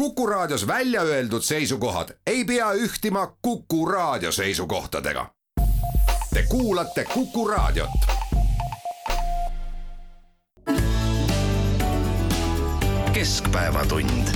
Kuku 0.00 0.26
Raadios 0.26 0.66
välja 0.66 1.02
öeldud 1.02 1.42
seisukohad 1.42 2.08
ei 2.26 2.44
pea 2.44 2.72
ühtima 2.72 3.36
Kuku 3.42 3.86
Raadio 3.86 4.32
seisukohtadega. 4.32 5.26
Te 6.34 6.42
kuulate 6.42 7.04
Kuku 7.04 7.48
Raadiot. 7.48 7.90
keskpäevatund. 13.12 14.28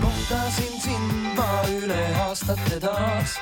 kohtasin 0.00 0.80
sind 0.82 1.34
ma 1.36 1.62
üle 1.82 2.16
aastate 2.16 2.80
taas, 2.80 3.38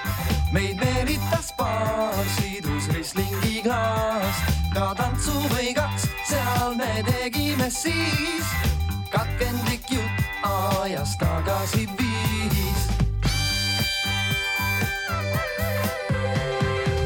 meid 0.53 0.77
meelitas 0.77 1.53
paar 1.57 2.25
sidus 2.41 2.89
rislingi 2.93 3.63
klaas. 3.63 4.37
ka 4.75 4.95
tantsu 4.95 5.33
või 5.33 5.75
kaks, 5.75 6.09
seal 6.29 6.75
me 6.75 7.05
tegime 7.07 7.71
siis 7.71 8.45
katkendlik 9.11 9.88
ajas 10.89 11.17
tagasi 11.21 11.85
viis. 11.99 12.83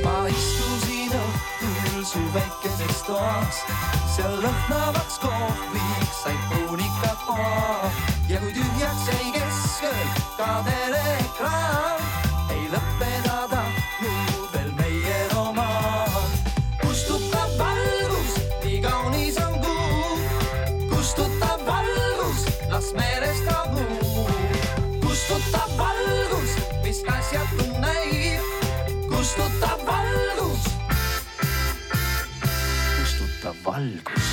ma 0.04 0.18
istusin 0.30 1.10
õhtul 1.10 2.04
su 2.06 2.22
väikeses 2.34 3.02
toas, 3.08 3.58
seal 4.14 4.38
lõhnavaks 4.44 5.18
kohviks 5.24 6.22
said 6.22 6.46
pruunikad 6.52 7.26
poa 7.26 7.90
ja 8.30 8.38
kui 8.44 8.54
tühjaks 8.54 9.08
jäi 9.10 9.34
keskööl 9.34 10.14
ka 10.38 10.50
teleekraan, 10.68 11.91
kustutab 33.72 34.31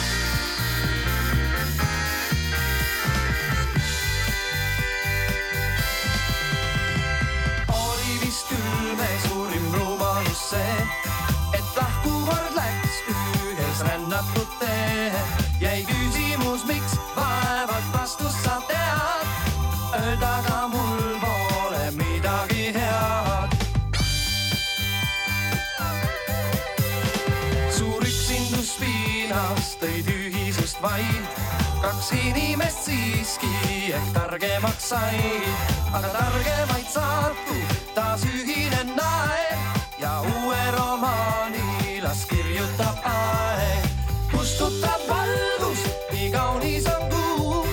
tõi 29.79 30.01
tühisust 30.03 30.81
vaid, 30.83 31.39
kaks 31.83 32.11
inimest 32.17 32.89
siiski 32.89 33.51
ehk 33.95 34.09
targemaks 34.15 34.89
said, 34.91 35.47
aga 35.95 36.09
targemaid 36.15 36.89
saatub 36.91 37.77
taas 37.95 38.25
ühine 38.27 38.81
naer 38.91 39.55
ja 40.01 40.19
uue 40.35 40.59
romaani 40.75 42.01
las 42.03 42.25
kirjutab 42.27 42.99
aeg. 43.07 43.87
kustutab 44.33 45.07
valgus, 45.07 45.85
nii 46.11 46.31
kaunis 46.35 46.87
on 46.95 47.07
kuu, 47.13 47.65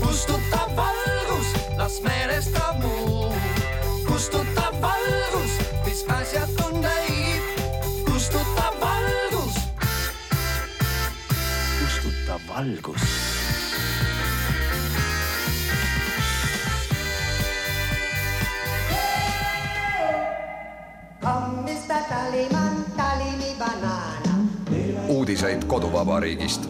kustutab 0.00 0.72
valgus, 0.76 1.52
las 1.76 2.00
meelest 2.04 2.56
kaob 2.56 2.80
muu. 2.84 3.32
kustutab 4.08 4.80
valgus, 4.80 5.13
valgus. 12.54 13.02
Uudiseid 25.08 25.64
koduvabariigist. 25.64 26.68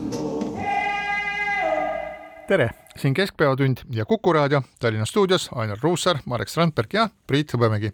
tere, 2.49 2.71
siin 2.97 3.15
Keskpäevatund 3.15 3.77
ja 3.91 4.05
Kuku 4.05 4.33
raadio. 4.33 4.63
Tallinna 4.81 5.05
stuudios 5.05 5.51
Ainar 5.55 5.79
Ruussaar, 5.83 6.19
Marek 6.25 6.49
Strandberg 6.49 6.93
ja 6.93 7.09
Priit 7.27 7.53
Hõbemägi. 7.55 7.93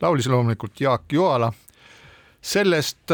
laulis 0.00 0.26
loomulikult 0.26 0.80
Jaak 0.80 1.12
Joala 1.12 1.52
sellest, 2.42 3.10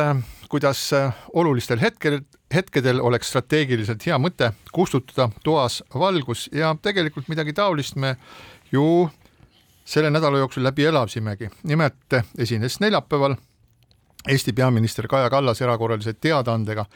kuidas 0.48 0.90
olulistel 1.32 1.80
hetkel, 1.80 2.20
hetkedel 2.54 3.00
oleks 3.00 3.28
strateegiliselt 3.28 4.06
hea 4.06 4.18
mõte 4.18 4.52
kustutada 4.72 5.30
toas 5.44 5.82
valgus 5.94 6.48
ja 6.52 6.74
tegelikult 6.82 7.28
midagi 7.28 7.52
taolist 7.52 7.96
me 7.96 8.16
ju 8.72 9.10
selle 9.84 10.10
nädala 10.10 10.38
jooksul 10.38 10.64
läbi 10.64 10.84
elasimegi. 10.84 11.50
nimelt 11.62 12.20
esines 12.38 12.80
neljapäeval 12.80 13.36
Eesti 14.28 14.52
peaminister 14.52 15.08
Kaja 15.08 15.30
Kallas 15.30 15.60
erakorralise 15.62 16.12
teadaandega 16.12 16.86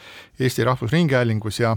Eesti 0.40 0.64
Rahvusringhäälingus 0.64 1.60
ja 1.60 1.76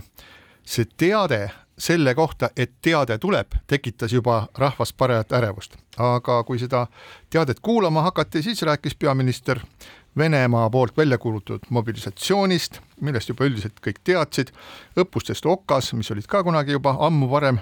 see 0.63 0.85
teade 0.97 1.49
selle 1.77 2.15
kohta, 2.15 2.49
et 2.57 2.71
teade 2.81 3.17
tuleb, 3.17 3.55
tekitas 3.67 4.13
juba 4.13 4.47
rahvas 4.57 4.93
parajat 4.93 5.31
ärevust. 5.31 5.75
aga 5.97 6.43
kui 6.43 6.59
seda 6.59 6.87
teadet 7.29 7.59
kuulama 7.59 8.01
hakati, 8.01 8.41
siis 8.41 8.61
rääkis 8.61 8.95
peaminister 8.95 9.59
Venemaa 10.17 10.69
poolt 10.69 10.97
välja 10.97 11.17
kuulutatud 11.17 11.69
mobilisatsioonist, 11.69 12.81
millest 13.01 13.29
juba 13.31 13.45
üldiselt 13.47 13.77
kõik 13.79 14.01
teadsid, 14.03 14.49
õppustest 14.99 15.45
Okas, 15.47 15.93
mis 15.95 16.11
olid 16.11 16.27
ka 16.27 16.43
kunagi 16.43 16.75
juba 16.75 16.97
ammu 16.99 17.29
varem 17.31 17.61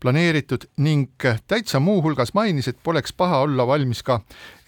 planeeritud 0.00 0.68
ning 0.78 1.26
täitsa 1.50 1.80
muuhulgas 1.82 2.34
mainis, 2.38 2.68
et 2.68 2.78
poleks 2.86 3.12
paha 3.12 3.40
olla 3.48 3.66
valmis 3.66 4.04
ka 4.06 4.20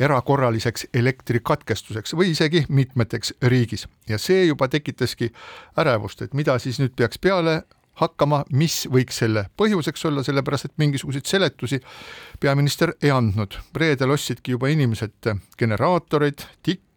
erakorraliseks 0.03 0.89
elektrikatkestuseks 0.95 2.17
või 2.19 2.33
isegi 2.35 2.65
mitmeteks 2.69 3.37
riigis 3.43 3.87
ja 4.09 4.19
see 4.19 4.49
juba 4.49 4.69
tekitaski 4.69 5.31
ärevust, 5.79 6.27
et 6.27 6.35
mida 6.35 6.59
siis 6.59 6.83
nüüd 6.83 6.99
peaks 6.99 7.23
peale 7.23 7.63
hakkama, 8.01 8.45
mis 8.51 8.89
võiks 8.91 9.23
selle 9.23 9.47
põhjuseks 9.61 10.07
olla, 10.11 10.27
sellepärast 10.27 10.71
et 10.71 10.79
mingisuguseid 10.83 11.31
seletusi 11.31 11.81
peaminister 12.41 12.95
ei 13.03 13.15
andnud. 13.15 13.59
reedel 13.77 14.11
ostsidki 14.11 14.57
juba 14.57 14.69
inimesed 14.73 15.35
generaatoreid, 15.59 16.47
tikke 16.63 16.90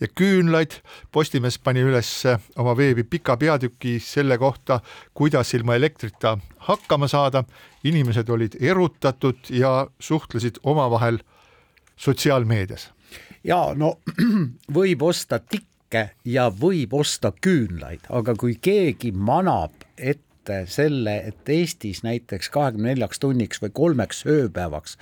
ja 0.00 0.08
küünlaid. 0.14 0.78
Postimees 1.12 1.58
pani 1.58 1.82
üles 1.84 2.10
oma 2.56 2.76
veebi 2.76 3.04
pika 3.04 3.36
peatüki 3.36 3.98
selle 4.00 4.38
kohta, 4.38 4.80
kuidas 5.14 5.54
ilma 5.54 5.74
elektrita 5.74 6.38
hakkama 6.68 7.08
saada. 7.08 7.44
inimesed 7.84 8.28
olid 8.28 8.52
erutatud 8.60 9.50
ja 9.50 9.86
suhtlesid 9.98 10.56
omavahel 10.62 11.18
sotsiaalmeedias. 11.96 12.90
ja 13.44 13.72
no 13.74 13.98
võib 14.78 15.02
osta 15.02 15.38
tikke 15.38 16.10
ja 16.24 16.48
võib 16.60 16.94
osta 16.94 17.32
küünlaid, 17.40 18.06
aga 18.10 18.34
kui 18.34 18.56
keegi 18.60 19.12
manab 19.12 19.72
ette 19.98 20.64
selle, 20.66 21.16
et 21.26 21.48
Eestis 21.48 22.02
näiteks 22.02 22.48
kahekümne 22.50 22.88
neljaks 22.94 23.18
tunniks 23.22 23.62
või 23.62 23.70
kolmeks 23.74 24.24
ööpäevaks 24.26 24.96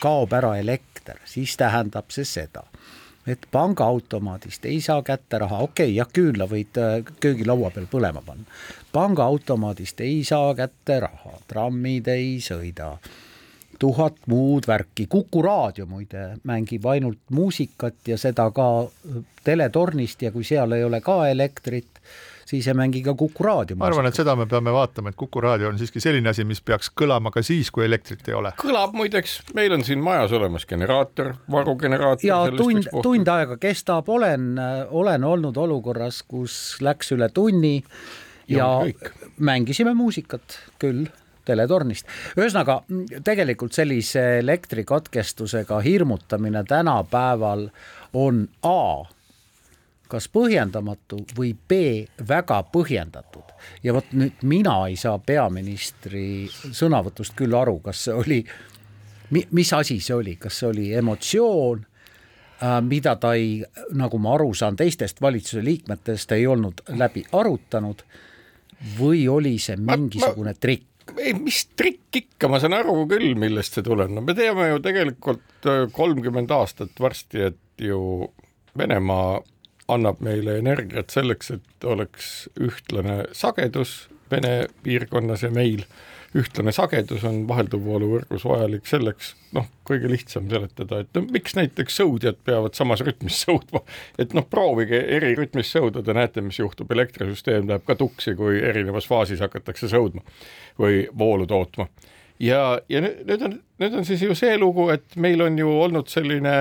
kaob 0.00 0.32
ära 0.32 0.56
elekter, 0.58 1.20
siis 1.24 1.56
tähendab 1.56 2.10
see 2.10 2.24
seda, 2.24 2.64
et 3.26 3.46
pangaautomaadist 3.52 4.64
ei 4.64 4.80
saa 4.80 5.02
kätte 5.02 5.38
raha, 5.38 5.58
okei 5.58 5.90
okay,, 5.90 5.96
jah, 5.96 6.08
küünla 6.12 6.46
võid 6.48 6.78
äh, 6.80 7.00
köögilaua 7.20 7.70
peal 7.74 7.88
põlema 7.90 8.22
panna. 8.26 8.44
pangaautomaadist 8.92 10.00
ei 10.00 10.22
saa 10.24 10.54
kätte 10.54 11.00
raha, 11.06 11.34
trammid 11.48 12.08
ei 12.08 12.38
sõida. 12.44 12.94
Tuhat 13.80 14.26
muud 14.28 14.66
värki, 14.68 15.06
Kuku 15.08 15.42
raadio 15.42 15.86
muide 15.88 16.34
mängib 16.44 16.84
ainult 16.86 17.20
muusikat 17.32 18.08
ja 18.12 18.18
seda 18.20 18.50
ka 18.52 18.66
teletornist 19.44 20.22
ja 20.22 20.32
kui 20.32 20.44
seal 20.44 20.76
ei 20.76 20.84
ole 20.84 21.00
ka 21.00 21.22
elektrit, 21.30 22.00
siis 22.50 22.68
ei 22.68 22.74
mängi 22.74 23.02
ka 23.06 23.14
Kuku 23.14 23.44
raadio. 23.44 23.76
ma 23.78 23.86
arvan, 23.86 24.08
et 24.10 24.18
seda 24.18 24.34
me 24.38 24.46
peame 24.50 24.72
vaatama, 24.74 25.12
et 25.12 25.18
Kuku 25.18 25.42
raadio 25.44 25.68
on 25.70 25.78
siiski 25.78 26.02
selline 26.02 26.32
asi, 26.32 26.44
mis 26.48 26.62
peaks 26.64 26.90
kõlama 27.00 27.32
ka 27.34 27.42
siis, 27.46 27.70
kui 27.70 27.84
elektrit 27.86 28.26
ei 28.28 28.36
ole. 28.38 28.52
kõlab 28.60 28.96
muideks, 28.96 29.40
meil 29.54 29.74
on 29.76 29.84
siin 29.86 30.02
majas 30.04 30.34
olemas 30.36 30.66
generaator, 30.70 31.34
varugeneraator. 31.50 32.26
ja 32.26 32.42
tund, 32.56 32.90
tund 33.02 33.30
aega 33.30 33.56
kestab, 33.60 34.08
olen, 34.08 34.52
olen 34.90 35.24
olnud 35.24 35.56
olukorras, 35.56 36.22
kus 36.26 36.58
läks 36.82 37.14
üle 37.16 37.30
tunni 37.34 37.78
ja, 38.50 38.66
ja 38.86 39.14
mängisime 39.38 39.94
muusikat 39.94 40.58
küll 40.82 41.06
teletornist. 41.44 42.06
ühesõnaga 42.38 42.80
tegelikult 43.24 43.74
sellise 43.76 44.38
elektrikatkestusega 44.42 45.80
hirmutamine 45.86 46.64
tänapäeval 46.68 47.68
on 48.14 48.46
A 48.66 49.04
kas 50.10 50.26
põhjendamatu 50.32 51.22
või 51.36 51.52
B 51.54 51.78
väga 52.28 52.62
põhjendatud. 52.72 53.54
ja 53.82 53.94
vot 53.94 54.12
nüüd 54.16 54.42
mina 54.42 54.76
ei 54.88 54.96
saa 54.96 55.18
peaministri 55.18 56.48
sõnavõtust 56.48 57.36
küll 57.38 57.54
aru, 57.54 57.78
kas 57.84 58.04
see 58.06 58.16
oli, 58.16 58.40
mis 59.30 59.72
asi 59.76 60.00
see 60.00 60.16
oli, 60.16 60.36
kas 60.40 60.60
see 60.60 60.68
oli 60.68 60.88
emotsioon, 60.96 61.84
äh, 62.62 62.80
mida 62.82 63.16
ta 63.16 63.34
ei, 63.38 63.60
nagu 63.92 64.18
ma 64.18 64.34
aru 64.34 64.54
saan 64.54 64.76
teistest 64.76 65.20
valitsuse 65.20 65.64
liikmetest, 65.64 66.32
ei 66.32 66.46
olnud 66.46 66.84
läbi 66.96 67.24
arutanud 67.32 68.04
või 68.98 69.26
oli 69.28 69.58
see 69.58 69.76
mingisugune 69.76 70.54
trikk? 70.54 70.86
ei, 71.18 71.34
mis 71.34 71.64
trikk 71.76 72.16
ikka, 72.22 72.48
ma 72.48 72.60
saan 72.62 72.76
aru 72.78 73.04
küll, 73.10 73.34
millest 73.38 73.76
see 73.76 73.86
tuleb, 73.86 74.12
no 74.14 74.22
me 74.24 74.34
teame 74.38 74.68
ju 74.70 74.82
tegelikult 74.84 75.70
äh, 75.70 75.86
kolmkümmend 75.92 76.52
aastat 76.54 77.00
varsti, 77.00 77.50
et 77.50 77.88
ju 77.90 78.30
Venemaa 78.78 79.40
annab 79.94 80.22
meile 80.24 80.58
energiat 80.60 81.10
selleks, 81.14 81.50
et 81.56 81.84
oleks 81.88 82.48
ühtlane 82.60 83.24
sagedus 83.36 84.08
Vene 84.30 84.68
piirkonnas 84.84 85.42
ja 85.42 85.50
meil. 85.50 85.82
Ühtlane 86.38 86.70
sagedus 86.70 87.24
on 87.26 87.40
vahelduvvooluvõrgus 87.48 88.44
vajalik 88.46 88.84
selleks, 88.86 89.32
noh, 89.56 89.64
kõige 89.88 90.06
lihtsam 90.12 90.44
seletada, 90.52 91.00
et 91.02 91.16
no 91.18 91.24
miks 91.34 91.56
näiteks 91.58 91.96
sõudjad 91.98 92.38
peavad 92.46 92.78
samas 92.78 93.02
rütmis 93.02 93.40
sõudma, 93.44 93.82
et 94.22 94.36
noh, 94.38 94.46
proovige 94.46 95.00
eri 95.16 95.32
rütmis 95.38 95.72
sõuda, 95.74 96.04
te 96.06 96.14
näete, 96.14 96.44
mis 96.46 96.60
juhtub, 96.62 96.92
elektrisüsteem 96.94 97.66
läheb 97.66 97.82
ka 97.88 97.98
tuksi, 97.98 98.36
kui 98.38 98.62
erinevas 98.62 99.10
faasis 99.10 99.42
hakatakse 99.42 99.90
sõudma 99.90 100.22
või 100.78 101.02
voolu 101.18 101.50
tootma. 101.50 101.88
ja, 102.38 102.78
ja 102.88 103.02
nüüd 103.02 103.42
on, 103.48 103.58
nüüd 103.82 103.98
on 103.98 104.06
siis 104.06 104.22
ju 104.22 104.38
see 104.38 104.54
lugu, 104.62 104.86
et 104.94 105.18
meil 105.18 105.42
on 105.42 105.58
ju 105.58 105.74
olnud 105.82 106.14
selline 106.14 106.54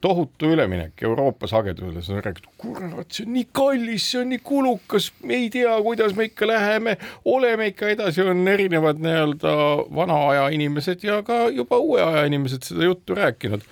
tohutu 0.00 0.50
üleminek 0.54 1.02
Euroopa 1.02 1.46
sagedusele, 1.46 2.00
siis 2.00 2.16
on 2.16 2.24
räägitud, 2.24 2.52
kurat, 2.58 3.06
see 3.12 3.26
on 3.26 3.32
nii 3.36 3.46
kallis, 3.52 4.06
see 4.12 4.20
on 4.22 4.30
nii 4.32 4.42
kulukas, 4.44 5.10
me 5.22 5.36
ei 5.36 5.48
tea, 5.52 5.72
kuidas 5.84 6.14
me 6.16 6.28
ikka 6.30 6.48
läheme, 6.48 6.96
oleme 7.24 7.70
ikka 7.70 7.90
edasi, 7.94 8.22
on 8.24 8.48
erinevad 8.48 9.00
nii-öelda 9.02 9.54
vana 9.96 10.20
aja 10.30 10.46
inimesed 10.56 11.04
ja 11.04 11.20
ka 11.26 11.48
juba 11.54 11.78
uue 11.78 12.02
aja 12.02 12.24
inimesed 12.30 12.64
seda 12.70 12.88
juttu 12.88 13.14
rääkinud. 13.18 13.66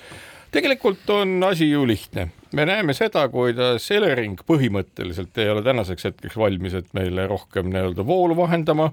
tegelikult 0.53 1.11
on 1.11 1.45
asi 1.45 1.71
ju 1.71 1.87
lihtne, 1.87 2.29
me 2.53 2.67
näeme 2.67 2.95
seda, 2.97 3.29
kuidas 3.29 3.91
Elering 3.91 4.41
põhimõtteliselt 4.49 5.39
ei 5.39 5.49
ole 5.49 5.63
tänaseks 5.63 6.05
hetkeks 6.05 6.37
valmis, 6.37 6.75
et 6.75 6.93
meile 6.93 7.27
rohkem 7.27 7.73
nii-öelda 7.73 8.07
voolu 8.07 8.37
vahendama 8.37 8.93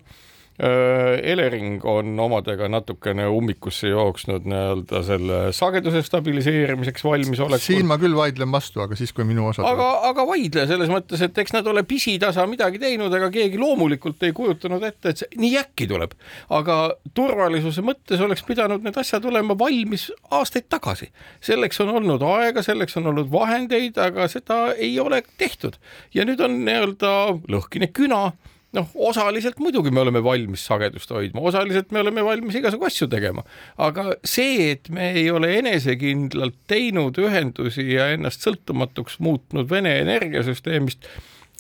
Elering 0.56 1.82
on 1.84 2.20
omadega 2.20 2.70
natukene 2.72 3.26
ummikusse 3.28 3.90
jooksnud 3.90 4.46
nii-öelda 4.48 5.02
selle 5.04 5.40
sageduse 5.52 6.00
stabiliseerimiseks 6.08 7.04
valmisolekul. 7.04 7.60
siin 7.60 7.90
ma 7.90 7.98
küll 8.00 8.16
vaidlen 8.16 8.48
vastu, 8.54 8.80
aga 8.80 8.96
siis, 8.96 9.12
kui 9.12 9.28
minu 9.28 9.50
osa 9.50 9.66
aga, 9.68 9.90
aga 10.12 10.24
vaidle 10.30 10.64
selles 10.70 10.94
mõttes, 10.94 11.26
et 11.28 11.42
eks 11.44 11.58
nad 11.58 11.68
ole 11.68 11.84
pisitasa 11.84 12.48
midagi 12.48 12.80
teinud, 12.80 13.12
aga 13.20 13.28
keegi 13.36 13.60
loomulikult 13.60 14.24
ei 14.24 14.32
kujutanud 14.38 14.88
ette, 14.88 15.12
et 15.12 15.26
see 15.26 15.44
nii 15.44 15.60
äkki 15.60 15.90
tuleb. 15.92 16.16
aga 16.56 16.80
turvalisuse 17.12 17.84
mõttes 17.84 18.24
oleks 18.24 18.48
pidanud 18.48 18.88
need 18.88 18.96
asjad 19.04 19.28
olema 19.28 19.60
valmis 19.60 20.08
aastaid 20.32 20.72
tagasi. 20.72 21.12
selleks 21.44 21.84
on 21.84 21.98
olnud 22.00 22.24
aega, 22.32 22.64
selleks 22.64 22.96
on 23.04 23.12
olnud 23.12 23.28
vahendeid, 23.32 24.00
aga 24.00 24.32
seda 24.32 24.70
ei 24.72 24.96
ole 25.04 25.20
tehtud. 25.38 25.76
ja 26.16 26.24
nüüd 26.24 26.40
on 26.40 26.62
nii-öelda 26.64 27.16
lõhkine 27.52 27.92
küna 27.92 28.30
noh, 28.76 28.90
osaliselt 29.08 29.60
muidugi 29.62 29.92
me 29.94 30.04
oleme 30.04 30.22
valmis 30.24 30.66
sagedust 30.68 31.12
hoidma, 31.16 31.44
osaliselt 31.50 31.92
me 31.96 32.02
oleme 32.04 32.24
valmis 32.26 32.58
igasugu 32.60 32.88
asju 32.90 33.08
tegema, 33.12 33.46
aga 33.82 34.12
see, 34.28 34.72
et 34.76 34.90
me 34.94 35.12
ei 35.16 35.30
ole 35.32 35.54
enesekindlalt 35.60 36.58
teinud 36.72 37.18
ühendusi 37.22 37.88
ja 37.94 38.12
ennast 38.16 38.46
sõltumatuks 38.46 39.20
muutnud 39.24 39.70
Vene 39.70 39.98
energiasüsteemist, 40.04 41.10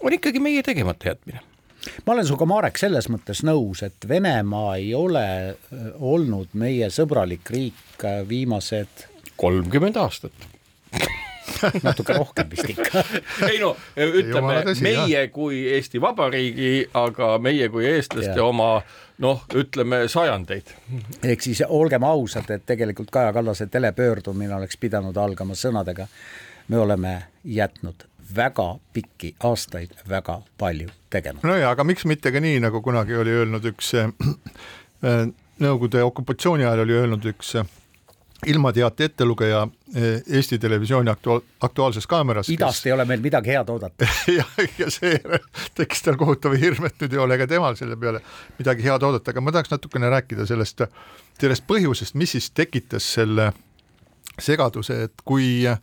on 0.03 0.15
ikkagi 0.15 0.41
meie 0.43 0.63
tegemata 0.65 1.13
jätmine. 1.13 1.43
Ma 2.05 2.15
olen 2.15 2.25
sinuga, 2.25 2.47
Marek, 2.49 2.79
selles 2.81 3.07
mõttes 3.13 3.43
nõus, 3.45 3.83
et 3.85 4.07
Venemaa 4.09 4.77
ei 4.79 4.89
ole 4.97 5.25
äh, 5.53 5.85
olnud 6.01 6.55
meie 6.57 6.89
sõbralik 6.93 7.51
riik 7.53 8.05
äh, 8.05 8.23
viimased 8.27 9.05
kolmkümmend 9.37 9.99
aastat 10.01 10.47
natuke 11.87 12.17
rohkem 12.17 12.49
vist 12.51 12.69
ikka. 12.69 13.03
ei 13.51 13.59
no 13.61 13.75
ütleme 13.95 14.61
tõsi, 14.69 14.85
meie 14.85 15.19
jah. 15.25 15.31
kui 15.33 15.65
Eesti 15.75 16.01
Vabariigi, 16.01 16.71
aga 16.93 17.35
meie 17.41 17.69
kui 17.73 17.87
eestlaste 17.89 18.37
ja. 18.37 18.47
oma 18.47 18.79
noh, 19.23 19.45
ütleme 19.55 20.05
sajandeid. 20.11 20.73
ehk 21.23 21.45
siis 21.45 21.63
olgem 21.67 22.03
ausad, 22.07 22.49
et 22.51 22.65
tegelikult 22.65 23.11
Kaja 23.11 23.33
Kallase 23.33 23.67
telepöördumine 23.67 24.55
oleks 24.55 24.77
pidanud 24.77 25.17
algama 25.17 25.55
sõnadega. 25.55 26.07
me 26.67 26.77
oleme 26.77 27.15
jätnud 27.43 28.07
väga 28.35 28.75
pikki 28.93 29.35
aastaid 29.43 29.93
väga 30.09 30.41
palju 30.57 30.89
tegema. 31.09 31.39
no 31.43 31.55
ja, 31.55 31.69
aga 31.69 31.83
miks 31.83 32.05
mitte 32.05 32.31
ka 32.31 32.39
nii, 32.39 32.59
nagu 32.59 32.81
kunagi 32.81 33.15
oli 33.15 33.39
öelnud 33.41 33.73
üks 33.73 33.93
äh, 34.01 34.11
Nõukogude 35.55 36.01
okupatsiooni 36.03 36.65
ajal 36.65 36.81
oli 36.83 36.95
öelnud 36.97 37.25
üks 37.31 37.53
äh, 37.55 37.67
ilmateate 38.45 39.03
ettelugeja 39.03 39.67
eh, 39.95 40.23
Eesti 40.27 40.59
Televisiooni 40.59 41.09
aktuaal, 41.09 41.41
Aktuaalses 41.61 42.07
Kaameras. 42.07 42.49
idast 42.49 42.77
kes... 42.79 42.85
ei 42.85 42.91
ole 42.91 43.05
meil 43.05 43.21
midagi 43.23 43.53
head 43.53 43.69
oodata 43.69 44.07
ja, 44.37 44.45
ja 44.79 44.89
seejärel 44.91 45.45
tekkis 45.77 46.03
tal 46.05 46.17
kohutav 46.19 46.57
hirm, 46.59 46.85
et 46.85 46.99
nüüd 47.01 47.15
ei 47.15 47.21
ole 47.25 47.37
ka 47.41 47.47
temal 47.47 47.77
selle 47.79 47.97
peale 47.99 48.21
midagi 48.59 48.85
head 48.85 49.07
oodata, 49.07 49.31
aga 49.31 49.43
ma 49.43 49.55
tahaks 49.55 49.71
natukene 49.71 50.11
rääkida 50.11 50.47
sellest, 50.49 50.83
sellest 51.39 51.67
põhjusest, 51.69 52.17
mis 52.19 52.35
siis 52.35 52.51
tekitas 52.51 53.07
selle 53.19 53.51
segaduse, 54.41 54.99
et 55.07 55.25
kui 55.25 55.63
eh, 55.65 55.79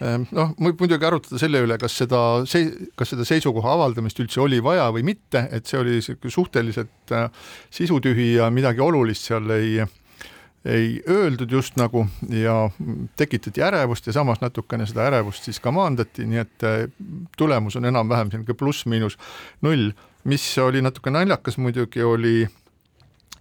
noh, 0.00 0.56
võib 0.56 0.80
muidugi 0.80 1.06
arutada 1.06 1.38
selle 1.42 1.60
üle, 1.66 1.76
kas 1.78 2.00
seda, 2.00 2.24
kas 2.96 3.12
seda 3.12 3.28
seisukoha 3.28 3.76
avaldamist 3.76 4.24
üldse 4.24 4.40
oli 4.40 4.62
vaja 4.64 4.88
või 4.94 5.04
mitte, 5.12 5.46
et 5.52 5.68
see 5.68 5.78
oli 5.82 5.98
niisugune 6.00 6.32
suhteliselt 6.32 7.16
eh, 7.16 7.28
sisutühi 7.70 8.34
ja 8.38 8.48
midagi 8.50 8.80
olulist 8.80 9.28
seal 9.28 9.52
ei 9.60 9.82
ei 10.64 11.02
öeldud 11.08 11.50
just 11.50 11.76
nagu 11.80 12.06
ja 12.28 12.70
tekitati 13.16 13.62
ärevust 13.62 14.06
ja 14.06 14.12
samas 14.12 14.40
natukene 14.40 14.86
seda 14.86 15.06
ärevust 15.08 15.46
siis 15.48 15.60
ka 15.60 15.72
maandati, 15.72 16.26
nii 16.28 16.42
et 16.42 16.66
äh, 16.68 16.82
tulemus 17.38 17.76
on 17.80 17.88
enam-vähem 17.88 18.32
selline 18.32 18.54
pluss-miinus 18.54 19.18
null. 19.62 19.92
mis 20.24 20.58
oli 20.58 20.82
natuke 20.82 21.10
naljakas 21.10 21.56
muidugi, 21.58 22.02
oli 22.02 22.48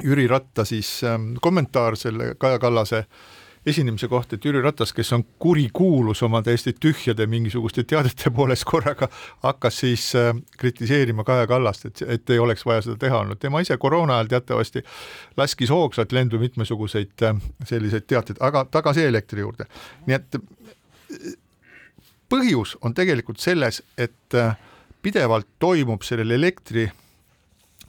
Jüri 0.04 0.27
Ratta 0.27 0.63
siis 0.66 1.04
ähm, 1.04 1.33
kommentaar 1.42 1.98
selle 2.00 2.36
Kaja 2.39 2.60
Kallase 2.60 2.98
äh, 2.98 3.38
esinemise 3.66 4.08
koht, 4.08 4.34
et 4.34 4.46
Jüri 4.46 4.62
Ratas, 4.64 4.94
kes 4.96 5.12
on 5.14 5.24
kurikuulus 5.40 6.24
oma 6.24 6.42
täiesti 6.44 6.74
tühjade 6.80 7.28
mingisuguste 7.28 7.84
teadete 7.84 8.32
poolest 8.36 8.66
korraga, 8.70 9.10
hakkas 9.44 9.80
siis 9.84 10.06
äh, 10.16 10.32
kritiseerima 10.58 11.24
Kaja 11.24 11.48
Kallast, 11.48 11.86
et, 11.86 12.04
et 12.08 12.30
ei 12.30 12.40
oleks 12.40 12.66
vaja 12.66 12.86
seda 12.86 12.98
teha 13.02 13.20
olnud. 13.20 13.40
tema 13.40 13.62
ise 13.64 13.78
koroona 13.78 14.18
ajal 14.20 14.32
teatavasti 14.36 14.84
laskis 15.38 15.70
hoogsalt 15.70 16.16
lendu 16.16 16.40
mitmesuguseid 16.40 17.28
äh, 17.28 17.44
selliseid 17.66 18.08
teateid, 18.08 18.40
aga 18.40 18.66
tagasi 18.72 19.04
elektri 19.10 19.44
juurde. 19.46 19.68
nii 20.08 20.16
et 20.16 20.39
äh, 20.39 21.36
põhjus 22.30 22.78
on 22.82 22.94
tegelikult 22.94 23.39
selles, 23.42 23.84
et 23.98 24.36
pidevalt 25.01 25.48
toimub 25.60 26.04
sellel 26.06 26.32
elektri 26.32 26.84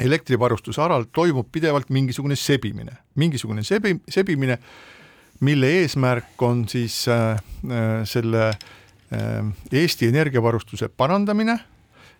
elektrivarustuse 0.00 0.80
alal 0.80 1.04
toimub 1.12 1.50
pidevalt 1.52 1.90
mingisugune 1.92 2.36
sebimine, 2.36 2.94
mingisugune 3.20 3.62
sebi, 3.66 3.98
sebimine 4.08 4.56
mille 5.40 5.72
eesmärk 5.80 6.42
on 6.42 6.64
siis 6.68 7.08
äh, 7.08 7.30
äh, 7.32 7.40
selle 8.04 8.48
äh, 8.48 9.44
Eesti 9.72 10.08
energiavarustuse 10.08 10.88
parandamine 10.88 11.58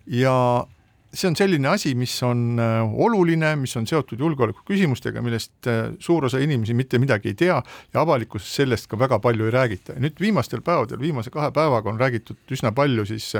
ja 0.06 0.66
see 1.12 1.28
on 1.28 1.36
selline 1.36 1.68
asi, 1.68 1.94
mis 1.98 2.14
on 2.22 2.60
oluline, 2.92 3.56
mis 3.58 3.74
on 3.76 3.86
seotud 3.86 4.20
julgeoleku 4.22 4.62
küsimustega, 4.68 5.22
millest 5.22 5.66
suur 5.98 6.28
osa 6.28 6.38
inimesi 6.38 6.74
mitte 6.78 7.00
midagi 7.02 7.32
ei 7.32 7.34
tea 7.34 7.56
ja 7.58 8.04
avalikkuses 8.04 8.52
sellest 8.60 8.86
ka 8.90 8.98
väga 8.98 9.18
palju 9.18 9.48
ei 9.48 9.54
räägita. 9.56 9.96
nüüd 9.98 10.22
viimastel 10.22 10.62
päevadel, 10.62 11.00
viimase 11.02 11.30
kahe 11.34 11.50
päevaga 11.50 11.90
on 11.90 11.98
räägitud 12.00 12.54
üsna 12.54 12.70
palju 12.72 13.08
siis 13.10 13.32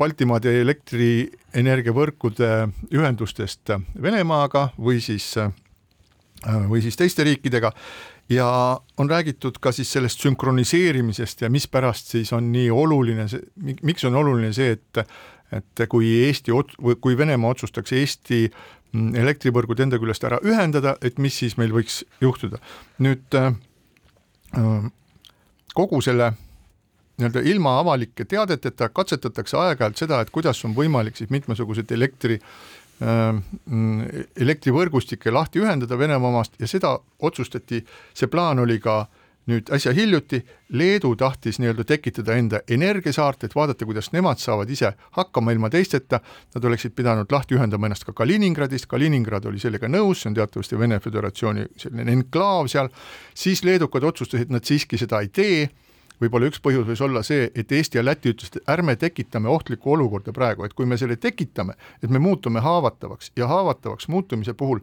Baltimaade 0.00 0.52
elektrienergiavõrkude 0.60 2.52
ühendustest 2.92 3.72
Venemaaga 4.00 4.68
või 4.76 5.00
siis 5.04 5.32
või 6.46 6.80
siis 6.80 6.96
teiste 6.96 7.24
riikidega 7.24 7.72
ja 8.30 8.80
on 8.96 9.10
räägitud 9.10 9.58
ka 9.60 9.72
siis 9.72 9.92
sellest 9.92 10.20
sünkroniseerimisest 10.20 11.40
ja 11.40 11.50
mispärast 11.50 12.14
siis 12.14 12.32
on 12.32 12.52
nii 12.52 12.70
oluline 12.70 13.28
see, 13.28 13.42
miks 13.82 14.04
on 14.04 14.16
oluline 14.16 14.52
see, 14.56 14.76
et 14.78 15.04
et 15.50 15.82
kui 15.90 16.06
Eesti 16.28 16.52
kui 17.00 17.16
Venemaa 17.18 17.50
otsustaks 17.50 17.92
Eesti 17.92 18.44
mm, 18.46 19.16
elektrivõrgud 19.18 19.80
enda 19.82 19.98
küljest 19.98 20.24
ära 20.24 20.38
ühendada, 20.46 20.94
et 21.02 21.18
mis 21.18 21.34
siis 21.42 21.56
meil 21.58 21.74
võiks 21.74 22.04
juhtuda. 22.20 22.60
nüüd 22.98 23.34
äh, 23.34 23.50
äh, 24.54 24.86
kogu 25.74 26.00
selle 26.00 26.32
nii-öelda 27.18 27.42
ilma 27.50 27.78
avalike 27.80 28.24
teadeteta 28.24 28.88
katsetatakse 28.88 29.56
aeg-ajalt 29.58 29.98
seda, 29.98 30.20
et 30.20 30.30
kuidas 30.30 30.64
on 30.64 30.74
võimalik 30.74 31.18
siis 31.18 31.34
mitmesugused 31.34 31.90
elektri 31.92 32.38
äh, 32.38 32.79
Äh, 32.79 32.79
elektrivõrgustikke 33.00 35.32
lahti 35.32 35.62
ühendada 35.62 35.98
Venemaa 35.98 36.28
omast 36.28 36.60
ja 36.60 36.68
seda 36.68 36.98
otsustati, 37.18 37.84
see 38.14 38.28
plaan 38.28 38.58
oli 38.60 38.78
ka 38.80 39.06
nüüd 39.50 39.70
äsja 39.72 39.92
hiljuti. 39.96 40.42
Leedu 40.76 41.16
tahtis 41.18 41.58
nii-öelda 41.58 41.84
tekitada 41.88 42.36
enda 42.38 42.60
energiasaart, 42.70 43.44
et 43.44 43.54
vaadata, 43.56 43.86
kuidas 43.88 44.12
nemad 44.14 44.38
saavad 44.38 44.70
ise 44.70 44.92
hakkama 45.16 45.52
ilma 45.56 45.70
teisteta, 45.72 46.20
nad 46.54 46.64
oleksid 46.64 46.94
pidanud 46.94 47.32
lahti 47.32 47.56
ühendama 47.58 47.88
ennast 47.88 48.04
ka 48.06 48.12
Kaliningradist, 48.20 48.86
Kaliningrad 48.90 49.48
oli 49.50 49.58
sellega 49.62 49.90
nõus, 49.90 50.22
see 50.22 50.30
on 50.30 50.38
teatavasti 50.38 50.78
Vene 50.78 51.00
Föderatsiooni 51.02 51.66
selline 51.80 52.12
enklaav 52.18 52.68
seal, 52.70 52.92
siis 53.34 53.64
leedukad 53.66 54.06
otsustasid, 54.12 54.52
nad 54.52 54.64
siiski 54.66 55.00
seda 55.00 55.24
ei 55.24 55.32
tee 55.34 55.68
võib-olla 56.20 56.50
üks 56.50 56.60
põhjus 56.62 56.86
võis 56.88 57.02
olla 57.04 57.22
see, 57.26 57.50
et 57.54 57.72
Eesti 57.72 57.98
ja 57.98 58.04
Läti 58.04 58.34
ütlesid, 58.34 58.60
et 58.60 58.72
ärme 58.72 58.96
tekitame 58.96 59.48
ohtlikku 59.48 59.92
olukorda 59.92 60.32
praegu, 60.36 60.64
et 60.64 60.74
kui 60.74 60.86
me 60.86 60.98
selle 61.00 61.16
tekitame, 61.16 61.76
et 62.02 62.10
me 62.10 62.18
muutume 62.18 62.60
haavatavaks 62.60 63.32
ja 63.36 63.48
haavatavaks 63.50 64.08
muutumise 64.08 64.54
puhul 64.54 64.80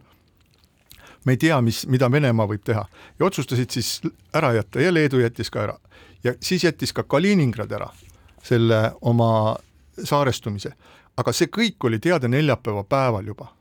me 1.24 1.32
ei 1.32 1.36
tea, 1.36 1.60
mis, 1.60 1.82
mida 1.90 2.10
Venemaa 2.10 2.46
võib 2.48 2.62
teha. 2.64 2.84
Ja 3.18 3.26
otsustasid 3.26 3.74
siis 3.74 3.98
ära 4.34 4.52
jätta 4.54 4.80
ja 4.80 4.92
Leedu 4.94 5.18
jättis 5.20 5.50
ka 5.50 5.66
ära. 5.66 5.78
ja 6.24 6.34
siis 6.40 6.64
jättis 6.64 6.92
ka 6.92 7.02
Kaliningrad 7.02 7.72
ära 7.72 7.88
selle 8.42 8.92
oma 9.00 9.56
saarestumise, 10.04 10.72
aga 11.16 11.32
see 11.32 11.46
kõik 11.46 11.84
oli 11.84 11.98
teada 11.98 12.28
neljapäeva 12.28 12.84
päeval 12.84 13.26
juba 13.26 13.52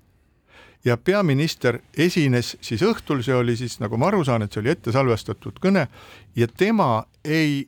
ja 0.86 0.98
peaminister 0.98 1.80
esines 1.98 2.56
siis 2.62 2.82
õhtul, 2.86 3.24
see 3.24 3.36
oli 3.36 3.58
siis, 3.58 3.80
nagu 3.80 3.98
ma 3.98 4.12
aru 4.12 4.24
saan, 4.26 4.46
et 4.46 4.54
see 4.54 4.62
oli 4.62 4.72
ette 4.74 4.94
salvestatud 4.96 5.60
kõne 5.64 5.88
ja 6.36 6.48
tema 6.48 7.06
ei 7.26 7.68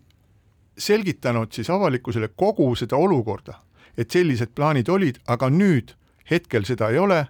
selgitanud 0.79 1.51
siis 1.51 1.69
avalikkusele 1.69 2.31
kogu 2.35 2.71
seda 2.79 2.97
olukorda, 2.97 3.59
et 3.97 4.11
sellised 4.11 4.53
plaanid 4.55 4.89
olid, 4.89 5.19
aga 5.27 5.49
nüüd 5.51 5.95
hetkel 6.29 6.65
seda 6.65 6.89
ei 6.89 6.99
ole. 6.99 7.25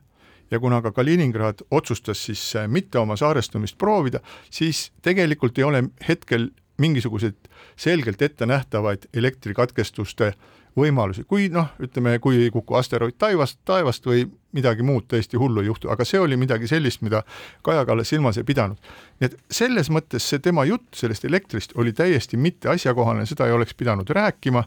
Ja 0.51 0.57
kuna 0.59 0.81
ka 0.81 0.91
Kaliningrad 0.91 1.61
otsustas 1.71 2.23
siis 2.25 2.41
äh, 2.57 2.65
mitte 2.67 2.97
oma 2.99 3.13
saarestumist 3.17 3.77
proovida, 3.77 4.19
siis 4.49 4.89
tegelikult 5.05 5.57
ei 5.57 5.63
ole 5.63 5.83
hetkel 6.07 6.47
mingisuguseid 6.81 7.35
selgelt 7.77 8.21
ettenähtavaid 8.21 9.05
elektrikatkestuste 9.13 10.33
võimalusi, 10.77 11.23
kui 11.27 11.49
noh, 11.53 11.71
ütleme, 11.81 12.17
kui 12.23 12.37
ei 12.43 12.51
kuku 12.53 12.77
asteroid 12.79 13.17
taivast, 13.19 13.59
taevast 13.65 14.05
või 14.05 14.25
midagi 14.55 14.85
muud 14.85 15.07
tõesti 15.09 15.37
hullu 15.39 15.63
ei 15.63 15.69
juhtu, 15.69 15.89
aga 15.93 16.05
see 16.07 16.19
oli 16.21 16.37
midagi 16.39 16.69
sellist, 16.69 17.03
mida 17.05 17.23
Kaja 17.65 17.85
Kallas 17.85 18.09
silmas 18.09 18.37
ei 18.37 18.47
pidanud. 18.47 18.77
nii 19.19 19.29
et 19.29 19.37
selles 19.51 19.89
mõttes 19.89 20.25
see 20.29 20.39
tema 20.39 20.65
jutt 20.65 20.95
sellest 20.95 21.25
elektrist 21.25 21.75
oli 21.75 21.93
täiesti 21.93 22.37
mitte 22.37 22.69
asjakohane, 22.69 23.25
seda 23.25 23.47
ei 23.47 23.57
oleks 23.57 23.73
pidanud 23.73 24.09
rääkima 24.09 24.63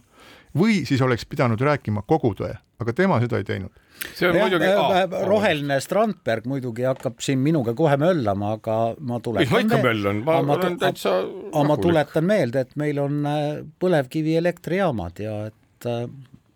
või 0.58 0.82
siis 0.86 1.02
oleks 1.02 1.26
pidanud 1.26 1.60
rääkima 1.60 2.02
kogu 2.06 2.34
tõe, 2.36 2.52
aga 2.80 2.92
tema 2.92 3.18
seda 3.22 3.40
ei 3.40 3.44
teinud. 3.44 3.72
See 4.16 4.28
on 4.28 4.36
Ja, 4.36 4.42
muidugi 4.42 4.66
äh, 4.66 4.76
ka 5.10 5.22
roheline 5.28 5.78
Strandberg 5.80 6.46
muidugi 6.50 6.84
hakkab 6.88 7.20
siin 7.22 7.38
minuga 7.38 7.74
kohe 7.78 7.96
möllama, 8.00 8.56
aga 8.58 8.76
ma 8.98 9.20
tuletan 9.22 9.46
mis 9.46 9.52
ma 9.52 9.60
ikka 9.64 9.80
möllan, 9.84 10.22
ma 10.26 10.38
olen 10.56 10.78
täitsa 10.80 11.16
aga 11.22 11.64
ma 11.68 11.76
tuletan 11.80 12.26
meelde, 12.26 12.66
et 12.66 12.76
meil 12.80 12.98
on 13.02 13.20
äh, 13.26 13.42
põlevkivielektrijaamad 13.82 15.22
ja 15.22 15.36
et 15.50 15.58
äh, 15.88 16.06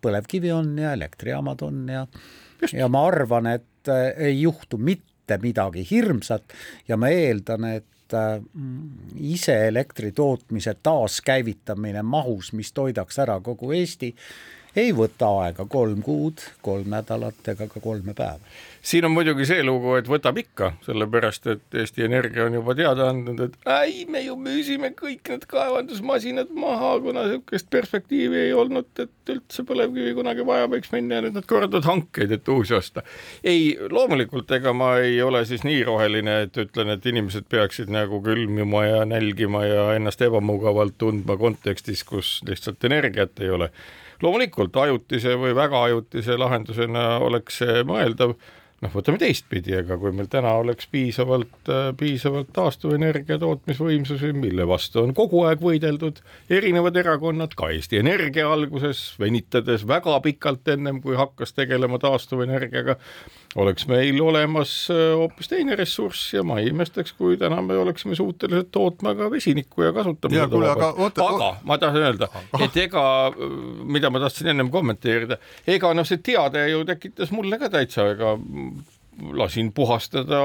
põlevkivi 0.01 0.51
on 0.53 0.75
ja 0.79 0.93
elektrijaamad 0.97 1.63
on 1.65 1.85
ja 1.91 2.05
ja 2.73 2.87
ma 2.89 3.05
arvan, 3.07 3.47
et 3.47 3.91
äh, 3.91 4.09
ei 4.29 4.41
juhtu 4.41 4.77
mitte 4.77 5.37
midagi 5.41 5.85
hirmsat 5.89 6.53
ja 6.87 6.97
ma 6.97 7.09
eeldan, 7.13 7.69
et 7.77 8.15
äh, 8.15 8.39
ise 9.19 9.57
elektri 9.67 10.11
tootmise 10.11 10.75
taaskäivitamine 10.83 12.03
mahus, 12.03 12.53
mis 12.53 12.73
toidaks 12.73 13.19
ära 13.23 13.39
kogu 13.43 13.73
Eesti, 13.77 14.13
ei 14.75 14.93
võta 14.95 15.29
aega 15.43 15.65
kolm 15.69 16.01
kuud, 16.05 16.41
kolm 16.65 16.89
nädalat 16.91 17.47
ega 17.53 17.67
ka 17.71 17.81
kolme 17.83 18.13
päeva. 18.17 18.39
siin 18.81 19.05
on 19.05 19.11
muidugi 19.11 19.45
see 19.45 19.63
lugu, 19.63 19.95
et 19.99 20.07
võtab 20.07 20.37
ikka, 20.39 20.71
sellepärast 20.85 21.47
et 21.51 21.75
Eesti 21.81 22.05
Energia 22.05 22.45
on 22.45 22.53
juba 22.55 22.75
teada 22.77 23.09
andnud, 23.11 23.41
et 23.43 23.57
ei, 23.73 24.05
me 24.09 24.21
ju 24.23 24.37
müüsime 24.39 24.93
kõik 24.95 25.31
need 25.31 25.47
kaevandusmasinad 25.49 26.53
maha, 26.55 26.93
kuna 27.03 27.25
niisugust 27.27 27.69
perspektiivi 27.73 28.39
ei 28.45 28.53
olnud, 28.53 28.89
et 29.03 29.33
üldse 29.33 29.65
põlevkivi 29.67 30.13
kunagi 30.17 30.45
vaja 30.47 30.69
võiks 30.71 30.93
minna 30.93 31.19
ja 31.19 31.25
nüüd 31.25 31.37
nad 31.39 31.49
korraldavad 31.49 31.89
hankeid, 31.89 32.31
et 32.37 32.53
uusi 32.53 32.77
osta. 32.77 33.03
ei, 33.43 33.75
loomulikult, 33.91 34.51
ega 34.59 34.73
ma 34.73 34.93
ei 35.03 35.21
ole 35.21 35.43
siis 35.45 35.65
nii 35.67 35.83
roheline, 35.89 36.41
et 36.47 36.63
ütlen, 36.63 36.93
et 36.95 37.05
inimesed 37.05 37.49
peaksid 37.49 37.91
nagu 37.93 38.21
külmima 38.23 38.85
ja 38.85 39.05
nälgima 39.05 39.65
ja 39.65 39.87
ennast 39.97 40.21
ebamugavalt 40.21 40.97
tundma 40.97 41.37
kontekstis, 41.37 42.03
kus 42.07 42.37
lihtsalt 42.47 42.83
energiat 42.87 43.39
ei 43.43 43.49
ole 43.49 43.71
loomulikult 44.23 44.75
ajutise 44.81 45.35
või 45.39 45.55
väga 45.57 45.83
ajutise 45.89 46.37
lahendusena 46.39 47.17
oleks 47.25 47.59
see 47.61 47.83
mõeldav, 47.87 48.33
noh, 48.83 48.91
võtame 48.93 49.17
teistpidi, 49.21 49.73
aga 49.79 49.95
kui 49.97 50.11
meil 50.13 50.27
täna 50.29 50.51
oleks 50.61 50.85
piisavalt, 50.91 51.71
piisavalt 51.97 52.51
taastuvenergia 52.53 53.39
tootmisvõimsusi, 53.41 54.29
mille 54.37 54.67
vastu 54.69 55.01
on 55.01 55.15
kogu 55.17 55.41
aeg 55.49 55.63
võideldud 55.65 56.21
erinevad 56.53 56.99
erakonnad, 57.01 57.55
ka 57.57 57.71
Eesti 57.73 57.97
Energia 58.03 58.45
alguses, 58.53 59.01
venitades 59.19 59.87
väga 59.89 60.19
pikalt 60.25 60.67
ennem, 60.75 61.01
kui 61.01 61.17
hakkas 61.17 61.55
tegelema 61.57 61.97
taastuvenergiaga, 62.03 62.97
oleks 63.57 63.87
meil 63.89 64.19
olemas 64.21 64.71
äh, 64.93 65.15
hoopis 65.17 65.49
teine 65.49 65.73
ressurss 65.79 66.33
ja 66.35 66.43
ma 66.45 66.59
ei 66.61 66.69
imestaks, 66.69 67.15
kui 67.17 67.37
täna 67.41 67.57
me 67.65 67.77
oleksime 67.81 68.13
suutelised 68.19 68.69
tootma 68.75 69.15
ka 69.17 69.31
vesinikku 69.33 69.87
ja 69.87 69.93
kasutama 69.95 70.35
Jaa, 70.37 70.45
seda 70.45 70.53
kuule, 70.53 70.69
aga 70.75 70.91
oota- 71.01 71.25
aga 71.33 71.49
ma 71.65 71.79
tahan 71.81 72.03
öelda, 72.03 72.29
et 72.61 72.77
ega, 72.85 73.03
mida 73.89 74.11
ma 74.13 74.21
tahtsin 74.21 74.51
ennem 74.53 74.69
kommenteerida, 74.73 75.39
ega 75.65 75.93
noh, 75.97 76.05
see 76.05 76.21
teade 76.21 76.67
ju 76.69 76.83
tekitas 76.85 77.33
mulle 77.33 77.57
ka 77.57 77.71
täitsa, 77.73 78.05
ega 78.13 78.35
lasin 79.17 79.71
puhastada 79.73 80.41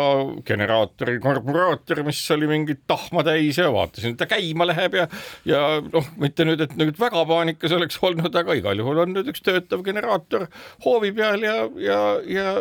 generaatori 0.47 1.19
karburaatori, 1.21 2.05
mis 2.07 2.21
oli 2.35 2.49
mingit 2.51 2.83
tahma 2.89 3.25
täis 3.27 3.59
ja 3.61 3.69
vaatasin, 3.73 4.15
et 4.15 4.21
ta 4.23 4.29
käima 4.31 4.67
läheb 4.69 4.97
ja 4.97 5.09
ja 5.49 5.65
noh, 5.85 6.07
mitte 6.21 6.47
nüüd, 6.49 6.63
et 6.65 6.77
nüüd 6.81 7.01
väga 7.01 7.25
paanikas 7.29 7.75
oleks 7.77 8.01
olnud, 8.03 8.33
aga 8.35 8.57
igal 8.59 8.81
juhul 8.81 9.03
on 9.05 9.13
nüüd 9.17 9.29
üks 9.33 9.45
töötav 9.45 9.85
generaator 9.87 10.49
hoovi 10.87 11.13
peal 11.17 11.45
ja, 11.45 11.59
ja, 11.81 12.01
ja 12.29 12.57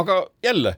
aga 0.00 0.22
jälle 0.44 0.76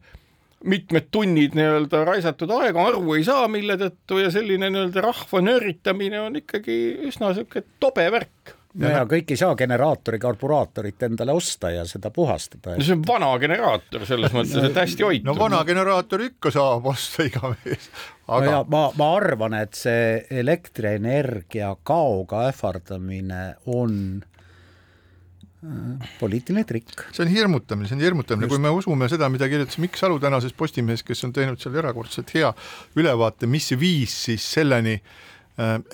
mitmed 0.65 1.09
tunnid 1.11 1.57
nii-öelda 1.59 2.05
raisatud 2.07 2.51
aega, 2.55 2.87
aru 2.87 3.17
ei 3.17 3.25
saa, 3.27 3.47
mille 3.51 3.77
tõttu 3.81 4.21
ja 4.23 4.31
selline 4.35 4.71
nii-öelda 4.71 5.03
rahva 5.05 5.43
nörritamine 5.43 6.21
on 6.23 6.39
ikkagi 6.43 6.79
üsna 7.09 7.33
niisugune 7.33 7.67
tobe 7.83 8.07
värk 8.15 8.55
no 8.81 8.88
ja 8.93 9.02
kõik 9.09 9.35
ei 9.35 9.41
saa 9.41 9.55
generaatori 9.59 10.19
karburaatorit 10.23 11.05
endale 11.09 11.35
osta 11.37 11.71
ja 11.75 11.85
seda 11.88 12.11
puhastada. 12.14 12.76
no 12.79 12.87
see 12.87 12.97
on 12.97 13.05
vana 13.09 13.31
generaator 13.43 14.07
selles 14.09 14.33
mõttes, 14.35 14.69
et 14.71 14.81
hästi 14.83 15.07
hoitud. 15.07 15.29
no 15.29 15.37
vana 15.38 15.62
generaator 15.69 16.25
ikka 16.29 16.52
saab 16.55 16.88
osta 16.93 17.25
iga 17.29 17.52
mees, 17.52 17.88
no 18.26 18.38
aga 18.38 18.52
ja 18.57 18.61
ma, 18.73 18.85
ma 18.99 19.09
arvan, 19.19 19.57
et 19.61 19.79
see 19.79 20.21
elektrienergia 20.43 21.75
kaoga 21.85 22.47
ähvardamine 22.49 23.43
on 23.73 23.99
äh, 24.23 26.09
poliitiline 26.21 26.64
trikk. 26.69 27.05
see 27.12 27.26
on 27.26 27.33
hirmutamine, 27.33 27.91
see 27.91 27.99
on 27.99 28.07
hirmutamine, 28.07 28.49
kui 28.50 28.62
me 28.62 28.73
usume 28.73 29.11
seda, 29.12 29.29
mida 29.33 29.50
kirjutas 29.52 29.79
Mikk 29.83 30.00
Salu 30.00 30.17
tänases 30.23 30.57
Postimehes, 30.57 31.05
kes 31.07 31.29
on 31.29 31.37
teinud 31.37 31.61
seal 31.61 31.76
erakordselt 31.83 32.33
hea 32.35 32.55
ülevaate, 32.97 33.50
mis 33.50 33.69
viis 33.79 34.17
siis 34.31 34.49
selleni, 34.57 34.97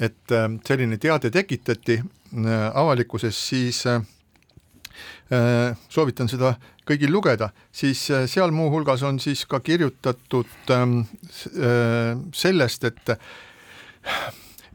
et 0.00 0.32
äh, 0.32 0.48
selline 0.66 0.98
teade 0.98 1.30
tekitati 1.34 1.98
äh, 1.98 2.66
avalikkuses, 2.74 3.38
siis 3.48 3.84
äh, 3.86 4.00
soovitan 5.88 6.28
seda 6.30 6.54
kõigil 6.88 7.12
lugeda, 7.12 7.50
siis 7.72 8.06
äh, 8.10 8.26
seal 8.30 8.52
muuhulgas 8.54 9.04
on 9.06 9.20
siis 9.20 9.44
ka 9.48 9.60
kirjutatud 9.60 10.72
ähm, 10.74 11.00
äh, 11.52 12.14
sellest, 12.34 12.84
et 12.88 13.16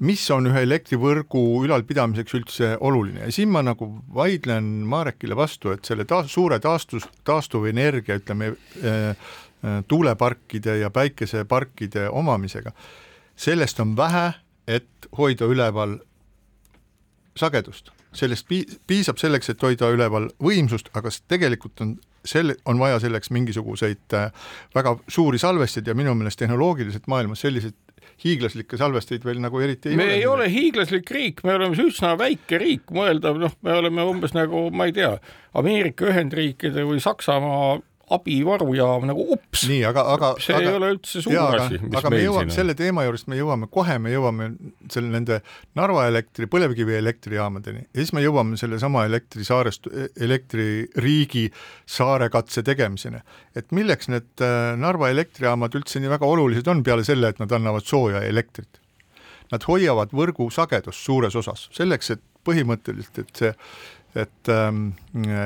mis 0.04 0.24
on 0.34 0.50
ühe 0.50 0.64
elektrivõrgu 0.66 1.42
ülalpidamiseks 1.66 2.36
üldse 2.38 2.72
oluline. 2.84 3.28
Ja 3.28 3.36
siin 3.36 3.52
ma 3.54 3.64
nagu 3.66 3.88
vaidlen 4.14 4.66
Marekile 4.90 5.38
vastu, 5.38 5.74
et 5.74 5.86
selle 5.88 6.06
taas, 6.10 6.32
suure 6.34 6.60
taastus, 6.64 7.08
taastuvenergia, 7.28 8.20
ütleme 8.22 8.54
äh, 8.54 9.10
äh, 9.10 9.80
tuuleparkide 9.88 10.80
ja 10.82 10.92
päikeseparkide 10.94 12.10
omamisega, 12.12 12.74
sellest 13.36 13.80
on 13.84 13.96
vähe, 13.98 14.32
et 14.68 15.10
hoida 15.18 15.46
üleval 15.50 16.00
sagedust, 17.40 17.92
sellest 18.14 18.48
pii-, 18.50 18.68
piisab 18.88 19.20
selleks, 19.22 19.50
et 19.50 19.64
hoida 19.64 19.90
üleval 19.94 20.30
võimsust, 20.44 20.92
aga 20.98 21.12
tegelikult 21.28 21.82
on 21.84 21.96
selle, 22.26 22.56
on 22.70 22.80
vaja 22.80 23.00
selleks 23.04 23.32
mingisuguseid 23.36 24.16
äh, 24.16 24.30
väga 24.76 24.96
suuri 25.12 25.40
salvesteid 25.42 25.88
ja 25.88 25.96
minu 25.98 26.14
meelest 26.16 26.40
tehnoloogiliselt 26.40 27.08
maailmas 27.12 27.44
selliseid 27.44 27.76
hiiglaslikke 28.24 28.78
salvesteid 28.78 29.26
veel 29.26 29.42
nagu 29.44 29.60
eriti 29.60 29.92
ei 29.92 29.98
me 30.00 30.06
ole. 30.06 30.14
ei 30.14 30.26
ole 30.30 30.50
hiiglaslik 30.52 31.10
riik, 31.12 31.42
me 31.44 31.56
oleme 31.58 31.76
üsna 31.84 32.14
väike 32.20 32.60
riik, 32.62 32.94
mõeldav, 32.96 33.40
noh, 33.42 33.56
me 33.66 33.74
oleme 33.80 34.06
umbes 34.08 34.36
nagu, 34.38 34.68
ma 34.72 34.88
ei 34.88 34.96
tea, 34.96 35.16
Ameerika 35.60 36.08
Ühendriikide 36.12 36.86
või 36.88 37.02
Saksamaa 37.04 37.80
abivarujaam 38.16 39.08
nagu 39.10 39.26
ups. 39.36 39.66
nii, 39.70 39.82
aga, 39.90 40.04
aga 40.16 40.32
see 40.44 40.56
aga, 40.58 40.70
ei 40.70 40.78
ole 40.80 40.90
üldse 40.96 41.24
suur 41.24 41.36
jaa, 41.36 41.48
asi, 41.58 41.80
aga, 41.80 41.88
mis 41.88 42.00
aga 42.00 42.12
me 42.12 42.16
meil 42.16 42.26
jõuame 42.28 42.44
siin 42.44 42.52
on. 42.52 42.58
selle 42.58 42.76
teema 42.80 43.06
juurest, 43.08 43.30
me 43.32 43.40
jõuame 43.40 43.70
kohe, 43.74 43.98
me 44.04 44.14
jõuame 44.14 44.50
selle 44.94 45.14
nende 45.14 45.40
Narva 45.80 46.06
elektri, 46.12 46.50
põlevkivielektrijaamadeni 46.52 47.86
ja 47.86 48.00
siis 48.02 48.14
me 48.18 48.24
jõuame 48.26 48.60
sellesama 48.60 49.06
elektrisaarest, 49.10 49.90
elektririigi 50.28 51.48
saarekatse 51.98 52.66
tegemiseni. 52.68 53.24
et 53.56 53.72
milleks 53.76 54.12
need 54.14 54.46
äh, 54.46 54.74
Narva 54.80 55.10
elektrijaamad 55.14 55.76
üldse 55.80 56.04
nii 56.04 56.14
väga 56.14 56.30
olulised 56.30 56.70
on 56.72 56.84
peale 56.84 57.06
selle, 57.08 57.34
et 57.34 57.42
nad 57.44 57.52
annavad 57.52 57.86
sooja 57.88 58.24
ja 58.24 58.30
elektrit? 58.30 58.80
nad 59.54 59.66
hoiavad 59.68 60.14
võrgu 60.16 60.48
sagedust 60.54 61.04
suures 61.06 61.36
osas, 61.38 61.68
selleks 61.76 62.16
et 62.16 62.22
põhimõtteliselt, 62.48 63.20
et 63.22 63.42
see 63.42 63.52
et 64.16 64.50
ähm, 64.54 64.92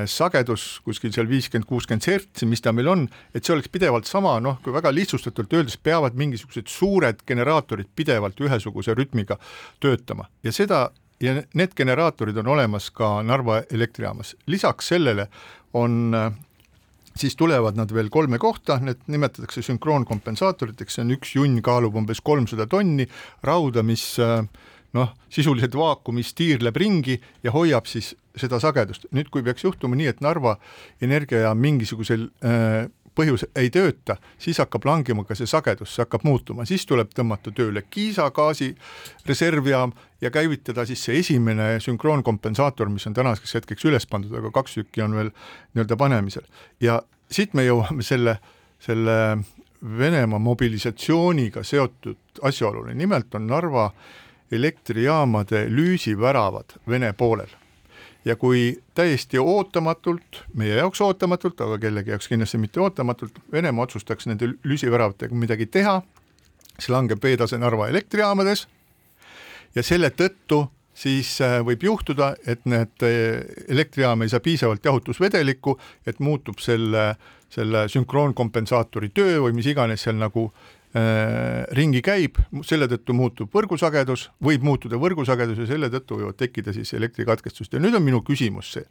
sagedus 0.10 0.82
kuskil 0.86 1.14
seal 1.16 1.30
viiskümmend, 1.30 1.68
kuuskümmend 1.70 2.08
hertsi, 2.10 2.48
mis 2.50 2.64
ta 2.64 2.74
meil 2.76 2.90
on, 2.92 3.06
et 3.36 3.46
see 3.46 3.56
oleks 3.56 3.72
pidevalt 3.72 4.10
sama, 4.10 4.38
noh, 4.44 4.60
kui 4.64 4.76
väga 4.76 4.92
lihtsustatult 4.96 5.54
öeldes, 5.56 5.78
peavad 5.80 6.18
mingisugused 6.20 6.68
suured 6.72 7.24
generaatorid 7.28 7.92
pidevalt 7.96 8.40
ühesuguse 8.44 8.96
rütmiga 8.98 9.40
töötama. 9.84 10.28
Ja 10.44 10.56
seda 10.56 10.90
ja 11.24 11.38
need 11.58 11.74
generaatorid 11.78 12.38
on 12.44 12.52
olemas 12.58 12.92
ka 12.94 13.22
Narva 13.26 13.62
elektrijaamas, 13.74 14.36
lisaks 14.52 14.92
sellele 14.94 15.28
on 15.74 16.14
äh, 16.16 16.32
siis 17.18 17.36
tulevad 17.36 17.78
nad 17.78 17.92
veel 17.94 18.10
kolme 18.14 18.38
kohta, 18.38 18.78
need 18.84 19.02
nimetatakse 19.10 19.64
sünkroonkompensaatoriteks, 19.66 20.98
see 20.98 21.06
on 21.06 21.14
üks 21.18 21.34
junn 21.38 21.62
kaalub 21.66 21.98
umbes 21.98 22.22
kolmsada 22.22 22.68
tonni 22.70 23.08
rauda, 23.46 23.84
mis 23.86 24.04
äh, 24.22 24.44
noh, 24.98 25.14
sisuliselt 25.34 25.76
vaakumis 25.78 26.34
tiirleb 26.38 26.78
ringi 26.78 27.18
ja 27.44 27.54
hoiab 27.56 27.90
siis 27.90 28.14
seda 28.42 28.60
sagedust. 28.64 29.08
nüüd, 29.12 29.30
kui 29.34 29.44
peaks 29.44 29.64
juhtuma 29.64 29.96
nii, 29.96 30.08
et 30.14 30.22
Narva 30.22 30.58
energiajaam 31.02 31.60
mingisugusel 31.62 32.30
äh, 32.46 32.88
põhjus 33.18 33.46
ei 33.58 33.72
tööta, 33.74 34.18
siis 34.42 34.60
hakkab 34.62 34.86
langema 34.88 35.26
ka 35.28 35.36
see 35.38 35.50
sagedus, 35.50 35.94
see 35.96 36.04
hakkab 36.04 36.26
muutuma, 36.28 36.68
siis 36.70 36.86
tuleb 36.90 37.12
tõmmata 37.18 37.54
tööle 37.56 37.84
Kiisa 37.90 38.30
gaasi 38.36 38.72
reservjaam 39.28 39.94
ja 40.22 40.32
käivitada 40.34 40.86
siis 40.90 41.04
see 41.08 41.20
esimene 41.22 41.78
sünkroonkompensaator, 41.84 42.92
mis 42.94 43.08
on 43.10 43.18
tänaseks 43.18 43.58
hetkeks 43.60 43.88
üles 43.90 44.08
pandud, 44.10 44.36
aga 44.38 44.54
kaks 44.54 44.80
tükki 44.80 45.06
on 45.06 45.18
veel 45.18 45.32
nii-öelda 45.74 46.00
panemisel. 46.00 46.46
ja 46.82 47.02
siit 47.32 47.58
me 47.58 47.66
jõuame 47.68 48.06
selle, 48.06 48.40
selle 48.80 49.20
Venemaa 49.78 50.40
mobilisatsiooniga 50.42 51.62
seotud 51.64 52.42
asjaoluni, 52.42 52.96
nimelt 52.98 53.36
on 53.38 53.46
Narva 53.48 53.92
elektrijaamade 54.52 55.68
lüüsiväravad 55.70 56.80
Vene 56.90 57.14
poolel 57.14 57.52
ja 58.28 58.36
kui 58.36 58.76
täiesti 58.96 59.40
ootamatult, 59.40 60.44
meie 60.60 60.76
jaoks 60.76 61.02
ootamatult, 61.02 61.62
aga 61.64 61.78
kellegi 61.80 62.12
jaoks 62.12 62.28
kindlasti 62.28 62.60
mitte 62.60 62.82
ootamatult, 62.84 63.40
Venemaa 63.52 63.88
otsustaks 63.88 64.28
nende 64.28 64.50
lüsiväravatega 64.68 65.36
midagi 65.36 65.70
teha, 65.72 66.02
siis 66.76 66.90
langeb 66.92 67.24
veetase 67.24 67.60
Narva 67.62 67.88
elektrijaamades. 67.92 68.66
Ja 69.76 69.84
selle 69.86 70.10
tõttu 70.12 70.66
siis 70.98 71.36
äh, 71.46 71.60
võib 71.66 71.86
juhtuda, 71.88 72.34
et 72.48 72.66
need 72.66 73.06
äh, 73.06 73.44
elektrijaam 73.70 74.26
ei 74.26 74.34
saa 74.34 74.44
piisavalt 74.44 74.86
jahutusvedelikku, 74.86 75.78
et 76.08 76.20
muutub 76.20 76.60
selle, 76.64 77.12
selle 77.54 77.86
sünkroonkompensaatori 77.94 79.14
töö 79.16 79.44
või 79.46 79.56
mis 79.60 79.70
iganes 79.72 80.04
seal 80.08 80.18
nagu 80.20 80.50
ringi 81.78 82.02
käib, 82.06 82.40
selle 82.66 82.88
tõttu 82.92 83.14
muutub 83.18 83.54
võrgusagedus, 83.54 84.30
võib 84.44 84.64
muutuda 84.66 85.00
võrgusagedus 85.02 85.62
ja 85.64 85.70
selle 85.70 85.92
tõttu 85.94 86.22
võivad 86.22 86.38
tekkida 86.40 86.74
siis 86.76 86.94
elektrikatkestust. 86.98 87.74
Ja 87.74 87.84
nüüd 87.84 87.98
on 87.98 88.06
minu 88.06 88.24
küsimus 88.26 88.72
see, 88.74 88.88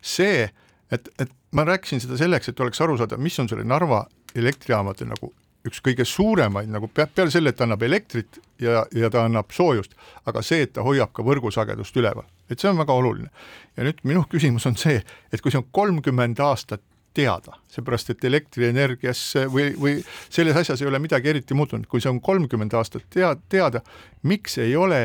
see, 0.00 0.48
et, 0.92 1.08
et 1.20 1.32
ma 1.54 1.66
rääkisin 1.68 2.02
seda 2.02 2.18
selleks, 2.20 2.50
et 2.50 2.60
oleks 2.60 2.80
aru 2.84 2.98
saada, 3.00 3.20
mis 3.20 3.38
on 3.42 3.50
selle 3.50 3.66
Narva 3.68 4.04
elektrijaamade 4.34 5.06
nagu 5.08 5.32
üks 5.64 5.80
kõige 5.84 6.04
suuremaid 6.04 6.68
nagu 6.68 6.88
peale 6.92 7.30
selle, 7.32 7.52
et 7.52 7.58
ta 7.58 7.64
annab 7.64 7.82
elektrit 7.86 8.38
ja, 8.60 8.84
ja 8.92 9.08
ta 9.12 9.24
annab 9.24 9.52
soojust, 9.54 9.94
aga 10.28 10.42
see, 10.44 10.64
et 10.66 10.74
ta 10.76 10.84
hoiab 10.84 11.14
ka 11.16 11.24
võrgusagedust 11.24 11.96
üleval, 12.00 12.26
et 12.52 12.60
see 12.60 12.68
on 12.68 12.80
väga 12.80 12.92
oluline. 12.92 13.30
ja 13.76 13.86
nüüd 13.86 14.02
minu 14.04 14.24
küsimus 14.30 14.66
on 14.68 14.76
see, 14.80 15.00
et 15.32 15.40
kui 15.40 15.52
see 15.52 15.62
on 15.62 15.70
kolmkümmend 15.72 16.40
aastat 16.44 16.84
teada, 17.14 17.58
seepärast 17.70 18.10
et 18.10 18.24
elektrienergiasse 18.24 19.46
või, 19.52 19.70
või 19.80 19.98
selles 20.28 20.56
asjas 20.58 20.82
ei 20.82 20.90
ole 20.90 20.98
midagi 21.02 21.30
eriti 21.30 21.54
muutunud, 21.54 21.86
kui 21.90 22.02
see 22.02 22.10
on 22.10 22.20
kolmkümmend 22.24 22.74
aastat 22.74 23.06
tea-, 23.14 23.36
teada, 23.48 23.84
miks 24.22 24.58
ei 24.58 24.76
ole 24.76 25.04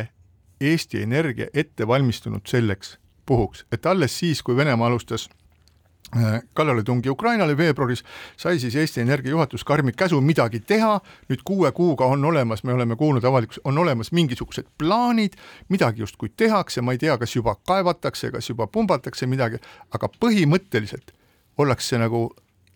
Eesti 0.60 1.04
Energia 1.06 1.48
ette 1.54 1.88
valmistunud 1.88 2.48
selleks 2.50 2.98
puhuks, 3.26 3.66
et 3.72 3.86
alles 3.86 4.18
siis, 4.20 4.42
kui 4.44 4.58
Venemaa 4.58 4.88
alustas 4.90 5.30
äh, 6.18 6.42
kallaletungi 6.58 7.10
Ukrainale 7.10 7.58
veebruaris, 7.58 8.04
sai 8.38 8.60
siis 8.60 8.76
Eesti 8.76 9.02
Energia 9.06 9.32
juhatus 9.32 9.64
karmi 9.64 9.94
käsu 9.94 10.22
midagi 10.22 10.60
teha, 10.60 10.98
nüüd 11.30 11.46
kuue 11.46 11.72
kuuga 11.78 12.10
on 12.10 12.26
olemas, 12.26 12.66
me 12.66 12.74
oleme 12.74 12.98
kuulnud 12.98 13.24
avalikkus, 13.24 13.62
on 13.64 13.78
olemas 13.78 14.12
mingisugused 14.12 14.68
plaanid, 14.82 15.38
midagi 15.70 16.02
justkui 16.02 16.34
tehakse, 16.38 16.82
ma 16.82 16.98
ei 16.98 17.06
tea, 17.06 17.18
kas 17.22 17.38
juba 17.38 17.56
kaevatakse, 17.70 18.34
kas 18.34 18.50
juba 18.50 18.68
pumbatakse 18.68 19.30
midagi, 19.30 19.62
aga 19.94 20.10
põhimõtteliselt 20.20 21.14
ollakse 21.60 22.00
nagu 22.00 22.30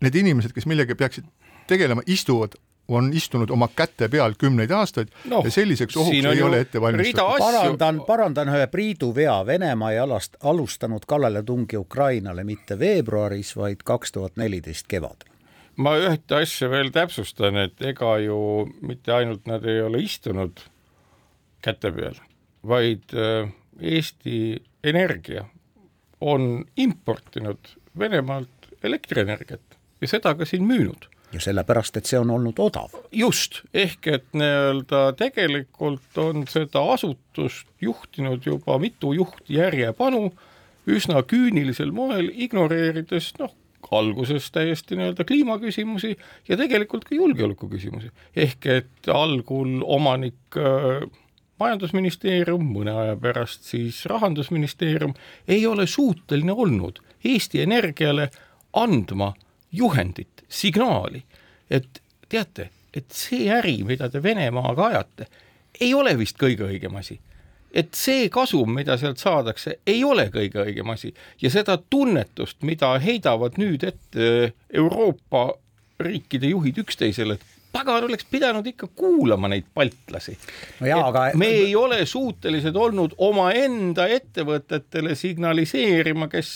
need 0.04 0.20
inimesed, 0.20 0.52
kes 0.52 0.68
millegagi 0.68 0.98
peaksid 1.00 1.26
tegelema, 1.70 2.04
istuvad 2.06 2.56
on 2.88 3.12
istunud 3.16 3.50
oma 3.50 3.68
käte 3.76 4.08
peal 4.12 4.34
kümneid 4.38 4.72
aastaid 4.76 5.12
no, 5.30 5.40
ja 5.44 5.50
selliseks 5.50 5.96
ohuks 5.96 6.26
ei 6.28 6.42
ole 6.42 6.60
ette 6.66 6.80
valmistatud. 6.80 7.38
parandan, 7.40 8.00
parandan 8.06 8.50
ühe 8.52 8.66
Priidu 8.68 9.08
vea, 9.16 9.38
Venemaa 9.46 9.92
ei 9.94 9.98
alast, 10.02 10.36
alustanud 10.42 11.06
kallaletungi 11.08 11.80
Ukrainale 11.80 12.44
mitte 12.44 12.78
veebruaris, 12.78 13.54
vaid 13.56 13.80
kaks 13.84 14.12
tuhat 14.12 14.36
neliteist 14.36 14.88
kevadel. 14.88 15.32
ma 15.76 15.96
ühte 15.96 16.36
asja 16.42 16.68
veel 16.70 16.92
täpsustan, 16.92 17.56
et 17.56 17.80
ega 17.82 18.18
ju 18.20 18.38
mitte 18.82 19.12
ainult 19.12 19.48
nad 19.48 19.64
ei 19.64 19.80
ole 19.82 20.04
istunud 20.04 20.60
käte 21.64 21.92
peal, 21.92 22.20
vaid 22.68 23.16
äh, 23.16 23.48
Eesti 23.80 24.60
Energia 24.84 25.48
on 26.20 26.64
importinud 26.76 27.72
Venemaalt 27.98 28.53
elektrienergiat 28.84 29.78
ja 30.00 30.10
seda 30.10 30.34
ka 30.34 30.48
siin 30.48 30.64
müünud. 30.68 31.08
ja 31.34 31.40
sellepärast, 31.42 31.96
et 31.98 32.06
see 32.06 32.18
on 32.18 32.30
olnud 32.30 32.58
odav. 32.62 32.94
just, 33.12 33.62
ehk 33.74 34.06
et 34.06 34.26
nii-öelda 34.32 35.04
tegelikult 35.18 36.18
on 36.18 36.46
seda 36.50 36.84
asutust 36.94 37.66
juhtinud 37.80 38.46
juba 38.46 38.78
mitu 38.78 39.12
juhti 39.12 39.58
järjepanu 39.58 40.32
üsna 40.86 41.22
küünilisel 41.22 41.90
moel, 41.96 42.28
ignoreerides 42.34 43.32
noh, 43.40 43.54
alguses 43.94 44.50
täiesti 44.52 44.96
nii-öelda 44.96 45.24
kliimaküsimusi 45.28 46.16
ja 46.48 46.56
tegelikult 46.56 47.04
ka 47.04 47.14
julgeoleku 47.14 47.68
küsimusi. 47.68 48.10
ehk 48.36 48.66
et 48.66 49.08
algul 49.12 49.82
omanik 49.82 50.58
äh, 50.58 51.04
majandusministeerium, 51.60 52.64
mõne 52.76 52.94
aja 53.02 53.16
pärast 53.16 53.68
siis 53.68 54.04
rahandusministeerium 54.10 55.14
ei 55.48 55.66
ole 55.66 55.86
suuteline 55.86 56.52
olnud 56.52 57.00
Eesti 57.24 57.62
Energiale 57.62 58.28
andma 58.74 59.32
juhendit, 59.72 60.44
signaali, 60.48 61.22
et 61.70 62.00
teate, 62.28 62.68
et 62.94 63.06
see 63.10 63.48
äri, 63.52 63.80
mida 63.86 64.08
te 64.10 64.22
Venemaaga 64.22 64.90
ajate, 64.92 65.28
ei 65.80 65.94
ole 65.94 66.14
vist 66.18 66.38
kõige 66.40 66.68
õigem 66.68 66.94
asi. 66.98 67.20
et 67.74 67.90
see 67.98 68.28
kasum, 68.30 68.70
mida 68.70 68.94
sealt 68.94 69.18
saadakse, 69.18 69.80
ei 69.86 70.04
ole 70.06 70.28
kõige 70.30 70.60
õigem 70.62 70.92
asi 70.92 71.08
ja 71.42 71.50
seda 71.50 71.74
tunnetust, 71.90 72.62
mida 72.62 72.92
heidavad 73.02 73.58
nüüd 73.58 73.82
ette 73.82 74.52
Euroopa 74.70 75.48
riikide 75.98 76.52
juhid 76.52 76.78
üksteisele, 76.78 77.34
et 77.34 77.54
pagan 77.74 78.06
oleks 78.06 78.26
pidanud 78.30 78.66
ikka 78.70 78.86
kuulama 78.94 79.50
neid 79.50 79.66
baltlasi 79.74 80.36
no. 80.80 81.00
Aga... 81.08 81.26
me 81.34 81.50
ei 81.64 81.74
ole 81.76 82.04
suutelised 82.06 82.76
olnud 82.78 83.18
omaenda 83.18 84.06
ettevõtetele 84.06 85.16
signaliseerima, 85.18 86.30
kes 86.30 86.54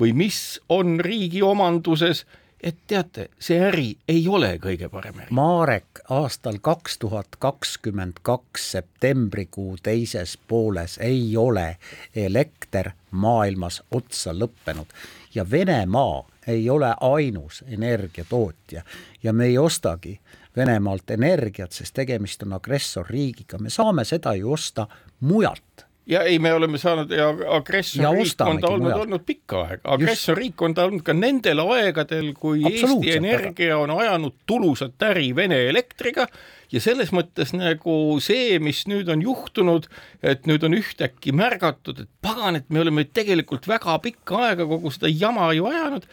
või 0.00 0.12
mis 0.12 0.60
on 0.68 1.00
riigi 1.00 1.42
omanduses, 1.42 2.24
et 2.60 2.76
teate, 2.86 3.28
see 3.38 3.58
äri 3.62 3.88
ei 4.08 4.24
ole 4.28 4.56
kõige 4.62 4.88
parem 4.90 5.20
äri. 5.22 5.30
Marek 5.30 6.02
aastal 6.10 6.58
kaks 6.62 6.98
tuhat 6.98 7.38
kakskümmend 7.38 8.18
kaks 8.22 8.70
septembrikuu 8.72 9.76
teises 9.82 10.38
pooles 10.48 10.98
ei 11.02 11.36
ole 11.36 11.76
elekter 12.16 12.90
maailmas 13.10 13.82
otsa 13.90 14.34
lõppenud 14.34 14.90
ja 15.34 15.46
Venemaa 15.50 16.26
ei 16.46 16.70
ole 16.70 16.94
ainus 17.00 17.64
energiatootja 17.66 18.82
ja 19.22 19.32
me 19.32 19.46
ei 19.46 19.58
ostagi 19.58 20.18
Venemaalt 20.56 21.10
energiat, 21.10 21.72
sest 21.72 21.94
tegemist 21.94 22.42
on 22.42 22.56
agressorriigiga, 22.56 23.60
me 23.62 23.70
saame 23.70 24.02
seda 24.04 24.32
ju 24.34 24.52
osta 24.52 24.88
mujalt 25.20 25.84
ja 26.08 26.22
ei, 26.24 26.38
me 26.38 26.52
oleme 26.56 26.78
saanud 26.80 27.10
ja 27.12 27.28
agressorriik 27.56 28.40
on 28.44 28.60
ta 28.62 28.70
olnud, 28.72 28.94
olnud 29.04 29.24
pikka 29.28 29.62
aega, 29.64 29.82
agressorriik 29.94 30.62
on 30.64 30.74
ta 30.76 30.86
olnud 30.88 31.04
ka 31.06 31.14
nendel 31.16 31.60
aegadel, 31.64 32.30
kui 32.38 32.62
Eesti 32.68 33.12
Energia 33.16 33.78
on 33.78 33.92
ajanud 33.96 34.38
tulusat 34.48 35.08
äri 35.10 35.30
Vene 35.36 35.60
elektriga. 35.68 36.28
Ja 36.72 36.80
selles 36.84 37.14
mõttes 37.16 37.54
nagu 37.56 37.92
see, 38.20 38.58
mis 38.60 38.82
nüüd 38.90 39.08
on 39.12 39.22
juhtunud, 39.24 39.86
et 40.20 40.48
nüüd 40.48 40.64
on 40.68 40.76
ühtäkki 40.76 41.32
märgatud, 41.36 42.02
et 42.04 42.10
pagan, 42.24 42.58
et 42.60 42.68
me 42.68 42.82
oleme 42.82 43.06
tegelikult 43.08 43.68
väga 43.68 43.96
pikka 44.04 44.42
aega 44.50 44.66
kogu 44.68 44.92
seda 44.92 45.08
jama 45.08 45.48
ju 45.56 45.68
ajanud, 45.70 46.04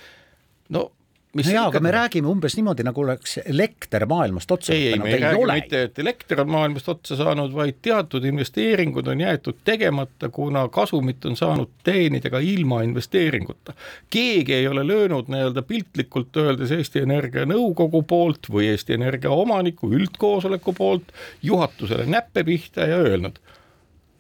no 0.76 0.86
mis 1.36 1.50
no 1.50 1.54
jaa, 1.56 1.66
aga 1.70 1.80
me 1.84 1.92
räägime 1.92 2.30
umbes 2.32 2.56
niimoodi, 2.56 2.84
nagu 2.88 3.02
oleks 3.04 3.38
elekter 3.44 4.06
maailmast 4.08 4.52
otsa 4.56 4.74
ei, 4.74 4.88
ei, 4.94 5.00
me 5.00 5.12
ei 5.12 5.20
räägi 5.20 5.42
ole. 5.44 5.58
mitte, 5.60 5.82
et 5.90 6.00
elekter 6.00 6.42
on 6.46 6.52
maailmast 6.54 6.90
otsa 6.94 7.18
saanud, 7.20 7.54
vaid 7.56 7.82
teatud 7.84 8.24
investeeringud 8.26 9.08
on 9.12 9.24
jäetud 9.24 9.60
tegemata, 9.68 10.30
kuna 10.34 10.68
kasumit 10.74 11.26
on 11.28 11.36
saanud 11.36 11.74
teenida 11.84 12.32
ka 12.32 12.40
ilma 12.40 12.82
investeeringuta. 12.88 13.76
keegi 14.10 14.54
ei 14.54 14.68
ole 14.68 14.88
löönud 14.88 15.32
nii-öelda 15.32 15.62
piltlikult 15.68 16.38
öeldes 16.40 16.72
Eesti 16.72 17.04
Energia 17.04 17.46
nõukogu 17.50 18.04
poolt 18.08 18.48
või 18.52 18.70
Eesti 18.72 18.96
Energia 18.96 19.32
omaniku 19.36 19.92
üldkoosoleku 19.92 20.74
poolt 20.74 21.12
juhatusele 21.44 22.06
näppe 22.06 22.44
pihta 22.44 22.88
ja 22.88 23.02
öelnud, 23.04 23.42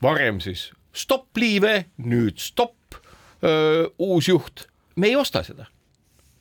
varem 0.04 0.41
siis 0.43 0.71
stopp 0.95 1.38
liive, 1.38 1.86
nüüd 1.97 2.43
stopp, 2.43 2.99
uus 3.99 4.28
juht, 4.28 4.67
me 4.95 5.08
ei 5.12 5.15
osta 5.15 5.43
seda 5.43 5.69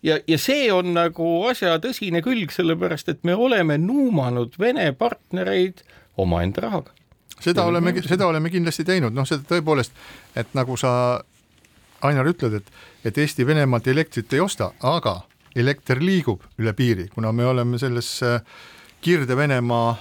ja, 0.05 0.19
ja 0.29 0.39
see 0.39 0.69
on 0.73 0.93
nagu 0.95 1.29
asja 1.49 1.77
tõsine 1.83 2.23
külg, 2.25 2.53
sellepärast 2.55 3.11
et 3.13 3.25
me 3.25 3.35
oleme 3.35 3.79
nuumanud 3.81 4.59
Vene 4.61 4.91
partnereid 4.99 5.85
omaenda 6.21 6.67
rahaga. 6.69 6.93
seda 7.41 7.65
oleme, 7.65 7.95
seda 8.07 8.27
oleme 8.27 8.51
kindlasti 8.51 8.85
teinud, 8.85 9.15
noh, 9.15 9.27
seda 9.29 9.47
tõepoolest, 9.49 9.93
et 10.37 10.53
nagu 10.55 10.77
sa, 10.81 11.23
Ainar, 12.05 12.29
ütled, 12.29 12.59
et, 12.61 12.67
et 13.09 13.19
Eesti 13.19 13.47
Venemaalt 13.47 13.87
elektrit 13.89 14.33
ei 14.37 14.41
osta, 14.45 14.73
aga 14.85 15.23
elekter 15.57 16.03
liigub 16.03 16.43
üle 16.61 16.75
piiri, 16.77 17.09
kuna 17.15 17.33
me 17.33 17.47
oleme 17.47 17.79
selles 17.81 18.11
äh, 18.23 18.43
Kirde-Venemaa, 19.05 19.95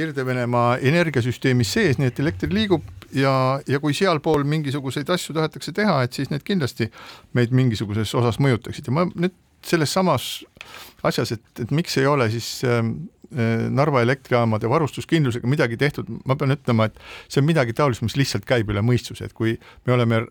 Kirde-Venemaa 0.00 0.78
energiasüsteemis 0.90 1.74
sees, 1.76 2.00
nii 2.00 2.08
et 2.08 2.20
elekter 2.22 2.52
liigub 2.54 2.86
ja, 3.16 3.34
ja 3.68 3.80
kui 3.82 3.94
sealpool 3.96 4.46
mingisuguseid 4.48 5.10
asju 5.12 5.36
tahetakse 5.36 5.74
teha, 5.76 6.00
et 6.06 6.16
siis 6.16 6.32
need 6.32 6.44
kindlasti 6.46 6.88
meid 7.36 7.52
mingisuguses 7.56 8.14
osas 8.16 8.40
mõjutaksid. 8.42 8.88
Ja 8.88 8.96
ma 8.96 9.06
nüüd 9.12 9.36
selles 9.66 9.92
samas 9.92 10.30
asjas, 11.04 11.34
et, 11.36 11.44
et 11.60 11.72
miks 11.74 11.98
ei 12.00 12.08
ole 12.08 12.30
siis 12.32 12.48
äh, 12.64 12.80
Narva 13.70 14.00
elektrijaamade 14.02 14.66
varustuskindlusega 14.70 15.46
midagi 15.46 15.76
tehtud, 15.78 16.08
ma 16.26 16.34
pean 16.34 16.56
ütlema, 16.56 16.88
et 16.88 16.96
see 17.30 17.38
on 17.38 17.46
midagi 17.46 17.76
taolist, 17.78 18.02
mis 18.02 18.16
lihtsalt 18.18 18.48
käib 18.48 18.72
üle 18.72 18.82
mõistuse, 18.82 19.28
et 19.28 19.36
kui 19.36 19.52
me 19.86 19.94
oleme, 19.94 20.24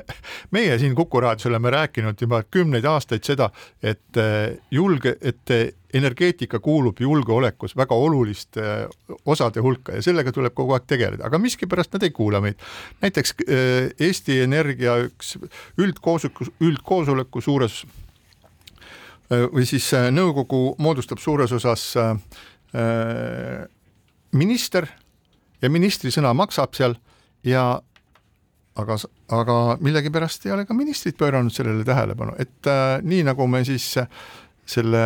meie 0.54 0.78
siin 0.78 0.94
Kuku 0.94 1.20
raadios 1.20 1.46
oleme 1.50 1.70
rääkinud 1.70 2.20
juba 2.20 2.42
kümneid 2.50 2.84
aastaid 2.88 3.24
seda, 3.24 3.50
et 3.82 4.20
äh, 4.20 4.58
julge, 4.70 5.16
et 5.20 5.54
energeetika 5.92 6.58
kuulub 6.64 7.00
julgeolekus 7.00 7.76
väga 7.76 7.94
oluliste 7.94 8.62
osade 9.26 9.60
hulka 9.60 9.98
ja 9.98 10.02
sellega 10.02 10.32
tuleb 10.32 10.54
kogu 10.56 10.72
aeg 10.76 10.86
tegeleda, 10.88 11.26
aga 11.28 11.38
miskipärast 11.38 11.92
nad 11.92 12.06
ei 12.06 12.10
kuula 12.10 12.40
meid. 12.40 12.60
näiteks 13.02 13.34
äh, 13.42 13.90
Eesti 14.00 14.40
Energia 14.40 14.96
üks 15.08 15.36
üldkoosoleku, 15.78 16.48
üldkoosoleku 16.60 17.40
suures 17.40 17.82
või 19.52 19.66
siis 19.68 19.86
äh, 19.96 20.10
nõukogu 20.12 20.74
moodustab 20.82 21.20
suures 21.22 21.52
osas 21.52 21.84
äh, 21.96 22.16
minister 24.32 24.88
ja 25.62 25.70
ministri 25.70 26.12
sõna 26.12 26.32
maksab 26.36 26.76
seal 26.76 26.96
ja 27.46 27.80
aga, 28.76 28.96
aga 29.28 29.58
millegipärast 29.80 30.46
ei 30.46 30.54
ole 30.54 30.64
ka 30.68 30.76
ministrid 30.76 31.18
pööranud 31.20 31.52
sellele 31.54 31.84
tähelepanu, 31.84 32.36
et 32.40 32.70
äh, 32.70 33.00
nii 33.02 33.26
nagu 33.28 33.46
me 33.50 33.64
siis 33.68 33.94
selle 34.66 35.04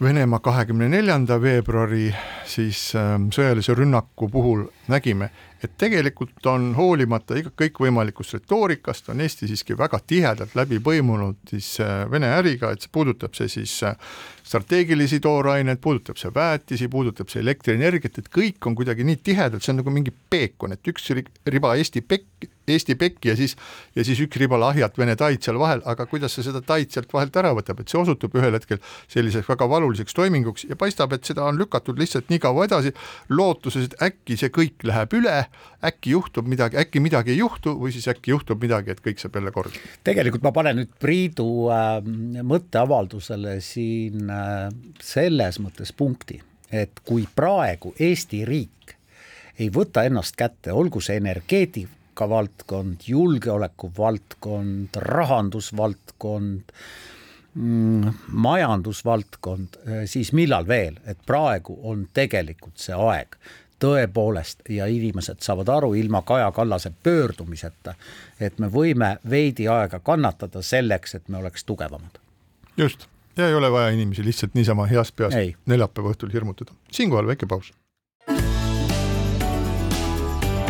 Venemaa 0.00 0.38
kahekümne 0.40 0.86
neljanda 0.88 1.36
veebruari 1.42 2.06
siis 2.48 2.94
äh, 2.96 3.18
sõjalise 3.36 3.74
rünnaku 3.76 4.30
puhul 4.32 4.64
nägime, 4.88 5.28
et 5.64 5.72
tegelikult 5.78 6.46
on 6.48 6.70
hoolimata 6.76 7.36
iga 7.40 7.52
kõikvõimalikust 7.62 8.38
retoorikast, 8.38 9.10
on 9.12 9.20
Eesti 9.20 9.48
siiski 9.50 9.76
väga 9.78 10.00
tihedalt 10.06 10.54
läbi 10.58 10.80
põimunud 10.84 11.40
siis 11.50 11.72
äh, 11.84 12.04
Vene 12.10 12.32
äriga, 12.36 12.72
et 12.72 12.84
see 12.84 12.92
puudutab 12.92 13.36
see 13.36 13.50
siis 13.52 13.74
äh, 13.86 13.96
strateegilisi 14.46 15.20
tooraineid, 15.24 15.80
puudutab 15.82 16.20
see 16.20 16.32
väetisi, 16.34 16.88
puudutab 16.92 17.32
see 17.32 17.42
elektrienergiat, 17.44 18.22
et 18.22 18.32
kõik 18.32 18.70
on 18.70 18.78
kuidagi 18.78 19.06
nii 19.06 19.20
tihedalt, 19.30 19.64
see 19.64 19.74
on 19.74 19.82
nagu 19.82 19.94
mingi 19.94 20.14
peekon, 20.32 20.76
et 20.76 20.92
üks 20.92 21.12
riba 21.12 21.76
Eesti 21.76 22.02
pekk, 22.02 22.48
Eesti 22.74 22.96
pekki 23.00 23.32
ja 23.32 23.36
siis, 23.38 23.56
ja 23.96 24.04
siis 24.06 24.20
üks 24.24 24.40
riba 24.40 24.58
lahjat 24.60 24.98
Vene 25.00 25.16
taid 25.18 25.42
seal 25.44 25.58
vahel, 25.60 25.82
aga 25.88 26.06
kuidas 26.10 26.34
see 26.36 26.44
seda 26.46 26.62
taid 26.66 26.92
sealt 26.94 27.12
vahelt 27.12 27.36
ära 27.40 27.52
võtab, 27.56 27.80
et 27.80 27.92
see 27.92 28.00
osutub 28.00 28.34
ühel 28.38 28.54
hetkel 28.56 28.80
selliseks 29.10 29.48
väga 29.50 29.68
valuliseks 29.70 30.16
toiminguks 30.16 30.66
ja 30.70 30.78
paistab, 30.80 31.14
et 31.16 31.26
seda 31.28 31.46
on 31.48 31.58
lükatud 31.60 31.98
lihtsalt 32.00 32.30
nii 32.32 32.42
kaua 32.42 32.66
edasi, 32.68 32.92
lootuses, 33.32 33.90
et 33.90 33.96
äkki 34.10 34.38
see 34.40 34.52
kõik 34.54 34.86
läheb 34.86 35.16
üle, 35.20 35.36
äkki 35.86 36.14
juhtub 36.14 36.48
midagi, 36.50 36.78
äkki 36.80 37.02
midagi 37.02 37.34
ei 37.34 37.40
juhtu 37.40 37.74
või 37.80 37.94
siis 37.94 38.08
äkki 38.10 38.34
juhtub 38.34 38.62
midagi, 38.62 38.94
et 38.94 39.02
kõik 39.04 39.22
saab 39.22 39.38
jälle 39.38 39.54
korda. 39.54 39.84
tegelikult 40.06 40.44
ma 40.46 40.54
panen 40.56 40.82
nüüd 40.82 40.94
Priidu 41.00 41.48
äh, 41.72 41.98
mõtteavaldusele 42.46 43.58
siin 43.64 44.30
äh, 44.30 44.68
selles 45.02 45.60
mõttes 45.62 45.94
punkti, 45.96 46.40
et 46.70 47.02
kui 47.06 47.26
praegu 47.34 47.94
Eesti 47.98 48.44
riik 48.48 48.96
ei 49.60 49.68
võta 49.72 50.04
ennast 50.08 50.36
kätte, 50.40 50.72
olgu 50.72 51.02
see 51.04 51.18
energeetika, 51.20 51.99
valdkond, 52.28 53.06
julgeoleku 53.06 53.92
valdkond, 53.98 54.96
rahandusvaldkond 54.96 56.74
mm,, 57.54 58.12
majandusvaldkond, 58.32 59.80
siis 60.04 60.32
millal 60.32 60.68
veel, 60.68 61.00
et 61.06 61.18
praegu 61.26 61.78
on 61.82 62.06
tegelikult 62.14 62.78
see 62.78 62.96
aeg 62.96 63.38
tõepoolest 63.80 64.68
ja 64.68 64.86
inimesed 64.90 65.40
saavad 65.44 65.68
aru 65.72 65.94
ilma 65.94 66.22
Kaja 66.22 66.50
Kallase 66.52 66.92
pöördumiseta, 67.02 67.94
et 68.40 68.58
me 68.58 68.68
võime 68.72 69.16
veidi 69.30 69.68
aega 69.68 70.00
kannatada 70.04 70.62
selleks, 70.62 71.14
et 71.14 71.28
me 71.28 71.40
oleks 71.40 71.64
tugevamad. 71.64 72.20
just, 72.76 73.06
ja 73.36 73.48
ei 73.48 73.54
ole 73.54 73.72
vaja 73.72 73.90
inimesi 73.90 74.24
lihtsalt 74.24 74.54
niisama 74.54 74.86
heast 74.86 75.16
peast 75.16 75.36
neljapäeva 75.66 76.12
õhtul 76.12 76.32
hirmutada. 76.32 76.72
siinkohal 76.92 77.26
väike 77.26 77.46
paus. 77.46 77.72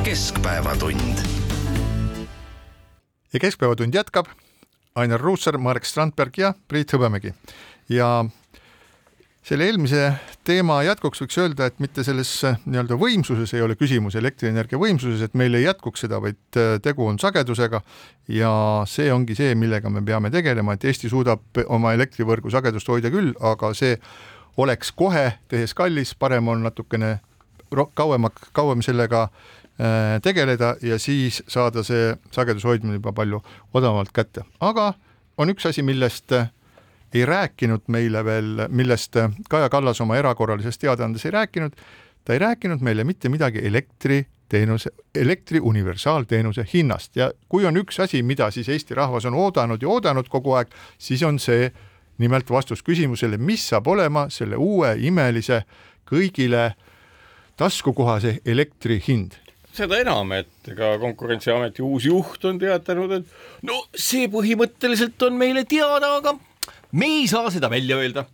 keskpäevatund. 0.04 1.39
Ja 3.32 3.40
Keskpäevatund 3.40 3.94
jätkab. 3.94 4.26
Ainar 4.94 5.20
Ruussaar, 5.20 5.58
Marek 5.58 5.84
Strandberg 5.86 6.38
ja 6.38 6.54
Priit 6.68 6.92
Hõbemägi 6.92 7.30
ja 7.88 8.24
selle 9.42 9.66
eelmise 9.70 10.12
teema 10.44 10.80
jätkuks 10.84 11.22
võiks 11.22 11.38
öelda, 11.40 11.68
et 11.70 11.78
mitte 11.82 12.04
selles 12.04 12.30
nii-öelda 12.66 12.98
võimsuses 13.00 13.54
ei 13.56 13.62
ole 13.64 13.76
küsimus, 13.78 14.16
elektrienergia 14.18 14.78
võimsuses, 14.80 15.22
et 15.24 15.38
meil 15.38 15.54
ei 15.56 15.64
jätkuks 15.64 16.04
seda, 16.04 16.20
vaid 16.22 16.58
tegu 16.84 17.06
on 17.06 17.18
sagedusega 17.22 17.80
ja 18.34 18.52
see 18.90 19.08
ongi 19.14 19.38
see, 19.38 19.54
millega 19.58 19.90
me 19.90 20.02
peame 20.06 20.30
tegelema, 20.34 20.74
et 20.76 20.84
Eesti 20.90 21.10
suudab 21.12 21.62
oma 21.68 21.94
elektrivõrgu 21.96 22.52
sagedust 22.52 22.90
hoida 22.92 23.12
küll, 23.14 23.32
aga 23.40 23.72
see 23.78 23.96
oleks 24.60 24.92
kohe 24.92 25.30
tehes 25.48 25.74
kallis, 25.74 26.14
parem 26.18 26.50
on 26.52 26.66
natukene 26.66 27.18
kauem, 27.94 28.28
kauem 28.52 28.82
sellega 28.84 29.28
tegeleda 30.22 30.74
ja 30.82 30.98
siis 31.00 31.42
saada 31.48 31.82
see 31.86 32.10
sageduse 32.34 32.68
hoidmine 32.68 32.98
juba 32.98 33.14
palju 33.16 33.38
odavamalt 33.74 34.10
kätte, 34.12 34.42
aga 34.60 34.90
on 35.40 35.52
üks 35.52 35.68
asi, 35.70 35.82
millest 35.86 36.34
ei 37.14 37.24
rääkinud 37.26 37.88
meile 37.88 38.24
veel, 38.24 38.66
millest 38.68 39.16
Kaja 39.50 39.68
Kallas 39.68 40.00
oma 40.00 40.18
erakorralises 40.20 40.78
teadaandes 40.78 41.24
ei 41.26 41.34
rääkinud, 41.34 41.72
ta 42.24 42.32
ei 42.32 42.38
rääkinud 42.38 42.84
meile 42.84 43.04
mitte 43.04 43.28
midagi 43.28 43.64
elektriteenuse, 43.66 44.90
elektri 45.14 45.60
universaalteenuse 45.60 46.66
hinnast. 46.74 47.16
Ja 47.16 47.30
kui 47.48 47.66
on 47.66 47.80
üks 47.80 48.00
asi, 48.02 48.22
mida 48.22 48.50
siis 48.50 48.68
Eesti 48.68 48.94
rahvas 48.94 49.26
on 49.26 49.34
oodanud 49.34 49.82
ja 49.82 49.88
oodanud 49.88 50.28
kogu 50.28 50.54
aeg, 50.58 50.70
siis 50.98 51.22
on 51.22 51.38
see 51.38 51.70
nimelt 52.18 52.50
vastus 52.50 52.84
küsimusele, 52.84 53.38
mis 53.38 53.64
saab 53.68 53.88
olema 53.88 54.28
selle 54.30 54.56
uue 54.60 54.94
imelise 55.00 55.64
kõigile 56.10 56.74
taskukohase 57.56 58.38
elektri 58.44 59.00
hind 59.08 59.38
seda 59.76 60.00
enam, 60.02 60.32
et 60.36 60.70
ega 60.72 60.92
Konkurentsiameti 61.02 61.84
uus 61.86 62.06
juht 62.08 62.44
on 62.48 62.58
teatanud, 62.60 63.20
et 63.20 63.66
no 63.66 63.80
see 63.94 64.28
põhimõtteliselt 64.32 65.22
on 65.28 65.38
meile 65.40 65.64
teada, 65.68 66.16
aga 66.18 66.36
me 66.92 67.10
ei 67.20 67.26
saa 67.30 67.50
seda 67.54 67.70
välja 67.72 68.00
öelda 68.00 68.26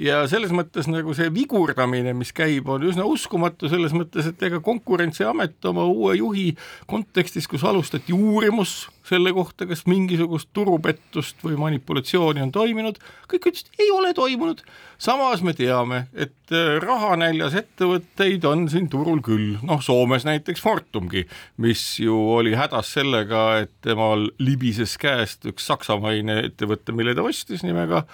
ja 0.00 0.24
selles 0.30 0.52
mõttes 0.54 0.88
nagu 0.90 1.14
see 1.14 1.30
vigurdamine, 1.34 2.14
mis 2.18 2.32
käib, 2.34 2.68
on 2.72 2.82
üsna 2.88 3.06
uskumatu 3.06 3.70
selles 3.70 3.94
mõttes, 3.94 4.26
et 4.30 4.42
ega 4.42 4.58
Konkurentsiamet 4.64 5.70
oma 5.70 5.84
uue 5.86 6.16
juhi 6.18 6.48
kontekstis, 6.90 7.46
kus 7.50 7.64
alustati 7.66 8.14
uurimus 8.16 8.88
selle 9.06 9.34
kohta, 9.36 9.68
kas 9.68 9.84
mingisugust 9.86 10.48
turupettust 10.56 11.42
või 11.44 11.58
manipulatsiooni 11.60 12.42
on 12.42 12.52
toimunud, 12.54 12.98
kõik 13.30 13.50
ütlesid, 13.50 13.70
ei 13.78 13.90
ole 13.94 14.14
toimunud. 14.16 14.64
samas 14.98 15.42
me 15.42 15.52
teame, 15.54 16.06
et 16.14 16.54
rahanäljas 16.82 17.54
ettevõtteid 17.60 18.44
on 18.48 18.68
siin 18.68 18.88
turul 18.88 19.20
küll, 19.22 19.58
noh 19.62 19.82
Soomes 19.82 20.24
näiteks 20.24 20.62
Fortumgi, 20.62 21.26
mis 21.56 22.00
ju 22.00 22.16
oli 22.38 22.54
hädas 22.54 22.94
sellega, 22.96 23.58
et 23.62 23.74
temal 23.82 24.30
libises 24.38 24.96
käest 24.98 25.44
üks 25.46 25.66
saksamaine 25.66 26.40
ettevõte, 26.48 26.92
mille 26.92 27.14
ta 27.14 27.22
ostis 27.22 27.62
nimega 27.62 28.06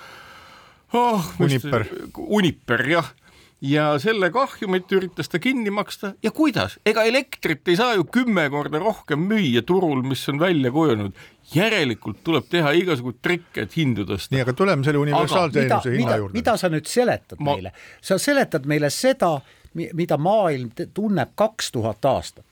oh, 0.92 1.32
Uniper. 1.40 1.86
Uniper 2.16 2.86
jah, 2.90 3.10
ja 3.60 3.84
selle 4.00 4.30
kahjumit 4.32 4.92
üritas 4.96 5.28
ta 5.28 5.38
kinni 5.42 5.70
maksta 5.74 6.14
ja 6.24 6.32
kuidas, 6.34 6.78
ega 6.86 7.04
elektrit 7.08 7.68
ei 7.68 7.76
saa 7.76 7.94
ju 7.98 8.06
kümme 8.08 8.46
korda 8.50 8.80
rohkem 8.80 9.22
müüa 9.28 9.62
turul, 9.66 10.02
mis 10.02 10.22
on 10.32 10.40
välja 10.40 10.72
kujunenud. 10.72 11.12
järelikult 11.54 12.24
tuleb 12.24 12.44
teha 12.50 12.72
igasuguseid 12.78 13.22
trikke, 13.22 13.62
et 13.62 13.76
hindu 13.76 14.06
tõsta. 14.08 14.34
nii, 14.34 14.42
aga 14.46 14.52
tuleme 14.52 14.84
selle 14.84 14.98
universaalteenuse 14.98 15.90
hinna 15.90 16.06
mida, 16.06 16.16
juurde. 16.16 16.38
mida 16.38 16.56
sa 16.56 16.68
nüüd 16.68 16.86
seletad 16.86 17.38
Ma- 17.38 17.54
meile? 17.54 17.72
sa 18.00 18.18
seletad 18.18 18.66
meile 18.66 18.90
seda, 18.90 19.40
mida 19.74 20.16
maailm 20.16 20.70
tunneb 20.94 21.34
kaks 21.34 21.72
tuhat 21.72 22.04
aastat. 22.04 22.46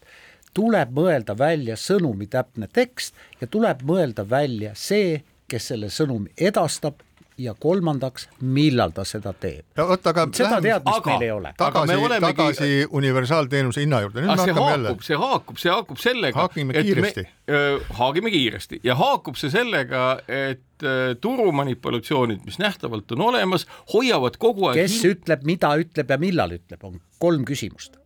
tuleb 0.54 0.92
mõelda 0.92 1.38
välja 1.38 1.76
sõnumi 1.76 2.28
täpne 2.28 2.68
tekst 2.68 3.14
ja 3.40 3.46
tuleb 3.46 3.82
mõelda 3.82 4.28
välja 4.28 4.74
see, 4.74 5.22
kes 5.48 5.68
selle 5.72 5.88
sõnumi 5.88 6.34
edastab 6.36 7.00
ja 7.38 7.54
kolmandaks, 7.54 8.28
millal 8.40 8.90
ta 8.94 9.04
seda 9.06 9.32
teeb. 9.32 9.64
aga 9.78 10.24
seda 10.32 10.48
läheme 10.50 10.62
teadmist 10.66 10.96
aga- 10.96 11.10
meil 11.12 11.22
ei 11.22 11.30
ole. 11.30 11.48
Aga 11.48 11.58
tagasi 11.68 11.92
me, 11.92 11.98
olemegi- 12.06 12.26
tagasi 12.26 12.86
universaalteenuse 13.00 13.80
hinna 13.84 14.00
juurde, 14.00 14.20
me 14.20 14.26
see 14.26 14.36
hakkame 14.36 14.70
jälle 14.70 14.88
haakub, 14.88 15.02
see 15.06 15.16
haakub, 15.22 15.56
see 15.62 15.70
haakub 15.72 16.00
sellega. 16.02 16.38
Haagime 16.40 16.72
kiiresti. 16.74 17.26
haagime 18.00 18.30
kiiresti 18.30 18.80
ja 18.84 18.94
haakub 18.98 19.36
see 19.36 19.50
sellega, 19.50 20.18
et 20.28 20.82
äh, 20.84 21.14
turumanipulatsioonid, 21.20 22.42
mis 22.44 22.58
nähtavalt 22.58 23.12
on 23.12 23.20
olemas, 23.30 23.66
hoiavad 23.94 24.36
kogu 24.38 24.68
aeg 24.68 24.82
kes 24.82 24.98
ütleb, 25.04 25.46
mida 25.48 25.72
ütleb 25.80 26.10
ja 26.10 26.18
millal 26.18 26.58
ütleb, 26.58 26.84
on 26.84 27.00
kolm 27.18 27.44
küsimust, 27.48 27.96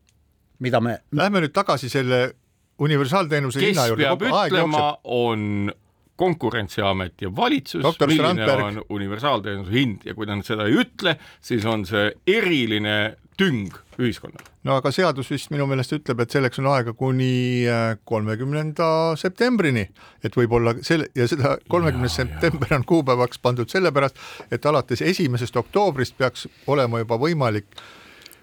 mida 0.60 0.80
me 0.80 0.98
Lähme 1.12 1.40
nüüd 1.40 1.52
tagasi 1.56 1.88
selle 1.88 2.34
universaalteenuse 2.82 3.60
kes 3.60 3.72
hinna 3.72 3.86
juurde, 3.90 4.02
peab 4.04 4.22
aeg 4.32 4.52
ütlema 4.52 4.84
on 5.04 5.72
Konkurentsiamet 6.16 7.22
ja 7.24 7.30
valitsus, 7.36 7.82
milline 7.82 8.16
Strandberg. 8.20 8.64
on 8.64 8.82
universaalteenuse 8.98 9.72
hind 9.72 10.04
ja 10.04 10.14
kui 10.14 10.28
nad 10.28 10.44
seda 10.46 10.68
ei 10.68 10.76
ütle, 10.84 11.16
siis 11.40 11.64
on 11.66 11.86
see 11.88 12.10
eriline 12.28 13.16
tüng 13.40 13.72
ühiskonnale. 13.98 14.44
no 14.64 14.76
aga 14.76 14.92
seadus 14.94 15.30
vist 15.32 15.50
minu 15.52 15.66
meelest 15.66 15.94
ütleb, 15.96 16.20
et 16.22 16.34
selleks 16.34 16.60
on 16.60 16.68
aega 16.72 16.92
kuni 16.96 17.64
äh, 17.68 17.96
kolmekümnenda 18.08 19.16
septembrini, 19.20 19.86
et 20.22 20.36
võib-olla 20.36 20.76
selle 20.84 21.08
ja 21.18 21.26
seda 21.30 21.56
kolmekümnes 21.72 22.16
september 22.20 22.76
on 22.76 22.86
kuupäevaks 22.88 23.40
pandud 23.42 23.72
sellepärast, 23.72 24.20
et 24.52 24.66
alates 24.68 25.02
esimesest 25.02 25.56
oktoobrist 25.56 26.18
peaks 26.18 26.46
olema 26.70 27.02
juba 27.02 27.18
võimalik 27.20 27.80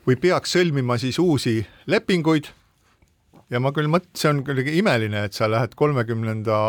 või 0.08 0.18
peaks 0.20 0.58
sõlmima 0.58 0.98
siis 1.02 1.20
uusi 1.22 1.60
lepinguid 1.88 2.50
ja 3.54 3.62
ma 3.62 3.74
küll 3.76 3.90
mõt-, 3.92 4.10
see 4.18 4.32
on 4.32 4.44
kuidagi 4.48 4.78
imeline, 4.80 5.26
et 5.28 5.38
sa 5.38 5.50
lähed 5.50 5.76
kolmekümnenda 5.78 6.60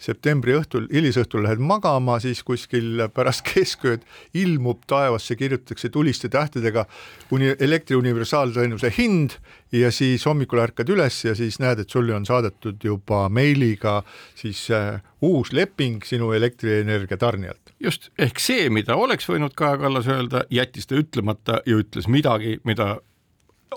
septembri 0.00 0.54
õhtul, 0.56 0.86
hilisõhtul 0.92 1.44
lähed 1.44 1.60
magama, 1.62 2.18
siis 2.22 2.42
kuskil 2.46 3.04
pärast 3.14 3.44
keskööd 3.50 4.04
ilmub 4.34 4.82
taevasse, 4.90 5.36
kirjutatakse 5.36 5.90
tuliste 5.92 6.30
tähtedega 6.32 6.86
uni-, 7.34 7.54
elektri 7.60 7.98
universaalteenuse 7.98 8.92
hind 8.96 9.36
ja 9.72 9.92
siis 9.94 10.24
hommikul 10.26 10.62
ärkad 10.64 10.90
üles 10.90 11.20
ja 11.24 11.34
siis 11.38 11.60
näed, 11.62 11.84
et 11.84 11.92
sulle 11.92 12.14
on 12.16 12.26
saadetud 12.26 12.80
juba 12.84 13.26
meiliga 13.28 14.00
siis 14.38 14.66
äh, 14.74 15.02
uus 15.20 15.52
leping 15.52 16.04
sinu 16.06 16.32
elektrienergia 16.32 17.20
tarnijalt. 17.20 17.74
just, 17.80 18.10
ehk 18.18 18.40
see, 18.40 18.68
mida 18.72 18.96
oleks 18.96 19.28
võinud 19.28 19.54
Kaja 19.56 19.78
Kallas 19.80 20.08
öelda, 20.08 20.44
jättis 20.50 20.88
ta 20.88 20.98
ütlemata 20.98 21.60
ja 21.66 21.78
ütles 21.80 22.08
midagi, 22.08 22.58
mida 22.64 22.96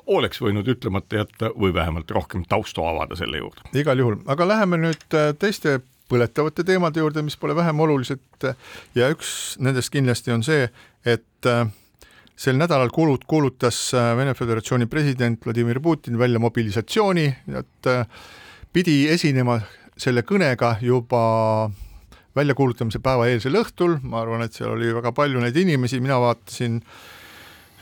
oleks 0.09 0.41
võinud 0.41 0.67
ütlemata 0.67 1.21
jätta 1.21 1.51
või 1.53 1.73
vähemalt 1.73 2.11
rohkem 2.11 2.43
taustu 2.49 2.83
avada 2.85 3.15
selle 3.15 3.37
juurde. 3.37 3.67
igal 3.77 3.99
juhul, 3.99 4.19
aga 4.25 4.47
läheme 4.47 4.79
nüüd 4.81 5.17
äh, 5.17 5.33
teiste 5.39 5.81
põletavate 6.11 6.65
teemade 6.67 7.01
juurde, 7.01 7.23
mis 7.25 7.37
pole 7.39 7.55
vähem 7.55 7.79
olulised. 7.85 8.47
Ja 8.95 9.09
üks 9.13 9.55
nendest 9.63 9.93
kindlasti 9.93 10.33
on 10.35 10.43
see, 10.45 10.67
et 11.05 11.49
äh, 11.49 11.65
sel 12.35 12.59
nädalal 12.59 12.91
kuulut-, 12.93 13.25
kuulutas 13.29 13.85
äh, 13.97 14.11
Vene 14.17 14.35
Föderatsiooni 14.37 14.89
president 14.91 15.45
Vladimir 15.45 15.79
Putin 15.81 16.19
välja 16.19 16.41
mobilisatsiooni, 16.43 17.25
et 17.59 17.89
äh, 17.89 18.05
pidi 18.73 19.03
esinema 19.13 19.59
selle 19.97 20.23
kõnega 20.25 20.75
juba 20.81 21.23
väljakuulutamise 22.35 22.97
päeva 23.03 23.27
eelsel 23.29 23.59
õhtul, 23.59 23.99
ma 24.01 24.23
arvan, 24.23 24.41
et 24.41 24.55
seal 24.57 24.73
oli 24.73 24.89
väga 24.95 25.11
palju 25.13 25.41
neid 25.41 25.57
inimesi, 25.61 25.99
mina 26.01 26.17
vaatasin 26.21 26.79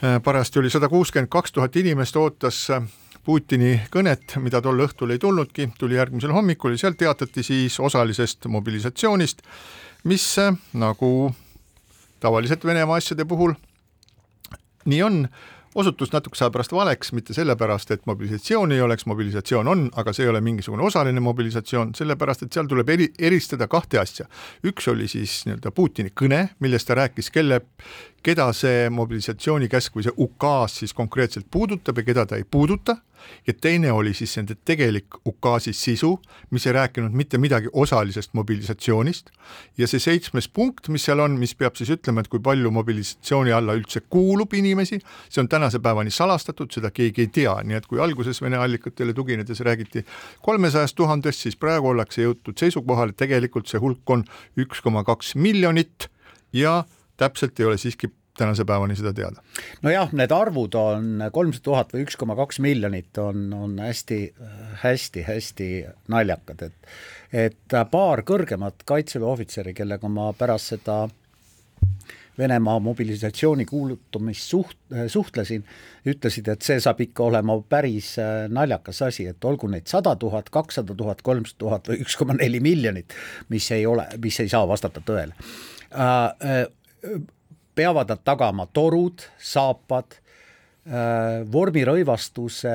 parajasti 0.02 0.58
oli 0.58 0.70
sada 0.70 0.90
kuuskümmend 0.90 1.30
kaks 1.30 1.54
tuhat 1.54 1.76
inimest 1.78 2.16
ootas 2.18 2.58
äh, 2.74 2.82
Putini 3.24 3.76
kõnet, 3.94 4.34
mida 4.42 4.58
tol 4.58 4.82
õhtul 4.82 5.14
ei 5.14 5.20
tulnudki, 5.22 5.68
tuli 5.78 5.94
järgmisel 5.94 6.32
hommikul 6.34 6.74
ja 6.74 6.80
seal 6.82 6.96
teatati 6.98 7.44
siis 7.46 7.78
osalisest 7.78 8.48
mobilisatsioonist, 8.50 9.44
mis 10.10 10.24
äh, 10.42 10.56
nagu 10.74 11.30
tavaliselt 12.20 12.64
Venemaa 12.66 12.98
asjade 12.98 13.24
puhul 13.24 13.54
nii 14.84 15.02
on, 15.02 15.28
osutus 15.74 16.12
natukese 16.12 16.44
aja 16.44 16.52
pärast 16.52 16.72
valeks, 16.72 17.12
mitte 17.16 17.34
sellepärast, 17.34 17.90
et 17.94 18.06
mobilisatsiooni 18.06 18.74
ei 18.74 18.82
oleks, 18.84 19.06
mobilisatsioon 19.06 19.68
on, 19.68 19.84
aga 19.96 20.12
see 20.12 20.26
ei 20.26 20.30
ole 20.32 20.40
mingisugune 20.44 20.84
osaline 20.84 21.20
mobilisatsioon, 21.20 21.94
sellepärast 21.96 22.42
et 22.46 22.52
seal 22.52 22.68
tuleb 22.68 22.90
eri, 22.92 23.08
eristada 23.18 23.68
kahte 23.70 24.00
asja. 24.02 24.26
üks 24.66 24.88
oli 24.92 25.08
siis 25.08 25.42
nii-öelda 25.46 25.70
Putini 25.70 26.12
kõne, 26.22 26.42
milles 26.60 26.84
ta 26.84 26.98
rääkis, 26.98 27.30
kelle, 27.30 27.60
keda 28.22 28.50
see 28.56 28.90
mobilisatsioonikäsk 28.90 29.96
või 29.96 30.08
see 30.08 30.18
ukaas 30.26 30.82
siis 30.82 30.94
konkreetselt 30.94 31.46
puudutab 31.50 31.98
ja 31.98 32.08
keda 32.10 32.26
ta 32.26 32.36
ei 32.36 32.44
puuduta 32.44 32.98
ja 33.46 33.54
teine 33.54 33.92
oli 33.92 34.14
siis 34.14 34.36
nende 34.36 34.56
tegelik 34.64 35.18
ukaasi 35.26 35.72
sisu, 35.72 36.14
mis 36.50 36.66
ei 36.66 36.76
rääkinud 36.76 37.14
mitte 37.16 37.38
midagi 37.38 37.68
osalisest 37.72 38.34
mobilisatsioonist. 38.34 39.30
Ja 39.78 39.88
see 39.90 40.00
seitsmes 40.02 40.48
punkt, 40.48 40.88
mis 40.88 41.04
seal 41.08 41.20
on, 41.24 41.36
mis 41.40 41.54
peab 41.58 41.76
siis 41.78 41.90
ütlema, 41.94 42.22
et 42.22 42.30
kui 42.32 42.40
palju 42.42 42.70
mobilisatsiooni 42.74 43.52
alla 43.52 43.76
üldse 43.78 44.04
kuulub 44.10 44.54
inimesi, 44.54 45.00
see 45.28 45.42
on 45.42 45.50
tänase 45.50 45.82
päevani 45.82 46.10
salastatud, 46.14 46.72
seda 46.72 46.92
keegi 46.94 47.26
ei 47.26 47.32
tea, 47.40 47.56
nii 47.64 47.80
et 47.80 47.90
kui 47.90 48.02
alguses 48.02 48.42
Vene 48.42 48.58
allikatele 48.58 49.14
tuginedes 49.14 49.60
räägiti 49.62 50.04
kolmesajast 50.42 50.96
tuhandest, 50.98 51.44
siis 51.46 51.56
praegu 51.56 51.92
ollakse 51.92 52.24
jõutud 52.24 52.58
seisukohale, 52.58 53.14
tegelikult 53.16 53.70
see 53.70 53.80
hulk 53.82 54.10
on 54.10 54.24
üks 54.58 54.82
koma 54.82 55.04
kaks 55.06 55.36
miljonit 55.36 56.08
ja 56.52 56.82
täpselt 57.16 57.60
ei 57.60 57.66
ole 57.70 57.78
siiski 57.78 58.10
tänase 58.38 58.64
päevani 58.64 58.96
seda 58.96 59.12
teada. 59.12 59.42
nojah, 59.82 60.12
need 60.16 60.32
arvud 60.32 60.74
on 60.78 61.24
kolmsada 61.32 61.64
tuhat 61.64 61.94
või 61.94 62.06
üks 62.06 62.16
koma 62.20 62.36
kaks 62.38 62.60
miljonit 62.64 63.18
on, 63.20 63.48
on 63.52 63.78
hästi, 63.82 64.20
hästi-hästi 64.84 65.72
naljakad, 66.12 66.68
et 66.68 66.94
et 67.32 67.76
paar 67.90 68.24
kõrgemat 68.28 68.84
kaitseväe 68.84 69.28
ohvitseri, 69.28 69.74
kellega 69.74 70.08
ma 70.08 70.32
pärast 70.36 70.74
seda 70.74 71.06
Venemaa 72.38 72.78
mobilisatsiooni 72.80 73.64
kuulutamist 73.68 74.46
suht-, 74.48 74.94
suhtlesin, 75.12 75.64
ütlesid, 76.08 76.46
et 76.48 76.64
see 76.64 76.78
saab 76.80 77.02
ikka 77.04 77.26
olema 77.26 77.58
päris 77.68 78.14
äh, 78.20 78.46
naljakas 78.48 79.02
asi, 79.04 79.26
et 79.28 79.44
olgu 79.44 79.68
neid 79.68 79.84
sada 79.90 80.14
tuhat, 80.16 80.48
kakssada 80.50 80.96
tuhat, 80.96 81.20
kolmsada 81.22 81.58
tuhat 81.60 81.90
või 81.92 82.00
üks 82.06 82.16
koma 82.16 82.38
neli 82.38 82.62
miljonit, 82.64 83.12
mis 83.52 83.68
ei 83.76 83.84
ole, 83.86 84.06
mis 84.24 84.40
ei 84.40 84.48
saa 84.48 84.64
vastata 84.68 85.04
tõele 85.04 85.36
äh,. 85.92 87.20
Peavad 87.74 88.12
nad 88.12 88.22
tagama 88.24 88.66
torud, 88.72 89.24
saapad, 89.38 90.18
vormirõivastuse, 91.52 92.74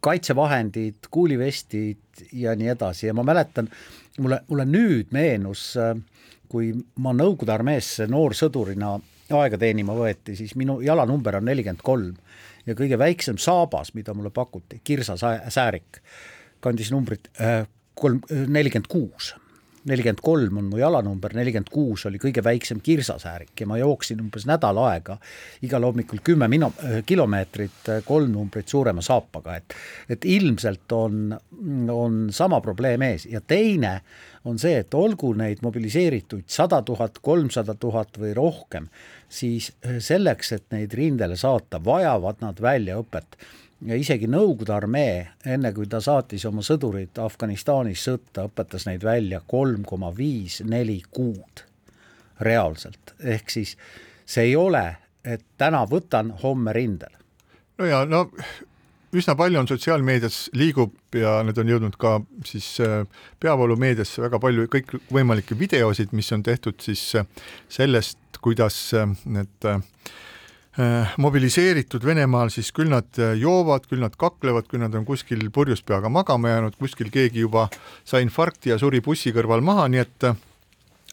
kaitsevahendid, 0.00 1.10
kuulivestid 1.10 2.26
ja 2.32 2.54
nii 2.56 2.70
edasi. 2.72 3.06
Ja 3.10 3.14
ma 3.14 3.24
mäletan, 3.26 3.68
mulle, 4.18 4.40
mulle 4.48 4.64
nüüd 4.68 5.12
meenus, 5.14 5.74
kui 6.48 6.72
ma 7.02 7.12
Nõukogude 7.16 7.52
armeesse 7.52 8.06
noorsõdurina 8.10 8.94
aega 9.36 9.58
teenima 9.58 9.94
võeti, 9.98 10.36
siis 10.38 10.54
minu 10.58 10.78
jalanumber 10.84 11.40
on 11.40 11.48
nelikümmend 11.50 11.82
kolm 11.84 12.14
ja 12.66 12.74
kõige 12.78 12.98
väiksem 12.98 13.38
saabas, 13.42 13.92
mida 13.94 14.14
mulle 14.14 14.30
pakuti, 14.30 14.80
kirsasäärik, 14.84 15.98
kandis 16.62 16.92
numbrit 16.94 17.28
äh, 17.42 17.64
kolm, 17.98 18.22
nelikümmend 18.30 18.88
kuus 18.90 19.34
nelikümmend 19.86 20.22
kolm 20.24 20.60
on 20.60 20.70
mu 20.70 20.80
jalanumber, 20.80 21.34
nelikümmend 21.36 21.70
kuus 21.72 22.06
oli 22.08 22.20
kõige 22.22 22.44
väiksem 22.44 22.80
kirsasäärik 22.84 23.54
ja 23.60 23.68
ma 23.70 23.78
jooksin 23.80 24.20
umbes 24.24 24.46
nädal 24.48 24.78
aega 24.84 25.18
igal 25.66 25.86
hommikul 25.86 26.22
kümme 26.26 26.48
minu-, 26.50 26.72
kilomeetrit 27.06 27.92
kolm 28.06 28.32
numbrit 28.34 28.68
suurema 28.68 29.04
saapaga, 29.04 29.56
et 29.56 29.76
et 30.12 30.24
ilmselt 30.24 30.92
on, 30.92 31.36
on 31.92 32.18
sama 32.34 32.60
probleem 32.60 33.02
ees. 33.02 33.26
Ja 33.30 33.40
teine 33.40 34.00
on 34.46 34.58
see, 34.62 34.78
et 34.80 34.94
olgu 34.94 35.32
neid 35.38 35.62
mobiliseerituid 35.66 36.46
sada 36.50 36.80
tuhat, 36.86 37.18
kolmsada 37.24 37.74
tuhat 37.74 38.18
või 38.20 38.32
rohkem, 38.36 38.88
siis 39.28 39.72
äh, 39.84 39.98
selleks, 40.02 40.52
et 40.56 40.66
neid 40.74 40.94
rindele 40.94 41.36
saata, 41.38 41.80
vajavad 41.84 42.42
nad 42.44 42.60
väljaõpet 42.62 43.38
ja 43.84 43.96
isegi 43.96 44.28
Nõukogude 44.30 44.72
armee, 44.72 45.16
enne 45.44 45.72
kui 45.76 45.88
ta 45.90 46.00
saatis 46.00 46.44
oma 46.48 46.64
sõdurid 46.64 47.18
Afganistanis 47.20 48.04
sõtta, 48.08 48.46
õpetas 48.48 48.86
neid 48.88 49.04
välja 49.04 49.42
kolm 49.46 49.84
koma 49.84 50.12
viis, 50.16 50.62
neli 50.64 51.02
kuud 51.10 51.64
reaalselt, 52.40 53.14
ehk 53.20 53.50
siis 53.50 53.76
see 54.26 54.50
ei 54.50 54.56
ole, 54.56 54.84
et 55.24 55.44
täna 55.58 55.84
võtan, 55.88 56.32
homme 56.42 56.72
rindel. 56.72 57.12
no 57.78 57.84
ja 57.84 58.04
no 58.04 58.30
üsna 59.16 59.36
palju 59.38 59.60
on 59.60 59.68
sotsiaalmeedias 59.68 60.50
liigub 60.56 60.94
ja 61.16 61.38
need 61.46 61.58
on 61.58 61.70
jõudnud 61.70 61.96
ka 62.00 62.18
siis 62.44 62.68
äh, 62.84 63.04
peavoolumeediasse 63.40 64.22
väga 64.22 64.40
palju 64.42 64.66
kõikvõimalikke 64.72 65.58
videosid, 65.58 66.12
mis 66.12 66.32
on 66.32 66.42
tehtud 66.42 66.80
siis 66.84 67.02
äh, 67.16 67.26
sellest, 67.68 68.18
kuidas 68.44 68.78
äh, 68.94 69.08
need 69.24 69.68
äh, 69.68 69.80
mobiliseeritud 71.22 72.04
Venemaal, 72.04 72.50
siis 72.52 72.68
küll 72.76 72.90
nad 72.92 73.08
äh, 73.20 73.32
joovad, 73.40 73.86
küll 73.88 74.02
nad 74.04 74.16
kaklevad, 74.20 74.68
küll 74.68 74.82
nad 74.84 74.94
on 74.98 75.06
kuskil 75.08 75.46
purjus 75.54 75.80
peaga 75.86 76.10
magama 76.12 76.52
jäänud, 76.52 76.76
kuskil 76.80 77.08
keegi 77.12 77.46
juba 77.46 77.68
sai 78.04 78.26
infarkti 78.26 78.74
ja 78.74 78.80
suri 78.80 79.00
bussi 79.04 79.32
kõrval 79.36 79.64
maha, 79.64 79.88
nii 79.92 80.04
et 80.04 80.30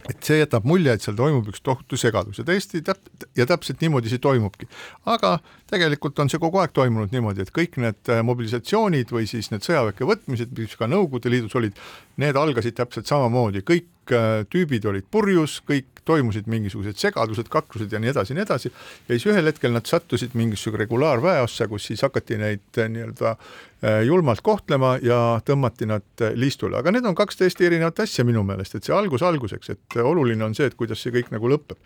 et 0.10 0.26
see 0.26 0.40
jätab 0.42 0.66
mulje, 0.68 0.92
et 0.92 1.04
seal 1.04 1.16
toimub 1.16 1.48
üks 1.48 1.62
tohutu 1.64 1.96
segadus 2.00 2.42
ja 2.42 2.44
tõesti 2.48 2.82
täp- 2.84 3.28
ja 3.38 3.46
täpselt 3.48 3.80
niimoodi 3.80 4.12
see 4.12 4.20
toimubki. 4.20 4.68
aga 5.06 5.38
tegelikult 5.70 6.20
on 6.20 6.32
see 6.32 6.42
kogu 6.44 6.60
aeg 6.60 6.74
toimunud 6.76 7.14
niimoodi, 7.14 7.46
et 7.46 7.54
kõik 7.56 7.78
need 7.80 8.12
äh, 8.12 8.24
mobilisatsioonid 8.26 9.14
või 9.16 9.28
siis 9.30 9.52
need 9.54 9.64
sõjaväkke 9.64 10.08
võtmised, 10.10 10.52
mis 10.58 10.76
ka 10.76 10.90
Nõukogude 10.92 11.32
Liidus 11.32 11.56
olid, 11.56 11.80
need 12.18 12.36
algasid 12.36 12.76
täpselt 12.76 13.08
samamoodi, 13.08 13.64
kõik 13.64 14.12
äh, 14.12 14.44
tüübid 14.52 14.86
olid 14.92 15.08
purjus, 15.12 15.62
kõik 15.64 15.93
toimusid 16.06 16.48
mingisugused 16.52 17.00
segadused, 17.00 17.50
kaklused 17.52 17.92
ja 17.94 18.02
nii 18.02 18.12
edasi 18.14 18.34
ja 18.34 18.40
nii 18.40 18.46
edasi, 18.46 18.72
ja 19.08 19.16
siis 19.16 19.28
ühel 19.32 19.50
hetkel 19.50 19.74
nad 19.76 19.88
sattusid 19.90 20.36
mingisuguse 20.40 20.84
regulaarväeossa, 20.84 21.68
kus 21.72 21.88
siis 21.92 22.04
hakati 22.06 22.40
neid 22.42 22.82
äh, 22.82 22.90
nii-öelda 22.92 23.32
äh, 23.34 24.02
julmalt 24.08 24.44
kohtlema 24.46 24.96
ja 25.04 25.20
tõmmati 25.46 25.88
nad 25.90 26.26
äh, 26.26 26.36
liistule, 26.40 26.78
aga 26.80 26.94
need 26.96 27.08
on 27.10 27.18
kaks 27.18 27.40
täiesti 27.40 27.70
erinevat 27.70 28.04
asja 28.06 28.26
minu 28.28 28.44
meelest, 28.48 28.76
et 28.76 28.90
see 28.90 28.96
algus 28.96 29.24
alguseks, 29.26 29.74
et 29.76 30.02
oluline 30.04 30.46
on 30.46 30.58
see, 30.58 30.70
et 30.70 30.78
kuidas 30.80 31.04
see 31.04 31.16
kõik 31.16 31.34
nagu 31.36 31.56
lõpeb. 31.56 31.80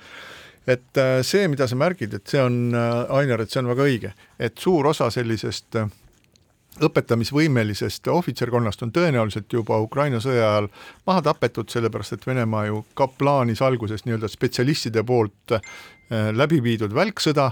Et 0.67 0.99
see, 1.23 1.45
mida 1.47 1.63
sa 1.63 1.77
märgid, 1.79 2.11
et 2.17 2.27
see 2.27 2.41
on, 2.43 2.75
Ainar, 2.75 3.39
et 3.39 3.53
see 3.53 3.61
on 3.61 3.69
väga 3.69 3.85
õige, 3.87 4.09
et 4.35 4.57
suur 4.59 4.89
osa 4.89 5.07
sellisest 5.15 5.77
äh, 5.79 5.87
õpetamisvõimelisest 6.83 8.07
ohvitserkonnast 8.11 8.83
on 8.85 8.91
tõenäoliselt 8.93 9.53
juba 9.53 9.79
Ukraina 9.81 10.19
sõja 10.23 10.45
ajal 10.51 10.69
maha 11.07 11.23
tapetud, 11.31 11.69
sellepärast 11.71 12.17
et 12.17 12.27
Venemaa 12.27 12.67
ju 12.69 12.83
ka 12.97 13.07
plaanis 13.07 13.61
alguses 13.65 14.05
nii-öelda 14.05 14.29
spetsialistide 14.31 15.03
poolt 15.07 15.57
äh, 15.57 15.61
läbi 16.33 16.61
viidud 16.63 16.93
välksõda 16.95 17.51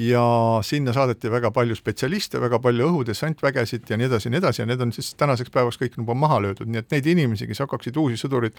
ja 0.00 0.24
sinna 0.64 0.92
saadeti 0.92 1.30
väga 1.30 1.50
palju 1.52 1.76
spetsialiste, 1.76 2.40
väga 2.40 2.58
palju 2.64 2.88
õhudessantvägesid 2.88 3.90
ja 3.92 3.98
nii 4.00 4.08
edasi 4.08 4.28
ja 4.28 4.32
nii 4.32 4.40
edasi 4.40 4.62
ja 4.62 4.66
need 4.70 4.80
on 4.80 4.92
siis 4.92 5.12
tänaseks 5.20 5.52
päevaks 5.52 5.78
kõik 5.80 5.98
juba 6.00 6.16
maha 6.16 6.40
löödud, 6.46 6.70
nii 6.70 6.80
et 6.80 6.94
neid 6.94 7.08
inimesi, 7.12 7.46
kes 7.50 7.60
hakkaksid 7.64 7.96
uusi 8.00 8.16
sõdureid 8.20 8.56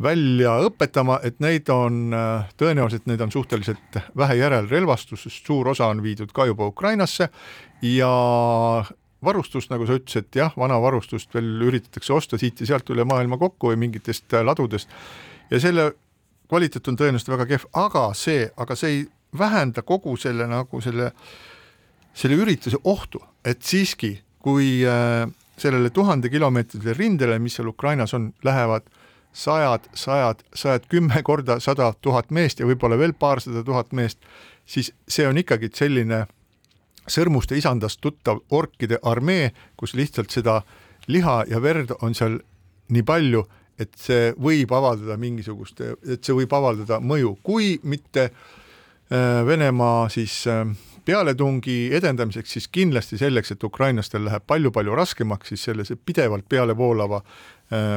välja 0.00 0.54
õpetama, 0.64 1.18
et 1.26 1.42
neid 1.42 1.68
on 1.74 2.14
äh, 2.16 2.46
tõenäoliselt, 2.60 3.08
neid 3.10 3.20
on 3.20 3.32
suhteliselt 3.34 3.98
vähe 4.16 4.38
järelrelvastus, 4.38 5.26
sest 5.26 5.46
suur 5.46 5.68
osa 5.74 5.90
on 5.90 6.02
viidud 6.06 6.32
ka 6.32 6.46
juba 6.48 6.70
Ukrainasse 6.70 7.28
ja 7.82 8.14
varustust, 9.24 9.70
nagu 9.72 9.86
sa 9.86 9.98
ütlesid, 9.98 10.30
jah, 10.36 10.54
vana 10.56 10.78
varustust 10.82 11.34
veel 11.34 11.50
üritatakse 11.68 12.14
osta 12.14 12.38
siit 12.40 12.60
ja 12.60 12.72
sealt 12.72 12.90
üle 12.92 13.04
maailma 13.08 13.38
kokku 13.40 13.72
või 13.72 13.80
mingitest 13.86 14.32
äh, 14.34 14.44
ladudest. 14.46 14.90
Ja 15.50 15.60
selle 15.60 15.90
kvaliteet 16.50 16.88
on 16.88 16.98
tõenäoliselt 16.98 17.34
väga 17.34 17.46
kehv, 17.52 17.66
aga 17.78 18.10
see, 18.18 18.48
aga 18.56 18.76
see 18.78 18.94
ei 18.94 19.02
vähenda 19.38 19.82
kogu 19.86 20.16
selle 20.18 20.46
nagu 20.50 20.80
selle, 20.82 21.12
selle 22.14 22.40
ürituse 22.40 22.80
ohtu, 22.84 23.22
et 23.44 23.62
siiski, 23.62 24.16
kui 24.42 24.80
äh, 24.88 25.28
sellele 25.60 25.90
tuhandekilomeetrisele 25.94 26.96
rindele, 26.96 27.38
mis 27.38 27.58
seal 27.58 27.68
Ukrainas 27.70 28.14
on, 28.16 28.32
lähevad 28.44 28.88
sajad, 29.32 29.80
sajad, 29.94 30.42
sajad, 30.54 30.86
kümme 30.88 31.22
korda 31.22 31.60
sada 31.60 31.92
tuhat 32.00 32.30
meest 32.30 32.60
ja 32.60 32.66
võib-olla 32.66 32.98
veel 32.98 33.12
paarsada 33.12 33.62
tuhat 33.64 33.92
meest, 33.92 34.18
siis 34.66 34.92
see 35.08 35.26
on 35.28 35.38
ikkagi 35.38 35.70
selline 35.74 36.24
sõrmuste 37.08 37.56
isandast 37.58 38.00
tuttav 38.00 38.42
orkide 38.50 38.98
armee, 39.02 39.52
kus 39.76 39.94
lihtsalt 39.94 40.30
seda 40.30 40.60
liha 41.08 41.44
ja 41.50 41.60
verd 41.62 41.94
on 42.02 42.14
seal 42.14 42.38
nii 42.90 43.06
palju, 43.06 43.44
et 43.80 43.94
see 43.96 44.32
võib 44.36 44.72
avaldada 44.76 45.16
mingisugust, 45.16 45.80
et 45.80 46.24
see 46.24 46.36
võib 46.36 46.52
avaldada 46.52 47.00
mõju, 47.00 47.36
kui 47.42 47.78
mitte 47.82 48.28
äh, 48.28 49.40
Venemaa 49.46 50.08
siis 50.12 50.42
äh, 50.50 50.66
pealetungi 51.04 51.94
edendamiseks, 51.96 52.52
siis 52.56 52.68
kindlasti 52.68 53.18
selleks, 53.18 53.54
et 53.54 53.64
ukrainlastel 53.64 54.26
läheb 54.26 54.44
palju-palju 54.46 54.94
raskemaks, 54.98 55.48
siis 55.52 55.64
sellise 55.70 55.96
pidevalt 55.96 56.48
pealevoolava 56.48 57.22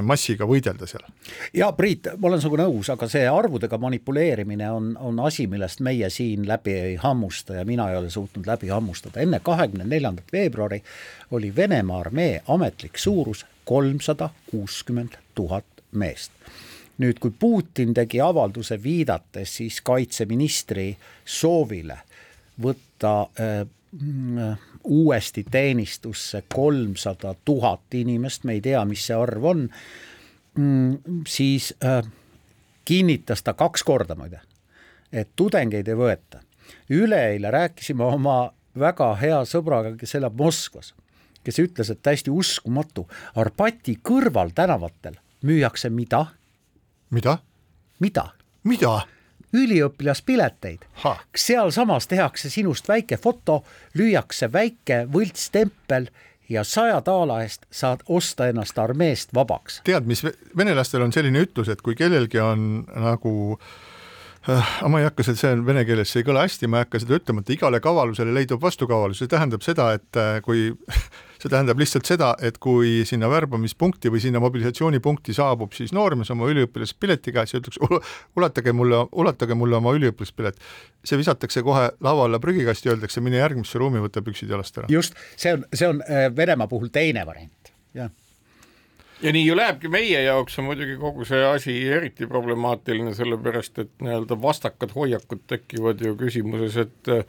massiga 0.05 0.45
võidelda 0.45 0.85
seal. 0.85 1.05
ja 1.53 1.71
Priit, 1.73 2.11
ma 2.17 2.27
olen 2.29 2.41
sinuga 2.41 2.67
nõus, 2.67 2.91
aga 2.93 3.07
see 3.09 3.23
arvudega 3.29 3.77
manipuleerimine 3.81 4.67
on, 4.71 4.91
on 5.01 5.19
asi, 5.25 5.47
millest 5.49 5.81
meie 5.81 6.09
siin 6.13 6.47
läbi 6.47 6.75
ei 6.77 6.95
hammusta 7.01 7.57
ja 7.57 7.65
mina 7.65 7.89
ei 7.89 7.97
ole 7.97 8.09
suutnud 8.13 8.45
läbi 8.47 8.69
hammustada. 8.69 9.19
enne 9.19 9.39
kahekümne 9.39 9.87
neljandat 9.89 10.29
veebruari 10.33 10.83
oli 11.31 11.55
Venemaa 11.55 11.99
armee 11.99 12.41
ametlik 12.47 12.97
suurus 12.97 13.45
kolmsada 13.65 14.29
kuuskümmend 14.51 15.17
tuhat 15.35 15.65
meest 15.91 16.31
nüüd, 17.01 17.19
kui 17.21 17.33
Putin 17.39 17.93
tegi 17.93 18.21
avalduse 18.21 18.77
viidates 18.83 19.57
siis 19.59 19.79
kaitseministri 19.85 20.91
soovile 21.25 21.97
võtta 22.61 23.13
äh, 23.39 23.63
mm, 23.97 24.53
uuesti 24.83 25.45
teenistusse 25.51 26.43
kolmsada 26.53 27.35
tuhat 27.45 27.93
inimest, 27.93 28.43
me 28.43 28.57
ei 28.57 28.61
tea, 28.61 28.85
mis 28.85 29.05
see 29.07 29.15
arv 29.15 29.45
on 29.45 29.69
mm,, 30.55 31.21
siis 31.27 31.73
äh, 31.85 32.03
kinnitas 32.85 33.43
ta 33.43 33.53
kaks 33.53 33.83
korda 33.83 34.15
muide, 34.15 34.41
et 35.11 35.29
tudengeid 35.35 35.87
ei 35.87 35.95
võeta. 35.97 36.43
üleeile 36.89 37.51
rääkisime 37.51 38.03
oma 38.03 38.53
väga 38.79 39.13
hea 39.15 39.41
sõbraga, 39.45 39.95
kes 39.97 40.15
elab 40.15 40.37
Moskvas, 40.37 40.93
kes 41.43 41.59
ütles, 41.59 41.89
et 41.89 42.01
täiesti 42.01 42.31
uskumatu, 42.31 43.07
Arpati 43.35 43.97
kõrval 44.03 44.51
tänavatel 44.55 45.19
müüakse 45.43 45.89
mida? 45.89 46.25
mida? 47.11 47.37
mida? 47.99 48.29
mida? 48.63 49.01
Üliõpilaspileteid. 49.53 50.85
sealsamas 51.35 52.07
tehakse 52.07 52.49
sinust 52.49 52.87
väike 52.89 53.17
foto, 53.17 53.63
lüüakse 53.97 54.51
väike 54.53 55.05
võltstempel 55.13 56.09
ja 56.49 56.63
saja 56.63 57.01
daala 57.05 57.41
eest 57.43 57.65
saad 57.71 58.03
osta 58.07 58.47
ennast 58.47 58.77
armeest 58.77 59.33
vabaks. 59.33 59.81
tead, 59.83 60.05
mis 60.05 60.23
venelastel 60.57 61.01
on 61.01 61.13
selline 61.13 61.45
ütlus, 61.45 61.69
et 61.69 61.81
kui 61.81 61.95
kellelgi 61.95 62.39
on 62.39 62.85
nagu 62.87 63.33
äh, 64.49 64.73
ma 64.89 64.99
ei 64.99 65.07
hakka, 65.07 65.25
see 65.29 65.51
on 65.53 65.65
vene 65.65 65.85
keeles, 65.87 66.11
see 66.11 66.23
ei 66.23 66.27
kõla 66.27 66.45
hästi, 66.47 66.67
ma 66.67 66.81
ei 66.81 66.87
hakka 66.87 67.03
seda 67.03 67.19
ütlema, 67.19 67.43
et 67.43 67.53
igale 67.55 67.79
kavalusele 67.83 68.33
leidub 68.35 68.61
vastukavalus, 68.61 69.21
see 69.21 69.31
tähendab 69.31 69.63
seda, 69.65 69.91
et 69.97 70.19
äh, 70.19 70.39
kui 70.45 70.71
see 71.43 71.51
tähendab 71.51 71.79
lihtsalt 71.81 72.07
seda, 72.07 72.31
et 72.43 72.57
kui 72.63 73.01
sinna 73.07 73.27
värbamispunkti 73.31 74.11
või 74.13 74.21
sinna 74.23 74.39
mobilisatsioonipunkti 74.43 75.35
saabub 75.35 75.75
siis 75.75 75.91
noormees 75.95 76.31
oma 76.31 76.47
üliõpilaspileti 76.51 77.33
käes 77.35 77.53
ja 77.53 77.59
ütleks, 77.59 77.79
ulatage 78.39 78.73
mulle, 78.75 79.03
ulatage 79.11 79.57
mulle 79.59 79.79
oma 79.81 79.95
üliõpilaspilet, 79.97 80.59
see 81.03 81.19
visatakse 81.19 81.63
kohe 81.65 81.89
laua 82.03 82.29
alla 82.29 82.39
prügikasti, 82.43 82.93
öeldakse, 82.93 83.23
mine 83.25 83.41
järgmisse 83.41 83.81
ruumi, 83.81 84.01
võta 84.03 84.23
püksid 84.23 84.51
jalast 84.55 84.79
ära. 84.79 84.91
just, 84.93 85.19
see 85.35 85.55
on, 85.57 85.67
see 85.75 85.89
on 85.89 86.03
äh, 86.07 86.29
Venemaa 86.35 86.69
puhul 86.71 86.93
teine 86.93 87.25
variant, 87.27 87.73
jah. 87.97 88.11
Ja 89.23 89.31
nii 89.31 89.45
ju 89.45 89.55
lähebki, 89.55 89.87
meie 89.87 90.19
jaoks 90.25 90.57
on 90.59 90.65
muidugi 90.67 90.97
kogu 90.99 91.23
see 91.27 91.39
asi 91.47 91.75
eriti 91.87 92.27
problemaatiline, 92.27 93.13
sellepärast 93.15 93.79
et 93.79 93.91
nii-öelda 94.03 94.35
vastakad 94.41 94.91
hoiakud 94.95 95.45
tekivad 95.47 96.03
ju 96.03 96.15
küsimuses, 96.19 96.75
et 96.87 97.11
äh, 97.11 97.23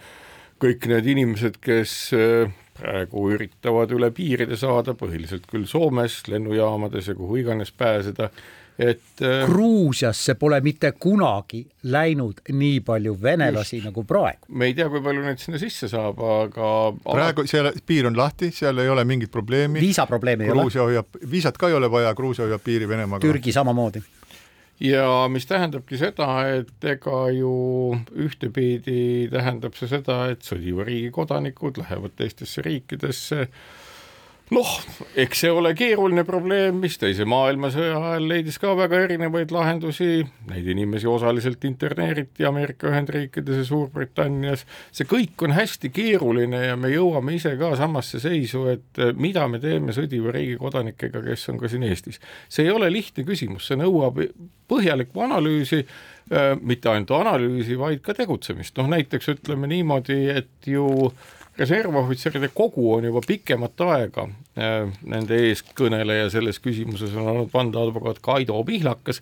kõik 0.62 0.86
need 0.90 1.10
inimesed, 1.12 1.60
kes 1.62 1.94
äh, 2.18 2.50
praegu 2.74 3.28
üritavad 3.34 3.94
üle 3.94 4.10
piiride 4.14 4.58
saada, 4.58 4.96
põhiliselt 4.98 5.48
küll 5.50 5.66
Soomes, 5.70 6.22
lennujaamades 6.30 7.10
ja 7.10 7.16
kuhu 7.18 7.38
iganes 7.42 7.72
pääseda, 7.72 8.30
et 8.78 9.22
äh, 9.22 9.44
Gruusiasse 9.46 10.34
pole 10.34 10.58
mitte 10.64 10.90
kunagi 10.98 11.60
läinud 11.94 12.40
nii 12.50 12.80
palju 12.86 13.14
venelasi 13.22 13.76
just. 13.76 13.86
nagu 13.86 14.02
praegu. 14.04 14.48
me 14.48 14.66
ei 14.70 14.74
tea, 14.74 14.88
kui 14.90 15.02
palju 15.04 15.22
neid 15.22 15.38
sinna 15.42 15.60
sisse 15.62 15.88
saab, 15.92 16.18
aga 16.40 16.72
praegu 17.06 17.46
seal 17.46 17.70
piir 17.86 18.10
on 18.10 18.18
lahti, 18.18 18.50
seal 18.54 18.82
ei 18.82 18.90
ole 18.90 19.06
mingit 19.06 19.30
probleemi. 19.30 19.80
viisaprobleemi 19.80 20.48
ei 20.48 20.50
ole. 20.50 20.66
Gruusia 20.66 20.88
hoiab, 20.88 21.22
viisat 21.30 21.60
ka 21.60 21.70
ei 21.70 21.78
ole 21.78 21.90
vaja, 21.90 22.14
Gruusia 22.18 22.48
hoiab 22.48 22.66
piiri 22.66 22.90
Venemaaga. 22.90 23.22
Türgi 23.26 23.54
samamoodi 23.54 24.02
ja 24.80 25.28
mis 25.28 25.46
tähendabki 25.46 25.98
seda, 25.98 26.28
et 26.58 26.84
ega 26.84 27.28
ju 27.34 27.54
ühtepidi 28.26 29.28
tähendab 29.32 29.76
see 29.78 29.90
seda, 29.90 30.24
et 30.32 30.46
sõdiva 30.46 30.86
riigi 30.86 31.12
kodanikud 31.14 31.78
lähevad 31.82 32.16
teistesse 32.18 32.64
riikidesse 32.66 33.48
noh, 34.54 34.70
eks 35.18 35.42
see 35.44 35.50
ole 35.52 35.72
keeruline 35.76 36.24
probleem, 36.26 36.78
mis 36.82 36.96
teise 37.00 37.26
maailmasõja 37.28 37.96
ajal 37.98 38.26
leidis 38.30 38.58
ka 38.62 38.72
väga 38.78 39.00
erinevaid 39.06 39.52
lahendusi, 39.54 40.24
neid 40.50 40.68
inimesi 40.74 41.08
osaliselt 41.10 41.64
interneeriti 41.68 42.46
Ameerika 42.48 42.88
Ühendriikides 42.90 43.62
ja 43.62 43.66
Suurbritannias, 43.68 44.64
see 44.94 45.08
kõik 45.10 45.44
on 45.46 45.56
hästi 45.56 45.90
keeruline 45.94 46.64
ja 46.68 46.78
me 46.80 46.92
jõuame 46.92 47.36
ise 47.38 47.54
ka 47.60 47.74
samasse 47.80 48.22
seisu, 48.22 48.66
et 48.74 49.02
eh, 49.02 49.12
mida 49.16 49.46
me 49.50 49.60
teeme 49.62 49.94
sõdiva 49.96 50.34
riigi 50.34 50.58
kodanikega, 50.60 51.24
kes 51.28 51.48
on 51.52 51.62
ka 51.62 51.70
siin 51.70 51.86
Eestis. 51.88 52.20
see 52.48 52.66
ei 52.68 52.74
ole 52.74 52.90
lihtne 52.92 53.26
küsimus, 53.26 53.68
see 53.68 53.80
nõuab 53.80 54.20
põhjalikku 54.70 55.24
analüüsi, 55.26 55.84
eh, 55.84 56.50
mitte 56.60 56.92
ainult 56.92 57.14
analüüsi, 57.16 57.78
vaid 57.80 58.04
ka 58.04 58.16
tegutsemist, 58.16 58.76
noh 58.78 58.90
näiteks 58.92 59.34
ütleme 59.36 59.70
niimoodi, 59.70 60.20
et 60.34 60.70
ju 60.70 61.12
reservohvitseride 61.58 62.48
kogu 62.54 62.88
on 62.94 63.04
juba 63.04 63.20
pikemat 63.26 63.80
aega 63.86 64.24
äh, 64.58 64.90
nende 65.06 65.38
eeskõneleja 65.48 66.26
selles 66.32 66.58
küsimuses 66.62 67.14
on 67.14 67.28
olnud 67.30 67.52
vandeadvokaat 67.52 68.18
Kaido 68.24 68.58
Pihlakas, 68.66 69.20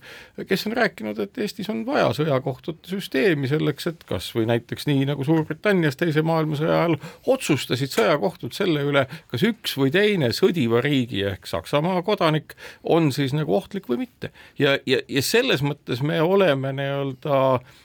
kes 0.49 0.67
on 0.69 0.77
rääkinud, 0.79 1.21
et 1.21 1.39
Eestis 1.43 1.69
on 1.73 1.85
vaja 1.87 2.09
sõjakohtute 2.17 2.89
süsteemi 2.89 3.51
selleks, 3.51 3.91
et 3.91 4.07
kas 4.09 4.31
või 4.37 4.47
näiteks 4.49 4.89
nii, 4.89 5.05
nagu 5.13 5.27
Suurbritannias 5.29 6.01
Teise 6.01 6.25
maailmasõja 6.27 6.79
ajal 6.79 6.97
otsustasid 7.37 7.93
sõjakohtud 7.93 8.57
selle 8.57 8.87
üle, 8.89 9.05
kas 9.33 9.45
üks 9.49 9.77
või 9.79 9.93
teine 9.95 10.33
sõdiva 10.37 10.81
riigi 10.85 11.25
ehk 11.29 11.49
Saksamaa 11.51 12.01
kodanik 12.07 12.57
on 12.83 13.13
siis 13.13 13.37
nagu 13.37 13.57
ohtlik 13.57 13.91
või 13.93 14.07
mitte. 14.07 14.33
ja, 14.59 14.79
ja, 14.87 15.05
ja 15.09 15.23
selles 15.23 15.61
mõttes 15.65 16.01
me 16.03 16.21
oleme 16.25 16.73
nii-öelda 16.81 17.39
äh, 17.61 17.81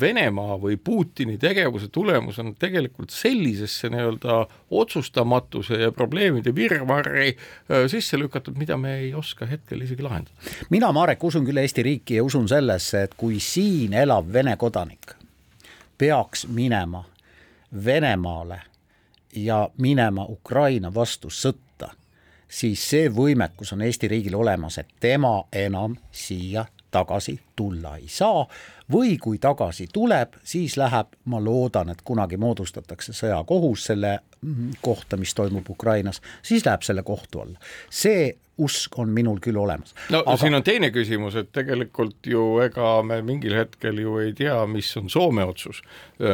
Venemaa 0.00 0.56
või 0.56 0.78
Putini 0.80 1.34
tegevuse 1.38 1.90
tulemus 1.92 2.38
on 2.40 2.54
tegelikult 2.56 3.10
sellisesse 3.12 3.90
nii-öelda 3.92 4.38
otsustamatuse 4.70 5.76
ja 5.82 5.90
probleemide 5.92 6.54
virvarri 6.54 7.28
äh, 7.28 7.84
sisse 7.92 8.16
lükatud, 8.16 8.56
mida 8.56 8.78
me 8.80 8.94
ei 9.02 9.10
oska 9.14 9.46
hetkel 9.46 9.84
isegi 9.84 10.02
lahendada. 10.02 10.32
mina, 10.70 10.88
Marek, 10.92 11.24
usun 11.24 11.44
küll 11.44 11.60
Eesti 11.60 11.84
riiki 11.84 12.16
ja 12.16 12.24
usun 12.24 12.48
sellesse, 12.48 13.02
et 13.02 13.14
kui 13.16 13.40
siin 13.44 13.92
elav 13.92 14.32
Vene 14.32 14.56
kodanik 14.56 15.12
peaks 15.98 16.46
minema 16.48 17.04
Venemaale 17.84 18.62
ja 19.36 19.68
minema 19.78 20.24
Ukraina 20.24 20.94
vastu 20.94 21.28
sõtta, 21.28 21.90
siis 22.48 22.88
see 22.90 23.12
võimekus 23.12 23.74
on 23.76 23.84
Eesti 23.84 24.08
riigil 24.08 24.34
olemas, 24.34 24.78
et 24.78 24.88
tema 25.00 25.42
enam 25.52 25.96
siia 26.12 26.64
tagasi 26.90 27.36
tulla 27.56 27.96
ei 27.96 28.08
saa 28.08 28.46
või 28.92 29.16
kui 29.20 29.38
tagasi 29.38 29.88
tuleb, 29.92 30.38
siis 30.42 30.76
läheb, 30.76 31.14
ma 31.24 31.40
loodan, 31.44 31.92
et 31.92 32.02
kunagi 32.04 32.36
moodustatakse 32.36 33.12
sõjakohus 33.12 33.88
selle 33.90 34.18
mm, 34.40 34.78
kohta, 34.82 35.16
mis 35.16 35.34
toimub 35.34 35.70
Ukrainas, 35.70 36.22
siis 36.42 36.66
läheb 36.66 36.82
selle 36.86 37.02
kohtu 37.02 37.40
alla. 37.40 37.58
see 37.90 38.36
usk 38.58 38.98
on 38.98 39.08
minul 39.14 39.38
küll 39.40 39.56
olemas. 39.56 39.94
no 40.10 40.22
Aga... 40.26 40.36
siin 40.36 40.54
on 40.54 40.64
teine 40.66 40.90
küsimus, 40.90 41.36
et 41.38 41.50
tegelikult 41.54 42.26
ju 42.26 42.58
ega 42.64 42.98
me 43.06 43.20
mingil 43.22 43.54
hetkel 43.54 44.00
ju 44.02 44.18
ei 44.22 44.32
tea, 44.36 44.58
mis 44.66 44.90
on 44.98 45.10
Soome 45.10 45.44
otsus 45.46 45.82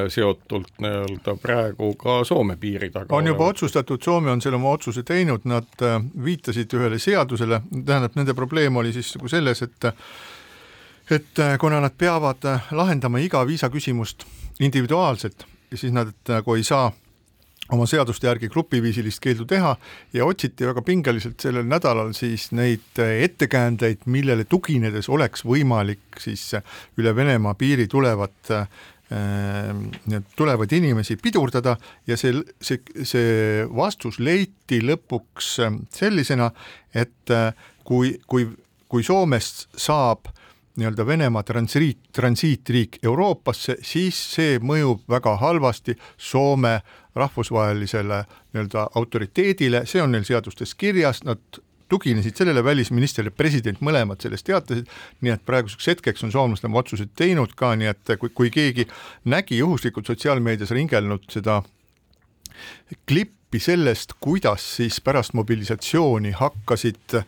seotult 0.08 0.80
nii-öelda 0.80 1.36
praegu 1.42 1.92
ka 2.00 2.22
Soome 2.24 2.56
piiri 2.60 2.90
taga. 2.94 3.16
on 3.16 3.28
juba 3.28 3.50
otsustatud, 3.52 4.02
Soome 4.02 4.32
on 4.32 4.40
selle 4.40 4.60
oma 4.60 4.72
otsuse 4.72 5.04
teinud, 5.04 5.44
nad 5.48 5.84
äh, 5.84 5.98
viitasid 6.24 6.72
ühele 6.78 6.98
seadusele, 6.98 7.60
tähendab, 7.74 8.16
nende 8.16 8.34
probleem 8.34 8.76
oli 8.80 8.94
siis 8.96 9.14
nagu 9.18 9.28
selles, 9.28 9.62
et 9.62 9.92
et 11.10 11.38
äh, 11.38 11.58
kuna 11.58 11.80
nad 11.80 11.92
peavad 11.98 12.44
äh, 12.48 12.68
lahendama 12.72 13.20
iga 13.20 13.44
viisaküsimust 13.46 14.24
individuaalselt, 14.60 15.46
siis 15.74 15.92
nad 15.92 16.14
nagu 16.28 16.54
ei 16.56 16.64
saa 16.64 16.92
oma 17.72 17.86
seaduste 17.88 18.28
järgi 18.28 18.48
grupiviisilist 18.52 19.22
keeldu 19.24 19.46
teha 19.48 19.72
ja 20.12 20.26
otsiti 20.28 20.66
väga 20.68 20.82
pingeliselt 20.84 21.40
sellel 21.40 21.64
nädalal 21.68 22.12
siis 22.16 22.50
neid 22.52 23.00
ettekäändeid, 23.00 24.04
millele 24.06 24.44
tuginedes 24.44 25.08
oleks 25.08 25.46
võimalik 25.48 26.20
siis 26.20 26.50
üle 27.00 27.14
Venemaa 27.16 27.54
piiri 27.56 27.88
tulevat 27.88 28.52
äh, 28.52 28.68
tulevaid 30.36 30.72
inimesi 30.72 31.16
pidurdada 31.20 31.76
ja 32.06 32.16
see, 32.20 32.36
see, 32.60 32.80
see 33.04 33.64
vastus 33.76 34.18
leiti 34.18 34.80
lõpuks 34.82 35.50
sellisena, 35.92 36.48
et 36.96 37.32
kui, 37.84 38.14
kui, 38.26 38.48
kui 38.88 39.04
Soomest 39.04 39.68
saab 39.76 40.32
nii-öelda 40.76 41.06
Venemaa 41.06 41.42
transiit, 41.42 41.98
transiitriik 42.12 42.98
Euroopasse, 43.02 43.76
siis 43.82 44.18
see 44.34 44.58
mõjub 44.58 45.04
väga 45.10 45.36
halvasti 45.42 45.94
Soome 46.16 46.80
rahvusvahelisele 47.14 48.24
nii-öelda 48.24 48.88
autoriteedile, 48.94 49.84
see 49.86 50.02
on 50.02 50.12
neil 50.14 50.26
seadustes 50.26 50.74
kirjas, 50.74 51.22
nad 51.24 51.60
tuginesid 51.88 52.36
sellele, 52.36 52.64
välisminister 52.64 53.28
ja 53.28 53.30
president 53.30 53.78
mõlemad 53.84 54.22
sellest 54.24 54.46
teatasid, 54.48 54.88
nii 55.22 55.34
et 55.34 55.44
praeguseks 55.46 55.92
hetkeks 55.92 56.26
on 56.26 56.32
soomlased 56.34 56.66
oma 56.66 56.80
otsused 56.80 57.12
teinud 57.16 57.54
ka, 57.54 57.74
nii 57.78 57.92
et 57.92 58.16
kui, 58.18 58.32
kui 58.34 58.50
keegi 58.50 58.88
nägi 59.30 59.60
juhuslikult 59.60 60.08
sotsiaalmeedias 60.10 60.74
ringelnud 60.74 61.28
seda 61.30 61.60
klippi 63.06 63.43
sellest, 63.60 64.12
kuidas 64.20 64.64
siis 64.76 65.00
pärast 65.00 65.34
mobilisatsiooni 65.34 66.30
hakkasid 66.30 67.18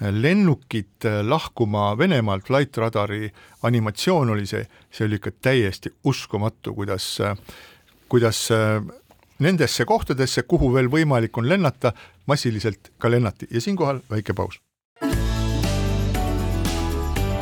lennukid 0.00 1.06
lahkuma 1.22 1.98
Venemaalt, 1.98 2.46
Flight 2.46 2.76
Radari 2.76 3.32
animatsioon 3.62 4.30
oli 4.30 4.46
see, 4.46 4.66
see 4.90 5.06
oli 5.06 5.20
ikka 5.20 5.30
täiesti 5.42 5.94
uskumatu, 6.04 6.74
kuidas, 6.74 7.18
kuidas 8.08 8.48
nendesse 9.38 9.84
kohtadesse, 9.84 10.42
kuhu 10.42 10.72
veel 10.74 10.90
võimalik 10.90 11.38
on 11.38 11.48
lennata, 11.48 11.92
massiliselt 12.26 12.92
ka 12.98 13.10
lennati 13.10 13.48
ja 13.50 13.60
siinkohal 13.60 14.00
väike 14.10 14.34
paus. 14.34 14.60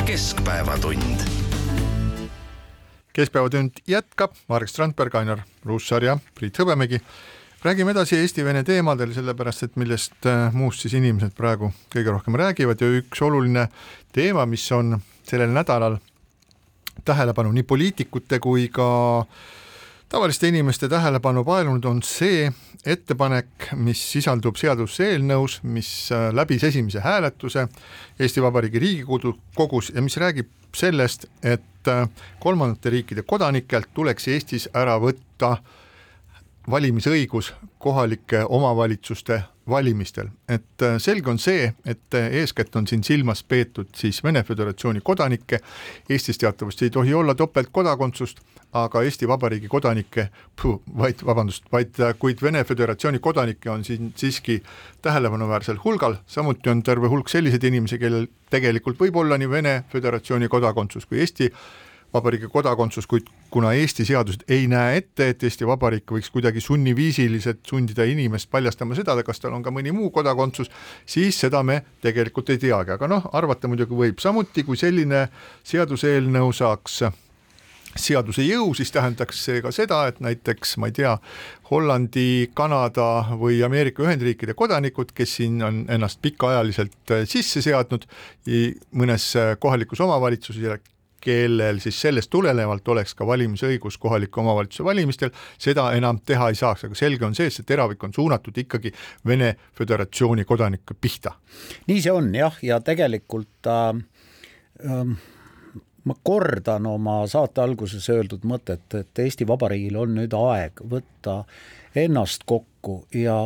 keskpäevatund. 0.07 1.20
keskpäevatund 3.12 3.70
jätkab, 3.86 4.34
Marek 4.49 4.68
Strandberg, 4.68 5.14
Ainar 5.14 5.40
Ruussaar 5.64 6.05
ja 6.05 6.18
Priit 6.34 6.59
Hõbemägi 6.59 7.01
räägime 7.62 7.90
edasi 7.90 8.16
Eesti-Vene 8.18 8.64
teemadel, 8.66 9.12
sellepärast 9.14 9.62
et 9.68 9.76
millest 9.78 10.26
äh, 10.26 10.50
muust 10.54 10.82
siis 10.82 10.96
inimesed 10.98 11.34
praegu 11.38 11.70
kõige 11.94 12.10
rohkem 12.10 12.34
räägivad 12.40 12.80
ja 12.82 12.88
üks 12.98 13.22
oluline 13.22 13.68
teema, 14.12 14.46
mis 14.50 14.64
on 14.74 14.96
sellel 15.28 15.52
nädalal 15.54 16.00
tähelepanu 17.06 17.52
nii 17.54 17.62
poliitikute 17.62 18.40
kui 18.42 18.66
ka 18.74 18.86
tavaliste 20.10 20.50
inimeste 20.50 20.88
tähelepanu 20.90 21.44
paelunud, 21.46 21.84
on 21.86 22.02
see 22.02 22.48
ettepanek, 22.86 23.70
mis 23.78 24.02
sisaldub 24.10 24.58
seaduseelnõus, 24.58 25.60
mis 25.62 25.92
äh, 26.10 26.32
läbis 26.34 26.64
esimese 26.66 27.04
hääletuse 27.04 27.68
Eesti 28.18 28.42
Vabariigi 28.42 28.82
Riigikogus 28.82 29.92
ja 29.94 30.02
mis 30.02 30.18
räägib 30.18 30.50
sellest, 30.74 31.28
et 31.42 31.88
äh, 31.94 32.10
kolmandate 32.42 32.90
riikide 32.90 33.22
kodanikelt 33.22 33.94
tuleks 33.94 34.28
Eestis 34.34 34.66
ära 34.74 34.98
võtta 34.98 35.52
äh, 35.52 35.78
valimisõigus 36.70 37.54
kohalike 37.78 38.44
omavalitsuste 38.48 39.42
valimistel, 39.68 40.28
et 40.48 40.82
äh, 40.82 40.96
selge 40.98 41.30
on 41.30 41.38
see, 41.38 41.68
et 41.86 42.14
äh, 42.14 42.32
eeskätt 42.42 42.76
on 42.76 42.86
siin 42.86 43.04
silmas 43.04 43.44
peetud 43.46 43.92
siis 43.94 44.22
Vene 44.24 44.42
Föderatsiooni 44.42 45.00
kodanikke, 45.04 45.60
Eestis 46.10 46.38
teatavasti 46.38 46.84
ei 46.84 46.90
tohi 46.90 47.14
olla 47.14 47.34
topeltkodakondsust, 47.34 48.40
aga 48.72 49.02
Eesti 49.02 49.28
Vabariigi 49.28 49.68
kodanikke, 49.68 50.28
vaid 50.98 51.22
vabandust, 51.26 51.64
vaid 51.72 52.00
äh, 52.00 52.14
kuid 52.18 52.42
Vene 52.42 52.64
Föderatsiooni 52.64 53.18
kodanikke 53.18 53.70
on 53.70 53.84
siin 53.84 54.12
siiski 54.16 54.62
tähelepanuväärsel 55.02 55.78
hulgal, 55.84 56.18
samuti 56.26 56.70
on 56.70 56.82
terve 56.82 57.08
hulk 57.08 57.28
selliseid 57.28 57.64
inimesi, 57.64 57.98
kellel 58.02 58.26
tegelikult 58.50 58.98
võib 58.98 59.22
olla 59.22 59.38
nii 59.38 59.50
Vene 59.50 59.78
Föderatsiooni 59.92 60.48
kodakondsus 60.48 61.06
kui 61.06 61.22
Eesti 61.22 61.52
Vabariigi 62.14 62.48
kodakondsus, 62.52 63.06
kuid 63.08 63.28
kuna 63.50 63.72
Eesti 63.72 64.04
seadused 64.04 64.44
ei 64.52 64.66
näe 64.68 64.98
ette, 65.00 65.30
et 65.32 65.42
Eesti 65.48 65.66
Vabariik 65.68 66.12
võiks 66.12 66.28
kuidagi 66.32 66.60
sunniviisiliselt 66.60 67.64
sundida 67.68 68.04
inimest 68.04 68.50
paljastama 68.52 68.96
seda, 68.98 69.16
kas 69.24 69.40
tal 69.40 69.56
on 69.56 69.64
ka 69.64 69.72
mõni 69.72 69.94
muu 69.96 70.10
kodakondsus, 70.12 70.68
siis 71.08 71.40
seda 71.40 71.62
me 71.64 71.80
tegelikult 72.04 72.52
ei 72.52 72.60
teagi, 72.60 72.92
aga 72.96 73.08
noh, 73.08 73.30
arvata 73.32 73.70
muidugi 73.70 73.96
võib, 73.96 74.20
samuti 74.20 74.66
kui 74.68 74.76
selline 74.76 75.26
seaduseelnõu 75.64 76.52
saaks 76.52 77.00
seaduse 77.98 78.44
jõu, 78.44 78.72
siis 78.76 78.92
tähendaks 78.92 79.40
see 79.44 79.60
ka 79.64 79.72
seda, 79.74 80.04
et 80.08 80.20
näiteks 80.24 80.76
ma 80.80 80.88
ei 80.88 80.96
tea, 80.96 81.16
Hollandi, 81.70 82.50
Kanada 82.56 83.24
või 83.40 83.62
Ameerika 83.64 84.04
Ühendriikide 84.04 84.54
kodanikud, 84.56 85.12
kes 85.16 85.36
siin 85.40 85.60
on 85.64 85.82
ennast 85.92 86.20
pikaajaliselt 86.24 87.16
sisse 87.28 87.64
seadnud 87.64 88.04
mõnes 89.00 89.28
kohalikus 89.60 90.00
omavalitsuses 90.04 90.62
kellel 91.23 91.79
siis 91.83 92.01
sellest 92.01 92.31
tulenevalt 92.31 92.89
oleks 92.95 93.14
ka 93.14 93.27
valimisõigus 93.27 93.99
kohaliku 94.03 94.43
omavalitsuse 94.43 94.85
valimistel, 94.85 95.31
seda 95.59 95.91
enam 95.97 96.20
teha 96.27 96.51
ei 96.51 96.59
saaks, 96.59 96.87
aga 96.89 96.99
selge 96.99 97.27
on 97.27 97.37
see, 97.39 97.47
et 97.51 97.59
see 97.59 97.68
teravik 97.68 98.03
on 98.05 98.14
suunatud 98.14 98.59
ikkagi 98.64 98.93
Vene 99.27 99.55
Föderatsiooni 99.79 100.45
kodanike 100.49 100.97
pihta. 101.01 101.37
nii 101.87 102.03
see 102.03 102.12
on 102.12 102.35
jah, 102.35 102.59
ja 102.62 102.81
tegelikult 102.81 103.70
äh, 103.70 104.03
äh, 104.91 105.14
ma 106.05 106.14
kordan 106.23 106.87
oma 106.87 107.23
saate 107.31 107.62
alguses 107.62 108.09
öeldud 108.11 108.47
mõtet, 108.49 108.89
et 108.99 109.18
Eesti 109.18 109.47
Vabariigil 109.47 110.01
on 110.03 110.16
nüüd 110.18 110.35
aeg 110.37 110.83
võtta 110.91 111.43
ennast 111.95 112.47
kokku 112.49 113.03
ja 113.14 113.37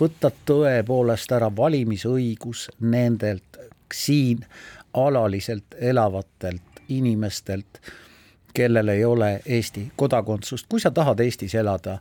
võtta 0.00 0.30
tõepoolest 0.46 1.32
ära 1.32 1.50
valimisõigus 1.56 2.68
nendelt 2.80 3.58
siin 3.94 4.44
alaliselt 4.94 5.74
elavatelt 5.78 6.69
inimestelt, 6.90 7.80
kellel 8.54 8.88
ei 8.88 9.04
ole 9.04 9.40
Eesti 9.46 9.92
kodakondsust, 9.96 10.66
kui 10.68 10.80
sa 10.80 10.90
tahad 10.90 11.20
Eestis 11.22 11.54
elada 11.54 11.98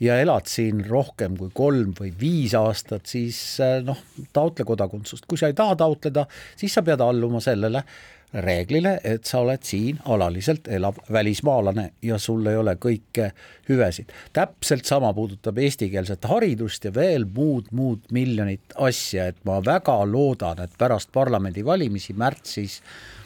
ja 0.00 0.18
elad 0.20 0.48
siin 0.50 0.84
rohkem 0.88 1.36
kui 1.38 1.50
kolm 1.54 1.92
või 1.98 2.12
viis 2.20 2.54
aastat, 2.58 3.06
siis 3.06 3.38
äh, 3.62 3.78
noh, 3.86 4.00
taotle 4.32 4.66
kodakondsust, 4.66 5.28
kui 5.30 5.38
sa 5.38 5.50
ei 5.50 5.58
taha 5.58 5.76
taotleda, 5.84 6.26
siis 6.56 6.74
sa 6.74 6.82
pead 6.82 7.00
alluma 7.00 7.40
sellele 7.40 7.84
reeglile, 8.32 8.94
et 9.04 9.28
sa 9.28 9.42
oled 9.44 9.60
siin 9.66 9.98
alaliselt 10.08 10.68
elav 10.72 10.96
välismaalane 11.12 11.90
ja 12.02 12.18
sul 12.18 12.46
ei 12.48 12.56
ole 12.56 12.74
kõike 12.80 13.30
hüvesid. 13.68 14.12
täpselt 14.32 14.88
sama 14.88 15.12
puudutab 15.14 15.58
eestikeelset 15.58 16.24
haridust 16.24 16.84
ja 16.84 16.94
veel 16.94 17.26
muud, 17.34 17.68
muud 17.70 18.08
miljonit 18.10 18.72
asja, 18.76 19.26
et 19.26 19.44
ma 19.44 19.60
väga 19.64 19.98
loodan, 20.08 20.64
et 20.64 20.78
pärast 20.78 21.12
parlamendivalimisi 21.12 22.16
märtsis 22.16 22.80
äh, 22.80 23.21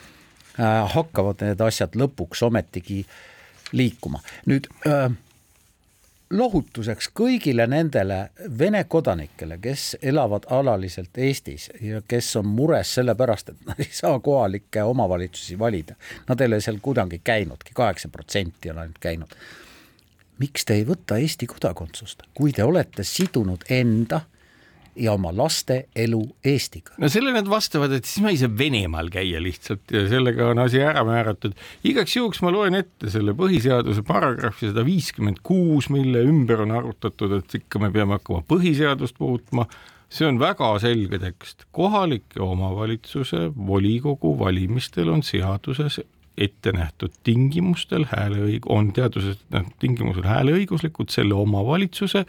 hakkavad 0.93 1.43
need 1.45 1.61
asjad 1.61 1.95
lõpuks 1.95 2.43
ometigi 2.47 3.03
liikuma. 3.71 4.19
nüüd 4.45 4.67
äh, 4.87 5.11
lohutuseks 6.29 7.09
kõigile 7.15 7.67
nendele 7.67 8.29
Vene 8.59 8.83
kodanikele, 8.83 9.57
kes 9.63 9.95
elavad 10.01 10.47
alaliselt 10.51 11.17
Eestis 11.17 11.69
ja 11.81 12.01
kes 12.07 12.35
on 12.35 12.47
mures 12.47 12.93
sellepärast, 12.99 13.49
et 13.49 13.67
nad 13.67 13.79
ei 13.79 13.91
saa 13.91 14.19
kohalikke 14.19 14.83
omavalitsusi 14.83 15.59
valida. 15.59 15.95
Nad 16.27 16.41
ei 16.41 16.51
ole 16.51 16.61
seal 16.61 16.81
kuidagi 16.81 17.21
käinudki, 17.23 17.71
kaheksa 17.73 18.09
protsenti 18.09 18.71
on 18.71 18.83
ainult 18.83 18.99
käinud. 18.99 19.35
miks 20.37 20.65
te 20.65 20.73
ei 20.73 20.83
võta 20.85 21.17
Eesti 21.17 21.47
kodakondsust, 21.49 22.21
kui 22.33 22.51
te 22.53 22.63
olete 22.63 23.03
sidunud 23.03 23.63
enda 23.69 24.21
ja 24.97 25.13
oma 25.13 25.31
laste 25.35 25.77
elu 25.95 26.21
Eestiga. 26.45 26.95
no 26.97 27.09
sellele 27.11 27.37
nad 27.39 27.49
vastavad, 27.51 27.93
et 27.97 28.05
siis 28.07 28.23
ma 28.23 28.31
ei 28.33 28.39
saa 28.39 28.51
Venemaal 28.51 29.11
käia 29.13 29.41
lihtsalt 29.43 29.93
ja 29.93 30.05
sellega 30.09 30.49
on 30.51 30.61
asi 30.63 30.81
ära 30.83 31.03
määratud. 31.07 31.55
igaks 31.87 32.17
juhuks 32.17 32.41
ma 32.45 32.51
loen 32.53 32.77
ette 32.79 33.11
selle 33.13 33.35
põhiseaduse 33.37 34.03
paragrahvi 34.07 34.71
sada 34.71 34.85
viiskümmend 34.87 35.43
kuus, 35.43 35.91
mille 35.93 36.23
ümber 36.27 36.65
on 36.65 36.73
arutatud, 36.79 37.37
et 37.39 37.59
ikka 37.61 37.81
me 37.83 37.91
peame 37.93 38.17
hakkama 38.17 38.43
põhiseadust 38.49 39.21
muutma. 39.23 39.67
see 40.09 40.27
on 40.27 40.39
väga 40.39 40.69
selge 40.79 41.19
tekst, 41.19 41.65
kohalike 41.75 42.39
omavalitsuse 42.39 43.49
volikogu 43.67 44.37
valimistel 44.39 45.09
on 45.11 45.23
seaduses 45.23 45.99
ette 46.37 46.71
nähtud 46.75 47.13
tingimustel 47.25 48.05
hääleõig-, 48.11 48.67
on 48.69 48.91
teaduses 48.93 49.39
tingimusel 49.81 50.25
hääleõiguslikud 50.27 51.09
selle 51.13 51.33
omavalitsuse 51.37 52.23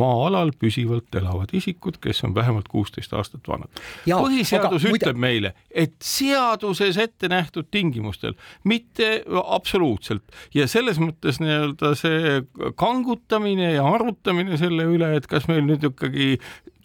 maa-alal 0.00 0.52
püsivalt 0.58 1.14
elavad 1.20 1.52
isikud, 1.56 2.00
kes 2.02 2.24
on 2.24 2.34
vähemalt 2.34 2.68
kuusteist 2.68 3.12
aastat 3.12 3.48
vanad. 3.48 3.82
põhiseadus 4.06 4.86
aga, 4.86 4.94
ütleb 4.96 5.18
muide... 5.18 5.26
meile, 5.26 5.52
et 5.70 5.94
seaduses 6.04 6.98
ette 7.00 7.28
nähtud 7.28 7.68
tingimustel, 7.70 8.36
mitte 8.64 9.22
absoluutselt 9.44 10.24
ja 10.54 10.66
selles 10.70 11.00
mõttes 11.02 11.40
nii-öelda 11.42 11.94
see 11.98 12.40
kangutamine 12.80 13.74
ja 13.76 13.86
arutamine 13.86 14.58
selle 14.60 14.88
üle, 14.88 15.14
et 15.18 15.28
kas 15.30 15.48
meil 15.50 15.66
nüüd 15.68 15.84
ikkagi 15.90 16.36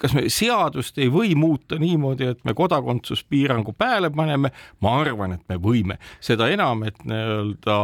kas 0.02 0.16
me 0.18 0.26
seadust 0.32 0.98
ei 1.02 1.12
või 1.12 1.36
muuta 1.40 1.80
niimoodi, 1.82 2.32
et 2.36 2.42
me 2.48 2.56
kodakondsuspiirangu 2.58 3.76
peale 3.78 4.10
paneme, 4.14 4.52
ma 4.82 4.98
arvan, 5.02 5.38
et 5.38 5.46
me 5.50 5.60
võime, 5.62 6.00
seda 6.24 6.50
enam, 6.54 6.84
et 6.88 7.04
nii-öelda 7.06 7.78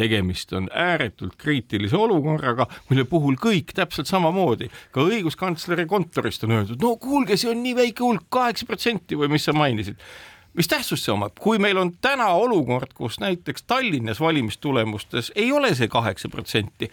tegemist 0.00 0.52
on 0.56 0.68
ääretult 0.74 1.36
kriitilise 1.36 1.96
olukorraga, 1.96 2.66
mille 2.88 3.04
puhul 3.04 3.36
kõik 3.40 3.74
täpselt 3.76 4.08
samamoodi, 4.08 4.70
ka 4.94 5.04
õiguskantsleri 5.04 5.86
kontorist 5.90 6.46
on 6.46 6.56
öeldud, 6.56 6.80
no 6.82 6.94
kuulge, 7.00 7.36
see 7.40 7.50
on 7.52 7.62
nii 7.64 7.76
väike 7.76 8.06
hulk, 8.06 8.28
kaheksa 8.32 8.68
protsenti 8.68 9.18
või 9.18 9.32
mis 9.34 9.48
sa 9.48 9.56
mainisid. 9.56 10.00
Mis 10.56 10.66
tähtsust 10.66 11.06
see 11.06 11.12
omab, 11.14 11.36
kui 11.38 11.60
meil 11.62 11.78
on 11.78 11.92
täna 12.02 12.26
olukord, 12.34 12.90
kus 12.96 13.20
näiteks 13.22 13.62
Tallinnas 13.70 14.18
valimistulemustes 14.20 15.30
ei 15.38 15.52
ole 15.54 15.70
see 15.78 15.86
kaheksa 15.88 16.28
protsenti, 16.32 16.88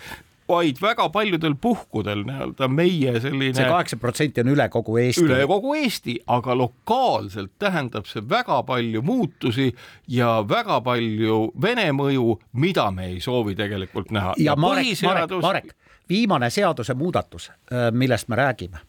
vaid 0.47 0.81
väga 0.81 1.09
paljudel 1.09 1.55
puhkudel 1.61 2.23
nii-öelda 2.27 2.67
meie 2.71 3.19
selline 3.21 3.55
see 3.57 3.67
kaheksa 3.67 3.97
protsenti 4.01 4.43
on 4.43 4.51
üle 4.53 4.67
kogu 4.71 4.97
Eesti. 5.01 5.25
üle 5.25 5.47
kogu 5.49 5.73
Eesti, 5.75 6.17
aga 6.27 6.55
lokaalselt 6.57 7.51
tähendab 7.59 8.07
see 8.09 8.23
väga 8.29 8.61
palju 8.67 9.01
muutusi 9.01 9.71
ja 10.07 10.37
väga 10.49 10.79
palju 10.81 11.39
Vene 11.61 11.89
mõju, 11.95 12.37
mida 12.53 12.89
me 12.91 13.09
ei 13.11 13.19
soovi 13.23 13.55
tegelikult 13.55 14.11
näha. 14.11 14.35
ja, 14.37 14.51
ja 14.51 14.55
Marek 14.55 14.85
põhiseadus..., 14.85 15.41
Marek, 15.41 15.65
Marek, 15.71 15.97
viimane 16.09 16.49
seadusemuudatus, 16.49 17.49
äh, 17.49 17.89
millest 17.91 18.27
me 18.27 18.39
räägime, 18.39 18.79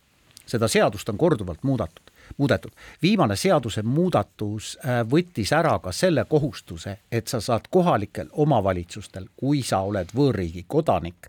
seda 0.47 0.69
seadust 0.69 1.09
on 1.09 1.19
korduvalt 1.19 1.65
muudatud 1.67 2.08
muudetud. 2.37 2.71
viimane 3.03 3.37
seadusemuudatus 3.37 4.79
äh, 4.85 5.01
võttis 5.11 5.53
ära 5.53 5.79
ka 5.79 5.93
selle 5.93 6.25
kohustuse, 6.25 6.99
et 7.13 7.29
sa 7.29 7.41
saad 7.41 7.69
kohalikel 7.71 8.29
omavalitsustel, 8.33 9.29
kui 9.37 9.63
sa 9.63 9.81
oled 9.81 10.13
võõrriigi 10.15 10.65
kodanik, 10.67 11.29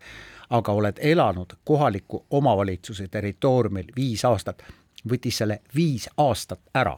aga 0.49 0.71
oled 0.71 0.99
elanud 0.99 1.53
kohaliku 1.63 2.25
omavalitsuse 2.29 3.07
territooriumil 3.07 3.91
viis 3.95 4.25
aastat, 4.25 4.63
võttis 5.09 5.37
selle 5.37 5.61
viis 5.75 6.09
aastat 6.17 6.59
ära. 6.73 6.97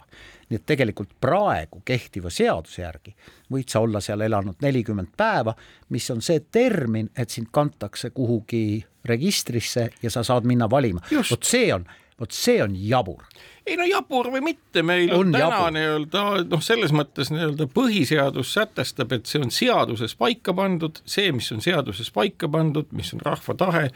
nii 0.49 0.55
et 0.55 0.65
tegelikult 0.65 1.09
praegu 1.21 1.81
kehtiva 1.85 2.29
seaduse 2.29 2.81
järgi 2.81 3.15
võid 3.51 3.69
sa 3.71 3.79
olla 3.79 4.01
seal 4.01 4.21
elanud 4.21 4.61
nelikümmend 4.61 5.13
päeva, 5.17 5.53
mis 5.89 6.09
on 6.11 6.21
see 6.21 6.39
termin, 6.51 7.09
et 7.17 7.29
sind 7.29 7.51
kantakse 7.51 8.09
kuhugi 8.09 8.83
registrisse 9.05 9.89
ja 10.01 10.11
sa 10.11 10.23
saad 10.23 10.47
minna 10.47 10.69
valima. 10.69 11.01
vot 11.31 11.43
see 11.43 11.73
on 11.73 11.85
vot 12.21 12.35
see 12.35 12.61
on 12.63 12.75
jabur. 12.77 13.25
ei 13.65 13.77
no 13.77 13.85
jabur 13.85 14.31
või 14.33 14.41
mitte, 14.51 14.83
meil 14.85 15.11
on, 15.11 15.29
on 15.29 15.37
täna 15.37 15.67
nii-öelda 15.75 16.25
noh, 16.49 16.63
selles 16.65 16.93
mõttes 16.95 17.29
nii-öelda 17.33 17.67
põhiseadus 17.73 18.55
sätestab, 18.57 19.13
et 19.17 19.29
see 19.29 19.43
on 19.43 19.53
seaduses 19.53 20.15
paika 20.17 20.55
pandud, 20.57 21.03
see, 21.05 21.31
mis 21.35 21.51
on 21.53 21.61
seaduses 21.61 22.11
paika 22.13 22.49
pandud, 22.51 22.89
mis 22.97 23.13
on 23.15 23.23
rahva 23.25 23.57
tahe, 23.57 23.89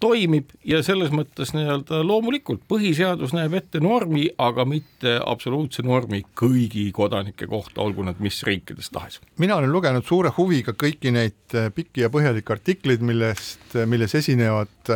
toimib 0.00 0.52
ja 0.66 0.80
selles 0.86 1.10
mõttes 1.14 1.50
nii-öelda 1.56 2.02
loomulikult 2.06 2.62
põhiseadus 2.70 3.32
näeb 3.34 3.56
ette 3.58 3.80
normi, 3.82 4.28
aga 4.38 4.66
mitte 4.68 5.16
absoluutse 5.18 5.82
normi 5.86 6.22
kõigi 6.38 6.86
kodanike 6.94 7.48
kohta, 7.50 7.82
olgu 7.82 8.06
nad 8.06 8.20
mis 8.22 8.38
riikides 8.46 8.92
tahes. 8.94 9.18
mina 9.38 9.56
olen 9.58 9.72
lugenud 9.72 10.06
suure 10.06 10.30
huviga 10.36 10.74
kõiki 10.78 11.12
neid 11.14 11.58
pikki 11.74 12.06
ja 12.06 12.12
põhjalikke 12.14 12.54
artikleid, 12.54 13.02
millest, 13.02 13.74
milles 13.86 14.14
esinevad 14.14 14.94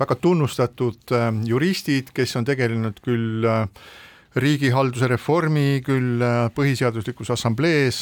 väga 0.00 0.16
tunnustatud 0.20 1.14
äh, 1.14 1.30
juristid, 1.48 2.12
kes 2.16 2.36
on 2.36 2.46
tegelenud 2.48 3.00
küll 3.04 3.46
äh, 3.48 3.64
riigihalduse 4.36 5.08
reformi, 5.08 5.80
küll 5.84 6.22
äh, 6.24 6.46
põhiseaduslikus 6.56 7.32
assamblees 7.32 8.00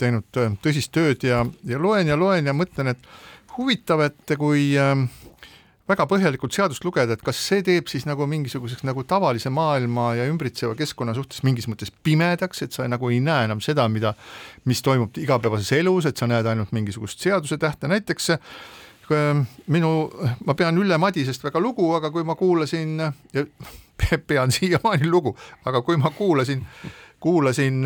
teinud 0.00 0.42
tõsist 0.64 0.92
tööd 0.92 1.24
ja, 1.26 1.42
ja 1.68 1.80
loen 1.80 2.12
ja 2.12 2.18
loen 2.20 2.50
ja 2.50 2.56
mõtlen, 2.56 2.92
et 2.92 3.12
huvitav, 3.56 4.00
et 4.04 4.32
kui 4.40 4.70
väga 5.92 6.04
põhjalikult 6.08 6.54
seadust 6.56 6.84
lugeda, 6.86 7.12
et 7.12 7.24
kas 7.24 7.36
see 7.36 7.60
teeb 7.66 7.88
siis 7.90 8.06
nagu 8.08 8.24
mingisuguseks 8.28 8.84
nagu 8.88 9.04
tavalise 9.04 9.50
maailma 9.52 10.12
ja 10.16 10.28
ümbritseva 10.30 10.76
keskkonna 10.78 11.12
suhtes 11.16 11.42
mingis 11.44 11.68
mõttes 11.68 11.92
pimedaks, 12.04 12.62
et 12.64 12.72
sa 12.72 12.86
nagu 12.88 13.10
ei 13.12 13.20
näe 13.24 13.48
enam 13.48 13.60
seda, 13.60 13.88
mida, 13.92 14.14
mis 14.68 14.80
toimub 14.84 15.20
igapäevases 15.20 15.74
elus, 15.80 16.08
et 16.08 16.16
sa 16.16 16.28
näed 16.30 16.48
ainult 16.48 16.72
mingisugust 16.72 17.20
seaduse 17.20 17.60
tähte, 17.60 17.92
näiteks 17.92 18.32
Äh, 18.32 18.38
minu, 19.66 19.90
ma 20.46 20.54
pean 20.54 20.78
Ülle 20.78 20.98
Madisest 20.98 21.44
väga 21.44 21.60
lugu, 21.60 21.92
aga 21.96 22.10
kui 22.10 22.24
ma 22.24 22.36
kuulasin 22.38 23.00
pean 24.28 24.52
siiamaani 24.52 25.10
lugu, 25.10 25.34
aga 25.64 25.82
kui 25.82 25.96
ma 26.00 26.10
kuulasin, 26.16 26.64
kuulasin 27.20 27.84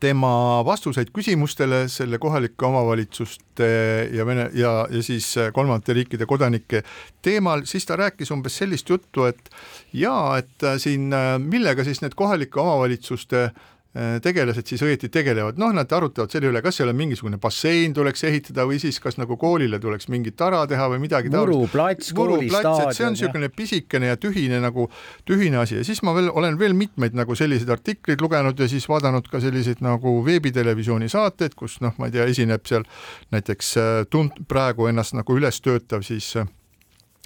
tema 0.00 0.62
vastuseid 0.66 1.08
küsimustele 1.14 1.86
selle 1.88 2.18
kohalike 2.20 2.66
omavalitsuste 2.66 3.68
ja 4.12 4.26
Vene 4.26 4.50
ja, 4.54 4.72
ja 4.90 5.02
siis 5.02 5.30
kolmandate 5.56 5.94
riikide 5.96 6.26
kodanike 6.28 6.82
teemal, 7.24 7.64
siis 7.64 7.86
ta 7.88 7.96
rääkis 7.96 8.32
umbes 8.34 8.58
sellist 8.60 8.90
juttu, 8.92 9.24
et 9.24 9.50
jaa, 9.96 10.36
et 10.42 10.68
siin 10.82 11.08
millega 11.46 11.84
siis 11.84 12.02
need 12.04 12.18
kohalike 12.18 12.60
omavalitsuste 12.60 13.44
äh, 13.44 13.54
Äh, 13.54 13.75
tegelased 14.22 14.68
siis 14.68 14.82
õieti 14.84 15.08
tegelevad, 15.12 15.56
noh, 15.60 15.70
nad 15.72 15.90
arutavad 15.92 16.32
selle 16.32 16.50
üle, 16.50 16.60
kas 16.64 16.76
seal 16.80 16.90
on 16.92 16.98
mingisugune 16.98 17.38
bassein 17.40 17.94
tuleks 17.96 18.24
ehitada 18.28 18.66
või 18.68 18.80
siis 18.82 18.98
kas 19.00 19.16
nagu 19.16 19.38
koolile 19.40 19.78
tuleks 19.80 20.10
mingi 20.12 20.34
tara 20.36 20.64
teha 20.68 20.88
või 20.92 21.00
midagi 21.06 21.30
muruplats, 21.32 22.12
koolistaadion. 22.16 22.92
see 22.96 23.06
on 23.06 23.16
niisugune 23.16 23.48
pisikene 23.54 24.10
ja 24.12 24.18
tühine 24.20 24.60
nagu, 24.60 24.88
tühine 25.28 25.62
asi. 25.62 25.78
Ja 25.80 25.86
siis 25.86 26.02
ma 26.06 26.14
veel 26.16 26.28
olen 26.32 26.58
veel 26.60 26.76
mitmeid 26.76 27.16
nagu 27.16 27.36
selliseid 27.38 27.72
artikleid 27.72 28.20
lugenud 28.20 28.60
ja 28.60 28.68
siis 28.68 28.88
vaadanud 28.90 29.30
ka 29.32 29.40
selliseid 29.40 29.80
nagu 29.84 30.18
veebitelevisiooni 30.26 31.08
saateid, 31.12 31.56
kus 31.56 31.80
noh, 31.84 31.96
ma 32.00 32.10
ei 32.10 32.16
tea, 32.18 32.28
esineb 32.28 32.68
seal 32.68 32.84
näiteks 33.32 33.72
äh, 33.80 33.96
tund-, 34.12 34.44
praegu 34.48 34.90
ennast 34.90 35.16
nagu 35.16 35.40
üles 35.40 35.62
töötav 35.64 36.04
siis 36.06 36.34
äh, 36.36 36.48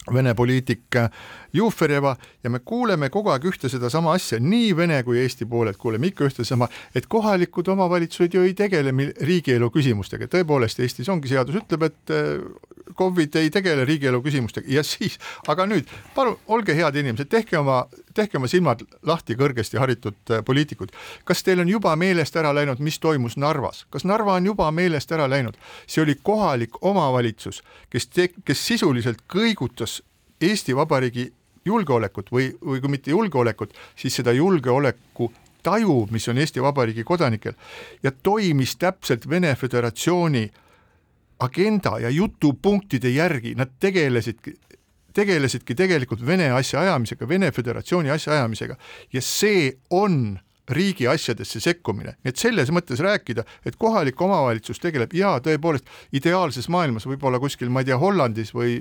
Vene 0.09 0.33
poliitik 0.35 0.97
Jufereva 1.53 2.17
ja 2.45 2.51
me 2.51 2.61
kuuleme 2.65 3.11
kogu 3.11 3.33
aeg 3.35 3.47
ühte 3.51 3.69
sedasama 3.73 4.15
asja 4.15 4.41
nii 4.41 4.75
Vene 4.77 5.03
kui 5.07 5.19
Eesti 5.23 5.47
poolelt, 5.51 5.79
kuuleme 5.81 6.11
ikka 6.11 6.29
ühte 6.29 6.45
sama, 6.45 6.69
et 6.95 7.07
kohalikud 7.11 7.69
omavalitsused 7.69 8.35
ju 8.35 8.45
ei 8.47 8.55
tegele 8.55 8.93
riigielu 9.21 9.71
küsimustega, 9.75 10.31
tõepoolest 10.31 10.81
Eestis 10.81 11.09
ongi 11.09 11.31
seadus 11.33 11.61
ütleb, 11.63 11.89
et 11.91 12.15
KOV-id 12.97 13.37
ei 13.39 13.51
tegele 13.55 13.85
riigielu 13.87 14.21
küsimustega 14.23 14.71
ja 14.71 14.83
siis, 14.87 15.19
aga 15.49 15.67
nüüd 15.71 15.89
palun 16.15 16.39
olge 16.51 16.75
head 16.77 16.97
inimesed, 17.01 17.31
tehke 17.31 17.59
oma 17.59 17.85
tehke 18.15 18.39
oma 18.39 18.49
silmad 18.51 18.83
lahti, 19.07 19.37
kõrgesti 19.39 19.79
haritud 19.81 20.33
äh, 20.33 20.45
poliitikud. 20.45 20.93
kas 21.25 21.43
teil 21.43 21.61
on 21.61 21.69
juba 21.69 21.95
meelest 21.97 22.37
ära 22.37 22.53
läinud, 22.55 22.81
mis 22.81 22.99
toimus 22.99 23.37
Narvas, 23.37 23.87
kas 23.91 24.05
Narva 24.05 24.35
on 24.39 24.47
juba 24.47 24.71
meelest 24.71 25.13
ära 25.13 25.29
läinud? 25.31 25.59
see 25.87 26.03
oli 26.03 26.17
kohalik 26.23 26.83
omavalitsus, 26.85 27.63
kes 27.91 28.09
kes 28.45 28.67
sisuliselt 28.67 29.23
kõigutas 29.29 30.01
Eesti 30.41 30.77
Vabariigi 30.77 31.31
julgeolekut 31.65 32.33
või, 32.33 32.51
või 32.65 32.81
kui 32.81 32.91
mitte 32.97 33.11
julgeolekut, 33.11 33.75
siis 33.97 34.17
seda 34.17 34.33
julgeoleku 34.33 35.31
taju, 35.63 36.07
mis 36.11 36.29
on 36.29 36.41
Eesti 36.41 36.63
Vabariigi 36.63 37.05
kodanikel 37.05 37.57
ja 38.03 38.13
toimis 38.13 38.77
täpselt 38.81 39.29
Vene 39.29 39.55
Föderatsiooni 39.55 40.47
agenda 41.41 41.99
ja 42.01 42.11
jutupunktide 42.11 43.11
järgi, 43.13 43.55
nad 43.57 43.73
tegelesidki, 43.81 44.55
tegelesidki 45.17 45.75
tegelikult 45.75 46.27
Vene 46.27 46.51
asja 46.53 46.81
ajamisega, 46.81 47.29
Vene 47.29 47.53
Föderatsiooni 47.53 48.11
asja 48.11 48.33
ajamisega. 48.33 48.77
Ja 49.13 49.23
see 49.25 49.73
on 49.91 50.39
riigi 50.71 51.07
asjadesse 51.11 51.61
sekkumine, 51.61 52.17
et 52.25 52.41
selles 52.41 52.71
mõttes 52.75 53.01
rääkida, 53.03 53.45
et 53.67 53.77
kohalik 53.81 54.21
omavalitsus 54.21 54.81
tegeleb 54.83 55.15
jaa, 55.17 55.39
tõepoolest 55.45 55.89
ideaalses 56.17 56.69
maailmas 56.73 57.07
võib-olla 57.09 57.41
kuskil, 57.43 57.71
ma 57.71 57.83
ei 57.83 57.91
tea, 57.91 57.99
Hollandis 58.01 58.55
või 58.55 58.81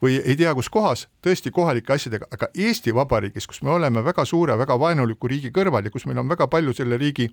või 0.00 0.16
ei 0.24 0.36
tea 0.36 0.54
kus 0.56 0.70
kohas 0.72 1.06
tõesti 1.24 1.52
kohalike 1.52 1.92
asjadega, 1.92 2.28
aga 2.32 2.48
Eesti 2.56 2.94
Vabariigis, 2.96 3.46
kus 3.46 3.62
me 3.62 3.74
oleme 3.74 4.04
väga 4.04 4.24
suure, 4.24 4.56
väga 4.58 4.78
vaenuliku 4.80 5.28
riigi 5.28 5.52
kõrval 5.52 5.84
ja 5.84 5.92
kus 5.92 6.06
meil 6.08 6.22
on 6.22 6.28
väga 6.30 6.48
palju 6.48 6.72
selle 6.76 6.96
riigi 7.00 7.28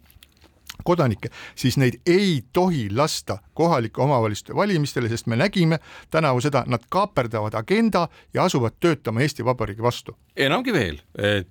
kodanikke, 0.83 1.29
siis 1.55 1.77
neid 1.77 1.99
ei 2.05 2.43
tohi 2.53 2.87
lasta 2.95 3.37
kohalike 3.53 4.01
omavalitsuste 4.01 4.55
valimistele, 4.55 5.09
sest 5.09 5.27
me 5.27 5.35
nägime 5.35 5.79
tänavu 6.11 6.41
seda, 6.41 6.63
nad 6.67 6.85
kaaperdavad 6.89 7.53
agenda 7.53 8.07
ja 8.33 8.43
asuvad 8.43 8.77
töötama 8.79 9.21
Eesti 9.21 9.45
Vabariigi 9.45 9.83
vastu. 9.83 10.17
enamgi 10.35 10.73
veel, 10.73 10.99
et 11.17 11.47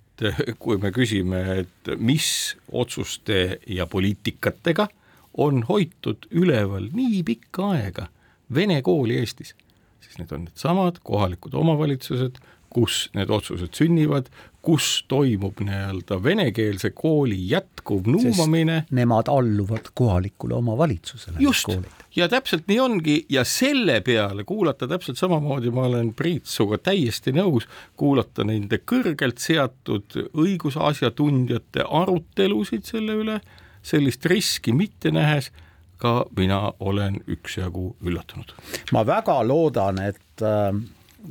kui 0.59 0.79
me 0.79 0.91
küsime, 0.91 1.43
et 1.61 1.97
mis 1.99 2.57
otsuste 2.73 3.59
ja 3.67 3.87
poliitikatega 3.87 4.89
on 5.37 5.63
hoitud 5.69 6.29
üleval 6.31 6.89
nii 6.93 7.23
pikka 7.23 7.71
aega 7.77 8.09
vene 8.55 8.81
kooli 8.83 9.19
Eestis, 9.21 9.55
siis 10.01 10.19
need 10.19 10.33
on 10.33 10.47
needsamad 10.47 11.01
kohalikud 11.05 11.55
omavalitsused, 11.55 12.39
kus 12.77 13.07
need 13.17 13.31
otsused 13.33 13.73
sünnivad, 13.77 14.29
kus 14.67 15.05
toimub 15.09 15.63
nii-öelda 15.65 16.19
venekeelse 16.23 16.91
kooli 16.91 17.39
jätkuv 17.51 18.09
nuumamine. 18.11 18.83
Nemad 18.91 19.31
alluvad 19.33 19.93
kohalikule 19.95 20.55
omavalitsusele. 20.55 21.37
just, 21.41 21.71
ja 22.17 22.29
täpselt 22.29 22.67
nii 22.69 22.81
ongi 22.81 23.17
ja 23.33 23.45
selle 23.45 24.01
peale 24.05 24.45
kuulata 24.45 24.89
täpselt 24.89 25.19
samamoodi, 25.19 25.71
ma 25.71 25.87
olen 25.89 26.13
Priit 26.15 26.51
sinuga 26.51 26.79
täiesti 26.91 27.33
nõus, 27.37 27.69
kuulata 27.97 28.45
nende 28.45 28.81
kõrgelt 28.93 29.41
seatud 29.41 30.19
õigusasjatundjate 30.35 31.87
arutelusid 31.87 32.85
selle 32.85 33.17
üle, 33.23 33.39
sellist 33.87 34.27
riski 34.27 34.75
mitte 34.77 35.15
nähes 35.15 35.53
ka 35.97 36.27
mina 36.37 36.73
olen 36.81 37.23
üksjagu 37.25 37.95
üllatunud. 38.05 38.53
ma 38.93 39.07
väga 39.07 39.41
loodan, 39.49 40.03
et 40.03 40.45
äh, 40.45 40.75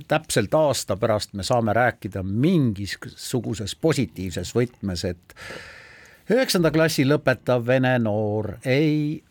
täpselt 0.08 0.54
aasta 0.54 0.98
pärast 0.98 1.34
me 1.34 1.44
saame 1.44 1.74
rääkida 1.74 2.24
mingisuguses 2.24 3.76
positiivses 3.76 4.56
võtmes, 4.56 5.06
et 5.06 5.36
üheksanda 6.32 6.72
klassi 6.72 7.06
lõpetav 7.06 7.66
vene 7.68 7.98
noor 8.00 8.58
ei 8.66 9.24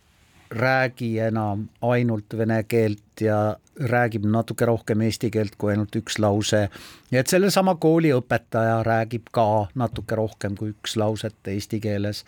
räägi 0.54 1.18
enam 1.18 1.68
ainult 1.82 2.36
vene 2.38 2.62
keelt 2.68 3.20
ja 3.20 3.56
räägib 3.80 4.26
natuke 4.30 4.66
rohkem 4.66 5.00
eesti 5.00 5.30
keelt 5.30 5.56
kui 5.58 5.72
ainult 5.72 5.96
üks 5.98 6.18
lause. 6.22 6.68
Ja 7.10 7.20
et 7.20 7.30
sellesama 7.30 7.74
kooli 7.80 8.12
õpetaja 8.14 8.82
räägib 8.86 9.32
ka 9.34 9.66
natuke 9.74 10.14
rohkem 10.14 10.54
kui 10.58 10.74
üks 10.74 10.96
lauset 11.00 11.50
eesti 11.50 11.80
keeles. 11.80 12.24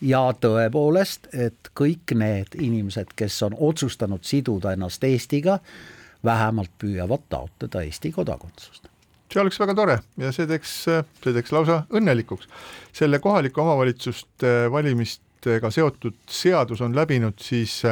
Ja 0.00 0.22
tõepoolest, 0.40 1.28
et 1.32 1.70
kõik 1.76 2.14
need 2.14 2.56
inimesed, 2.60 3.12
kes 3.16 3.42
on 3.42 3.56
otsustanud 3.58 4.24
siduda 4.24 4.72
ennast 4.76 5.04
Eestiga, 5.04 5.58
vähemalt 6.26 6.74
püüavad 6.82 7.24
taotleda 7.30 7.86
Eesti 7.86 8.12
kodakondsust 8.12 8.90
see 9.32 9.42
oleks 9.42 9.60
väga 9.60 9.74
tore 9.76 9.96
ja 10.22 10.32
see 10.34 10.48
teeks, 10.48 10.74
see 10.86 11.32
teeks 11.34 11.52
lausa 11.54 11.82
õnnelikuks. 11.94 12.48
selle 12.96 13.18
kohalike 13.22 13.60
omavalitsuste 13.60 14.52
valimistega 14.72 15.70
seotud 15.70 16.18
seadus 16.30 16.80
on 16.80 16.94
läbinud 16.96 17.40
siis 17.42 17.82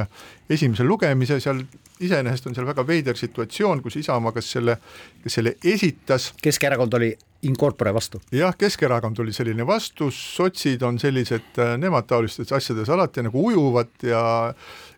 esimese 0.50 0.86
lugemise, 0.86 1.40
seal 1.40 1.64
iseenesest 2.00 2.48
on 2.48 2.56
seal 2.56 2.66
väga 2.66 2.84
veider 2.86 3.16
situatsioon, 3.16 3.82
kus 3.82 3.96
Isamaa, 4.00 4.32
kes 4.34 4.50
selle, 4.56 4.76
kes 5.22 5.38
selle 5.38 5.54
esitas. 5.64 6.32
Keskerakond 6.42 6.96
oli 6.98 7.12
in 7.46 7.56
corpore 7.60 7.92
vastu. 7.94 8.20
jah, 8.32 8.56
Keskerakond 8.58 9.18
oli 9.22 9.32
selline 9.32 9.66
vastu, 9.66 10.10
sotsid 10.10 10.82
on 10.82 10.98
sellised, 10.98 11.60
nemad 11.78 12.08
taolistes 12.10 12.52
asjades 12.52 12.90
alati 12.90 13.22
nagu 13.22 13.46
ujuvad 13.46 14.06
ja 14.08 14.24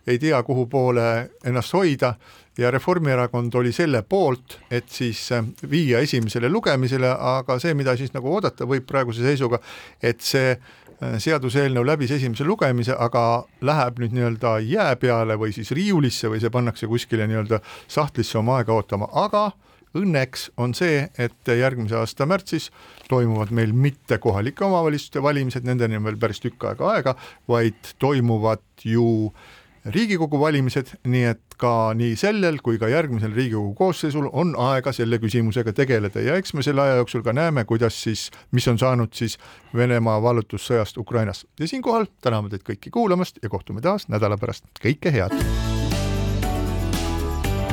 ei 0.07 0.19
tea, 0.19 0.41
kuhu 0.43 0.65
poole 0.71 1.29
ennast 1.45 1.73
hoida 1.75 2.13
ja 2.57 2.71
Reformierakond 2.71 3.53
oli 3.55 3.71
selle 3.71 4.01
poolt, 4.01 4.59
et 4.71 4.89
siis 4.89 5.31
äh, 5.31 5.45
viia 5.69 6.01
esimesele 6.03 6.49
lugemisele, 6.49 7.09
aga 7.09 7.59
see, 7.61 7.75
mida 7.77 7.95
siis 7.97 8.13
nagu 8.15 8.31
oodata 8.33 8.67
võib 8.69 8.87
praeguse 8.89 9.25
seisuga, 9.25 9.59
et 10.01 10.23
see 10.25 10.55
äh, 10.55 11.17
seaduseelnõu 11.21 11.85
läbis 11.87 12.15
esimese 12.17 12.47
lugemise, 12.47 12.95
aga 12.97 13.45
läheb 13.61 14.01
nüüd 14.01 14.17
nii-öelda 14.17 14.57
jää 14.65 14.95
peale 15.01 15.37
või 15.39 15.53
siis 15.55 15.71
riiulisse 15.77 16.31
või 16.33 16.41
see 16.41 16.53
pannakse 16.53 16.89
kuskile 16.89 17.29
nii-öelda 17.29 17.61
sahtlisse 17.87 18.41
oma 18.41 18.59
aega 18.61 18.73
ootama, 18.73 19.09
aga 19.13 19.51
õnneks 19.97 20.49
on 20.61 20.73
see, 20.77 21.05
et 21.17 21.49
järgmise 21.57 21.95
aasta 21.97 22.25
märtsis 22.29 22.67
toimuvad 23.09 23.53
meil 23.55 23.71
mitte 23.73 24.17
kohalike 24.21 24.65
omavalitsuste 24.65 25.21
valimised, 25.23 25.65
nendeni 25.65 25.97
on 25.97 26.09
veel 26.09 26.19
päris 26.21 26.41
tükk 26.43 26.67
aega 26.69 26.91
aega, 26.91 27.15
vaid 27.49 27.95
toimuvad 28.01 28.65
ju 28.85 29.07
äh, 29.29 29.55
riigikogu 29.93 30.39
valimised, 30.39 30.91
nii 31.07 31.23
et 31.31 31.57
ka 31.59 31.93
nii 31.97 32.15
sellel 32.19 32.59
kui 32.63 32.79
ka 32.81 32.89
järgmisel 32.91 33.33
riigikogu 33.35 33.73
koosseisul 33.77 34.29
on 34.31 34.53
aega 34.67 34.93
selle 34.95 35.19
küsimusega 35.23 35.73
tegeleda 35.75 36.23
ja 36.23 36.37
eks 36.39 36.53
me 36.57 36.65
selle 36.65 36.83
aja 36.83 36.99
jooksul 37.01 37.23
ka 37.25 37.33
näeme, 37.35 37.65
kuidas 37.69 37.97
siis, 38.03 38.27
mis 38.51 38.67
on 38.67 38.79
saanud 38.79 39.13
siis 39.17 39.37
Venemaa 39.75 40.21
vallutussõjast 40.21 40.97
Ukrainas. 40.97 41.45
ja 41.59 41.67
siinkohal 41.67 42.07
täname 42.21 42.49
teid 42.49 42.65
kõiki 42.67 42.91
kuulamast 42.93 43.39
ja 43.43 43.49
kohtume 43.49 43.81
taas 43.81 44.07
nädala 44.07 44.37
pärast, 44.37 44.65
kõike 44.83 45.11
head. 45.13 45.35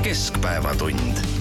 keskpäevatund 0.04 1.33